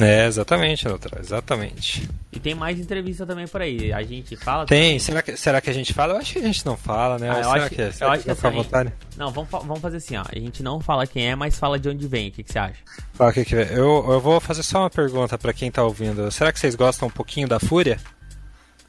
É, 0.00 0.26
exatamente, 0.26 0.84
doutora, 0.84 1.20
exatamente. 1.20 2.08
E 2.32 2.38
tem 2.38 2.54
mais 2.54 2.78
entrevista 2.78 3.26
também 3.26 3.46
por 3.48 3.60
aí. 3.60 3.92
A 3.92 4.02
gente 4.02 4.36
fala. 4.36 4.66
Tem, 4.66 4.98
será 4.98 5.22
que, 5.22 5.36
será 5.36 5.60
que 5.60 5.70
a 5.70 5.72
gente 5.72 5.92
fala? 5.92 6.14
Eu 6.14 6.18
acho 6.18 6.32
que 6.34 6.38
a 6.38 6.42
gente 6.42 6.64
não 6.64 6.76
fala, 6.76 7.18
né? 7.18 7.28
Ah, 7.30 7.38
eu 7.38 7.44
será 7.44 7.64
acho, 7.64 7.74
que, 7.74 7.82
é? 7.82 7.92
será 7.92 8.06
eu 8.06 8.10
que, 8.10 8.30
acho 8.30 8.40
que 8.40 8.46
é 8.46 8.50
assim, 8.60 8.92
Não, 9.16 9.30
vamos, 9.30 9.50
vamos 9.50 9.80
fazer 9.80 9.96
assim, 9.96 10.16
ó. 10.16 10.24
A 10.30 10.38
gente 10.38 10.62
não 10.62 10.80
fala 10.80 11.06
quem 11.06 11.30
é, 11.30 11.34
mas 11.34 11.58
fala 11.58 11.78
de 11.78 11.88
onde 11.88 12.06
vem. 12.06 12.28
O 12.28 12.32
que, 12.32 12.42
que 12.42 12.52
você 12.52 12.58
acha? 12.58 12.76
Fala 13.14 13.32
que 13.32 13.44
que 13.44 13.56
vem. 13.56 13.66
Eu, 13.70 14.04
eu 14.08 14.20
vou 14.20 14.40
fazer 14.40 14.62
só 14.62 14.80
uma 14.80 14.90
pergunta 14.90 15.36
para 15.36 15.52
quem 15.52 15.70
tá 15.70 15.82
ouvindo. 15.82 16.30
Será 16.30 16.52
que 16.52 16.60
vocês 16.60 16.74
gostam 16.74 17.08
um 17.08 17.10
pouquinho 17.10 17.48
da 17.48 17.58
Fúria? 17.58 17.98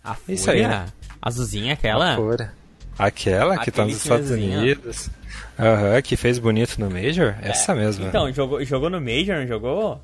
A 0.03 0.13
Fúria? 0.13 0.35
Isso 0.35 0.51
aí, 0.51 0.67
né? 0.67 0.85
Azulzinha, 1.21 1.73
aquela? 1.73 2.13
A 2.13 2.15
Fúria. 2.15 2.53
Aquela 2.97 3.57
que 3.57 3.71
tá 3.71 3.85
nos 3.85 3.95
Estados 3.95 4.29
Unidos. 4.29 5.09
Aham, 5.57 5.95
uhum, 5.95 6.01
que 6.01 6.17
fez 6.17 6.37
bonito 6.37 6.77
no 6.79 6.89
Major? 6.89 7.35
É. 7.41 7.49
Essa 7.49 7.73
mesmo. 7.73 8.05
Então, 8.05 8.31
jogou, 8.31 8.63
jogou 8.63 8.89
no 8.89 8.99
Major, 8.99 9.37
não 9.37 9.47
jogou? 9.47 10.01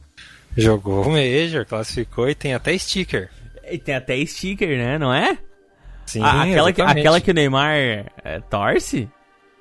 Jogou 0.56 1.06
o 1.06 1.12
Major, 1.12 1.66
classificou 1.66 2.30
e 2.30 2.36
tem 2.36 2.54
até 2.54 2.78
sticker. 2.78 3.30
E 3.70 3.78
tem 3.78 3.96
até 3.96 4.24
sticker, 4.26 4.78
né? 4.78 4.98
Não 4.98 5.14
é? 5.14 5.38
Sim, 6.06 6.22
ah, 6.22 6.44
aquela, 6.44 6.72
que, 6.72 6.82
aquela 6.82 7.22
que 7.22 7.32
o 7.32 7.34
Neymar 7.34 7.76
é, 7.76 8.40
torce? 8.50 9.10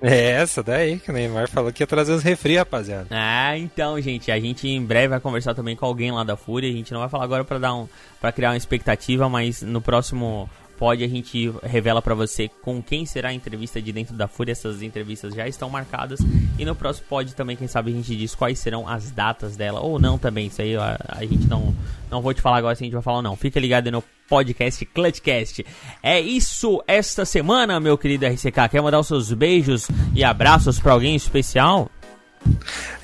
É 0.02 0.32
essa 0.32 0.62
daí 0.62 0.98
que 0.98 1.10
o 1.10 1.14
Neymar 1.14 1.48
falou 1.48 1.72
que 1.72 1.82
ia 1.82 1.86
trazer 1.86 2.12
os 2.12 2.22
refri, 2.22 2.58
rapaziada. 2.58 3.06
Ah, 3.10 3.56
então, 3.56 3.98
gente, 4.00 4.30
a 4.30 4.38
gente 4.38 4.68
em 4.68 4.84
breve 4.84 5.08
vai 5.08 5.20
conversar 5.20 5.54
também 5.54 5.74
com 5.74 5.86
alguém 5.86 6.12
lá 6.12 6.22
da 6.22 6.36
Fúria. 6.36 6.68
A 6.68 6.72
gente 6.72 6.92
não 6.92 7.00
vai 7.00 7.08
falar 7.08 7.24
agora 7.24 7.42
para 7.42 7.58
dar 7.58 7.74
um 7.74 7.88
para 8.20 8.30
criar 8.30 8.50
uma 8.50 8.56
expectativa, 8.56 9.28
mas 9.30 9.62
no 9.62 9.80
próximo 9.80 10.48
pode 10.78 11.02
a 11.04 11.08
gente 11.08 11.52
revela 11.62 12.02
para 12.02 12.14
você 12.14 12.48
com 12.62 12.82
quem 12.82 13.06
será 13.06 13.30
a 13.30 13.32
entrevista 13.34 13.80
de 13.80 13.92
dentro 13.92 14.14
da 14.14 14.28
Fúria. 14.28 14.52
Essas 14.52 14.82
entrevistas 14.82 15.34
já 15.34 15.46
estão 15.46 15.70
marcadas. 15.70 16.20
E 16.58 16.64
no 16.64 16.74
próximo 16.74 17.06
pode 17.08 17.34
também, 17.34 17.56
quem 17.56 17.66
sabe, 17.68 17.90
a 17.90 17.94
gente 17.94 18.14
diz 18.16 18.34
quais 18.34 18.58
serão 18.58 18.88
as 18.88 19.10
datas 19.10 19.56
dela. 19.56 19.80
Ou 19.80 19.98
não 19.98 20.18
também. 20.18 20.46
Isso 20.46 20.62
aí 20.62 20.76
a, 20.76 20.98
a 21.08 21.24
gente 21.24 21.46
não, 21.46 21.74
não 22.10 22.20
vou 22.20 22.34
te 22.34 22.40
falar 22.40 22.58
agora 22.58 22.74
se 22.74 22.82
a 22.82 22.86
gente 22.86 22.94
vai 22.94 23.02
falar 23.02 23.22
não. 23.22 23.36
Fica 23.36 23.58
ligado 23.58 23.90
no 23.90 24.02
podcast 24.28 24.84
Clutchcast. 24.86 25.64
É 26.02 26.20
isso 26.20 26.82
esta 26.86 27.24
semana, 27.24 27.78
meu 27.80 27.96
querido 27.96 28.26
RCK. 28.26 28.68
Quer 28.70 28.82
mandar 28.82 29.00
os 29.00 29.06
seus 29.06 29.32
beijos 29.32 29.88
e 30.14 30.24
abraços 30.24 30.78
para 30.78 30.92
alguém 30.92 31.14
especial? 31.14 31.90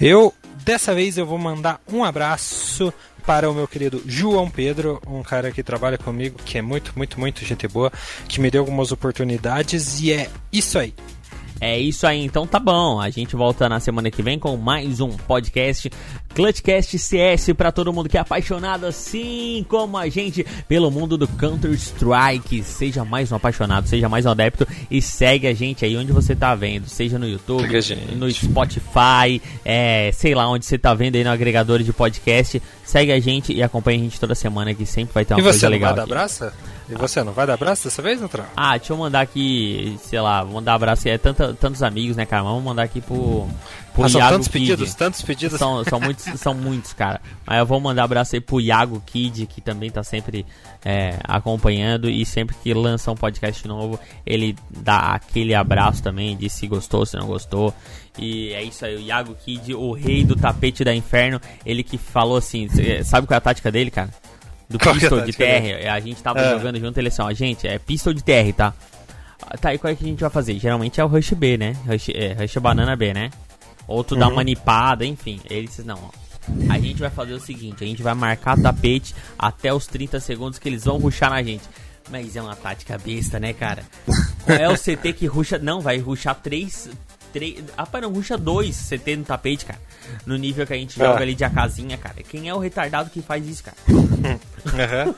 Eu, 0.00 0.34
dessa 0.64 0.94
vez, 0.94 1.16
eu 1.16 1.26
vou 1.26 1.38
mandar 1.38 1.80
um 1.90 2.04
abraço 2.04 2.92
para 3.20 3.50
o 3.50 3.54
meu 3.54 3.68
querido 3.68 4.02
João 4.06 4.50
Pedro, 4.50 5.00
um 5.06 5.22
cara 5.22 5.50
que 5.50 5.62
trabalha 5.62 5.98
comigo, 5.98 6.38
que 6.44 6.58
é 6.58 6.62
muito, 6.62 6.92
muito, 6.96 7.20
muito 7.20 7.44
gente 7.44 7.68
boa, 7.68 7.92
que 8.28 8.40
me 8.40 8.50
deu 8.50 8.62
algumas 8.62 8.90
oportunidades 8.92 10.00
e 10.00 10.12
é 10.12 10.28
isso 10.52 10.78
aí. 10.78 10.94
É 11.60 11.78
isso 11.78 12.06
aí, 12.06 12.24
então 12.24 12.46
tá 12.46 12.58
bom. 12.58 12.98
A 12.98 13.10
gente 13.10 13.36
volta 13.36 13.68
na 13.68 13.78
semana 13.78 14.10
que 14.10 14.22
vem 14.22 14.38
com 14.38 14.56
mais 14.56 14.98
um 14.98 15.10
podcast 15.10 15.90
Clutchcast 16.34 16.98
CS 16.98 17.52
para 17.54 17.70
todo 17.70 17.92
mundo 17.92 18.08
que 18.08 18.16
é 18.16 18.20
apaixonado 18.20 18.86
assim 18.86 19.66
como 19.68 19.98
a 19.98 20.08
gente 20.08 20.46
pelo 20.66 20.90
mundo 20.90 21.18
do 21.18 21.28
Counter 21.28 21.72
Strike. 21.72 22.62
Seja 22.62 23.04
mais 23.04 23.30
um 23.30 23.36
apaixonado, 23.36 23.86
seja 23.86 24.08
mais 24.08 24.24
um 24.24 24.30
adepto 24.30 24.66
e 24.90 25.02
segue 25.02 25.46
a 25.46 25.52
gente 25.52 25.84
aí 25.84 25.94
onde 25.98 26.12
você 26.12 26.34
tá 26.34 26.54
vendo, 26.54 26.88
seja 26.88 27.18
no 27.18 27.28
YouTube, 27.28 27.68
no 28.16 28.30
Spotify, 28.30 29.42
é, 29.62 30.10
sei 30.14 30.34
lá 30.34 30.48
onde 30.48 30.64
você 30.64 30.78
tá 30.78 30.94
vendo 30.94 31.16
aí 31.16 31.24
no 31.24 31.30
agregador 31.30 31.82
de 31.82 31.92
podcast. 31.92 32.62
Segue 32.84 33.12
a 33.12 33.20
gente 33.20 33.52
e 33.52 33.62
acompanha 33.62 34.00
a 34.00 34.02
gente 34.02 34.18
toda 34.18 34.34
semana 34.34 34.74
que 34.74 34.86
sempre 34.86 35.12
vai 35.12 35.24
ter 35.24 35.34
uma 35.34 35.40
e 35.40 35.44
coisa 35.44 35.68
legal. 35.68 35.90
E 35.90 35.94
você 35.94 35.96
vai 35.96 36.06
dar 36.06 36.12
abraço? 36.12 36.52
E 36.90 36.94
você, 36.96 37.22
não 37.22 37.32
vai 37.32 37.46
dar 37.46 37.54
abraço 37.54 37.84
dessa 37.84 38.02
vez, 38.02 38.18
Neutral? 38.18 38.46
Ah, 38.56 38.76
deixa 38.76 38.92
eu 38.92 38.96
mandar 38.96 39.20
aqui, 39.20 39.96
sei 40.02 40.20
lá, 40.20 40.44
mandar 40.44 40.74
abraço. 40.74 41.08
É 41.08 41.16
tanta, 41.16 41.49
tantos 41.54 41.82
amigos, 41.82 42.16
né, 42.16 42.26
cara? 42.26 42.42
Vamos 42.42 42.62
mandar 42.62 42.82
aqui 42.82 43.00
pro, 43.00 43.46
pro 43.94 44.04
ah, 44.04 44.08
são 44.08 44.20
Iago 44.20 44.32
tantos 44.32 44.48
Kid. 44.48 44.58
pedidos, 44.58 44.94
tantos 44.94 45.22
pedidos. 45.22 45.58
São, 45.58 45.84
são, 45.84 46.00
muitos, 46.00 46.24
são 46.40 46.54
muitos, 46.54 46.92
cara. 46.92 47.20
Mas 47.46 47.58
eu 47.58 47.66
vou 47.66 47.80
mandar 47.80 48.04
abraço 48.04 48.36
aí 48.36 48.40
pro 48.40 48.60
Iago 48.60 49.02
Kid, 49.06 49.46
que 49.46 49.60
também 49.60 49.90
tá 49.90 50.02
sempre 50.02 50.44
é, 50.84 51.16
acompanhando. 51.24 52.08
E 52.08 52.24
sempre 52.24 52.56
que 52.62 52.72
lança 52.74 53.10
um 53.10 53.16
podcast 53.16 53.66
novo, 53.66 53.98
ele 54.24 54.56
dá 54.70 55.14
aquele 55.14 55.54
abraço 55.54 56.02
também, 56.02 56.36
diz 56.36 56.52
se 56.52 56.66
gostou, 56.66 57.04
se 57.06 57.16
não 57.16 57.26
gostou. 57.26 57.74
E 58.18 58.52
é 58.52 58.62
isso 58.62 58.84
aí, 58.84 58.96
o 58.96 59.00
Iago 59.00 59.34
Kid, 59.34 59.74
o 59.74 59.92
rei 59.92 60.24
do 60.24 60.36
tapete 60.36 60.84
da 60.84 60.94
inferno. 60.94 61.40
Ele 61.64 61.82
que 61.82 61.96
falou 61.96 62.36
assim: 62.36 62.68
sabe 63.04 63.26
qual 63.26 63.36
é 63.36 63.38
a 63.38 63.40
tática 63.40 63.70
dele, 63.70 63.90
cara? 63.90 64.10
do 64.70 64.78
qual 64.78 64.94
é 64.94 64.98
pistol 65.00 65.20
de 65.20 65.32
TR. 65.32 65.90
A 65.92 65.98
gente 65.98 66.22
tava 66.22 66.40
é. 66.40 66.50
jogando 66.52 66.78
junto, 66.78 66.96
ele 66.96 67.08
assim, 67.08 67.22
ó, 67.22 67.32
gente, 67.32 67.66
é 67.66 67.78
pistol 67.78 68.14
de 68.14 68.22
TR, 68.22 68.54
tá? 68.56 68.72
Tá, 69.60 69.74
e 69.74 69.78
qual 69.78 69.92
é 69.92 69.96
que 69.96 70.04
a 70.04 70.06
gente 70.06 70.20
vai 70.20 70.30
fazer? 70.30 70.58
Geralmente 70.58 71.00
é 71.00 71.04
o 71.04 71.08
Rush 71.08 71.32
B, 71.32 71.56
né? 71.56 71.76
Rush, 71.86 72.10
é, 72.10 72.34
rush 72.34 72.56
Banana 72.56 72.94
B, 72.94 73.12
né? 73.12 73.30
Ou 73.86 74.04
tu 74.04 74.14
uhum. 74.14 74.20
dá 74.20 74.28
uma 74.28 74.44
nipada, 74.44 75.04
enfim. 75.04 75.40
Ele 75.48 75.66
disse, 75.66 75.82
não, 75.82 75.98
ó. 76.02 76.10
A 76.68 76.78
gente 76.78 77.00
vai 77.00 77.10
fazer 77.10 77.34
o 77.34 77.40
seguinte: 77.40 77.84
a 77.84 77.86
gente 77.86 78.02
vai 78.02 78.14
marcar 78.14 78.60
tapete 78.60 79.14
até 79.38 79.72
os 79.72 79.86
30 79.86 80.20
segundos 80.20 80.58
que 80.58 80.68
eles 80.68 80.84
vão 80.84 80.98
ruxar 80.98 81.30
na 81.30 81.42
gente. 81.42 81.64
Mas 82.10 82.34
é 82.34 82.42
uma 82.42 82.56
tática 82.56 82.98
besta, 82.98 83.38
né, 83.38 83.52
cara? 83.52 83.84
é 84.46 84.68
o 84.68 84.74
CT 84.74 85.12
que 85.12 85.26
ruxa. 85.26 85.58
Não, 85.58 85.80
vai 85.80 85.98
ruxar 85.98 86.34
3. 86.34 86.90
3 87.32 87.64
ah, 87.76 87.86
para 87.86 88.00
não, 88.00 88.12
ruxa 88.12 88.36
2 88.36 88.76
CT 88.88 89.16
no 89.16 89.24
tapete, 89.24 89.64
cara. 89.64 89.80
No 90.26 90.36
nível 90.36 90.66
que 90.66 90.72
a 90.72 90.76
gente 90.76 90.98
joga 90.98 91.20
ah. 91.20 91.22
ali 91.22 91.34
de 91.34 91.44
a 91.44 91.50
casinha, 91.50 91.96
cara. 91.96 92.16
Quem 92.28 92.48
é 92.48 92.54
o 92.54 92.58
retardado 92.58 93.10
que 93.10 93.22
faz 93.22 93.46
isso, 93.46 93.64
cara? 93.64 93.76
Uhum. 94.60 95.14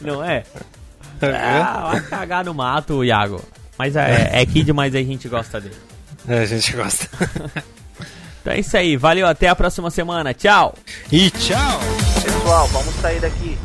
não 0.00 0.24
é? 0.24 0.42
Uhum. 1.22 1.34
Ah, 1.34 1.90
vai 1.92 2.00
cagar 2.02 2.44
no 2.44 2.54
mato, 2.54 3.04
Iago. 3.04 3.42
Mas 3.78 3.96
é, 3.96 4.30
é 4.32 4.46
kid, 4.46 4.72
mas 4.72 4.94
a 4.94 4.98
gente 4.98 5.28
gosta 5.28 5.60
dele. 5.60 5.76
É, 6.28 6.40
a 6.40 6.46
gente 6.46 6.72
gosta. 6.74 7.08
então 8.40 8.52
é 8.52 8.60
isso 8.60 8.76
aí. 8.76 8.96
Valeu, 8.96 9.26
até 9.26 9.48
a 9.48 9.56
próxima 9.56 9.90
semana. 9.90 10.34
Tchau. 10.34 10.74
E 11.10 11.30
tchau. 11.30 11.80
Pessoal, 12.22 12.66
vamos 12.68 12.94
sair 12.96 13.20
daqui. 13.20 13.56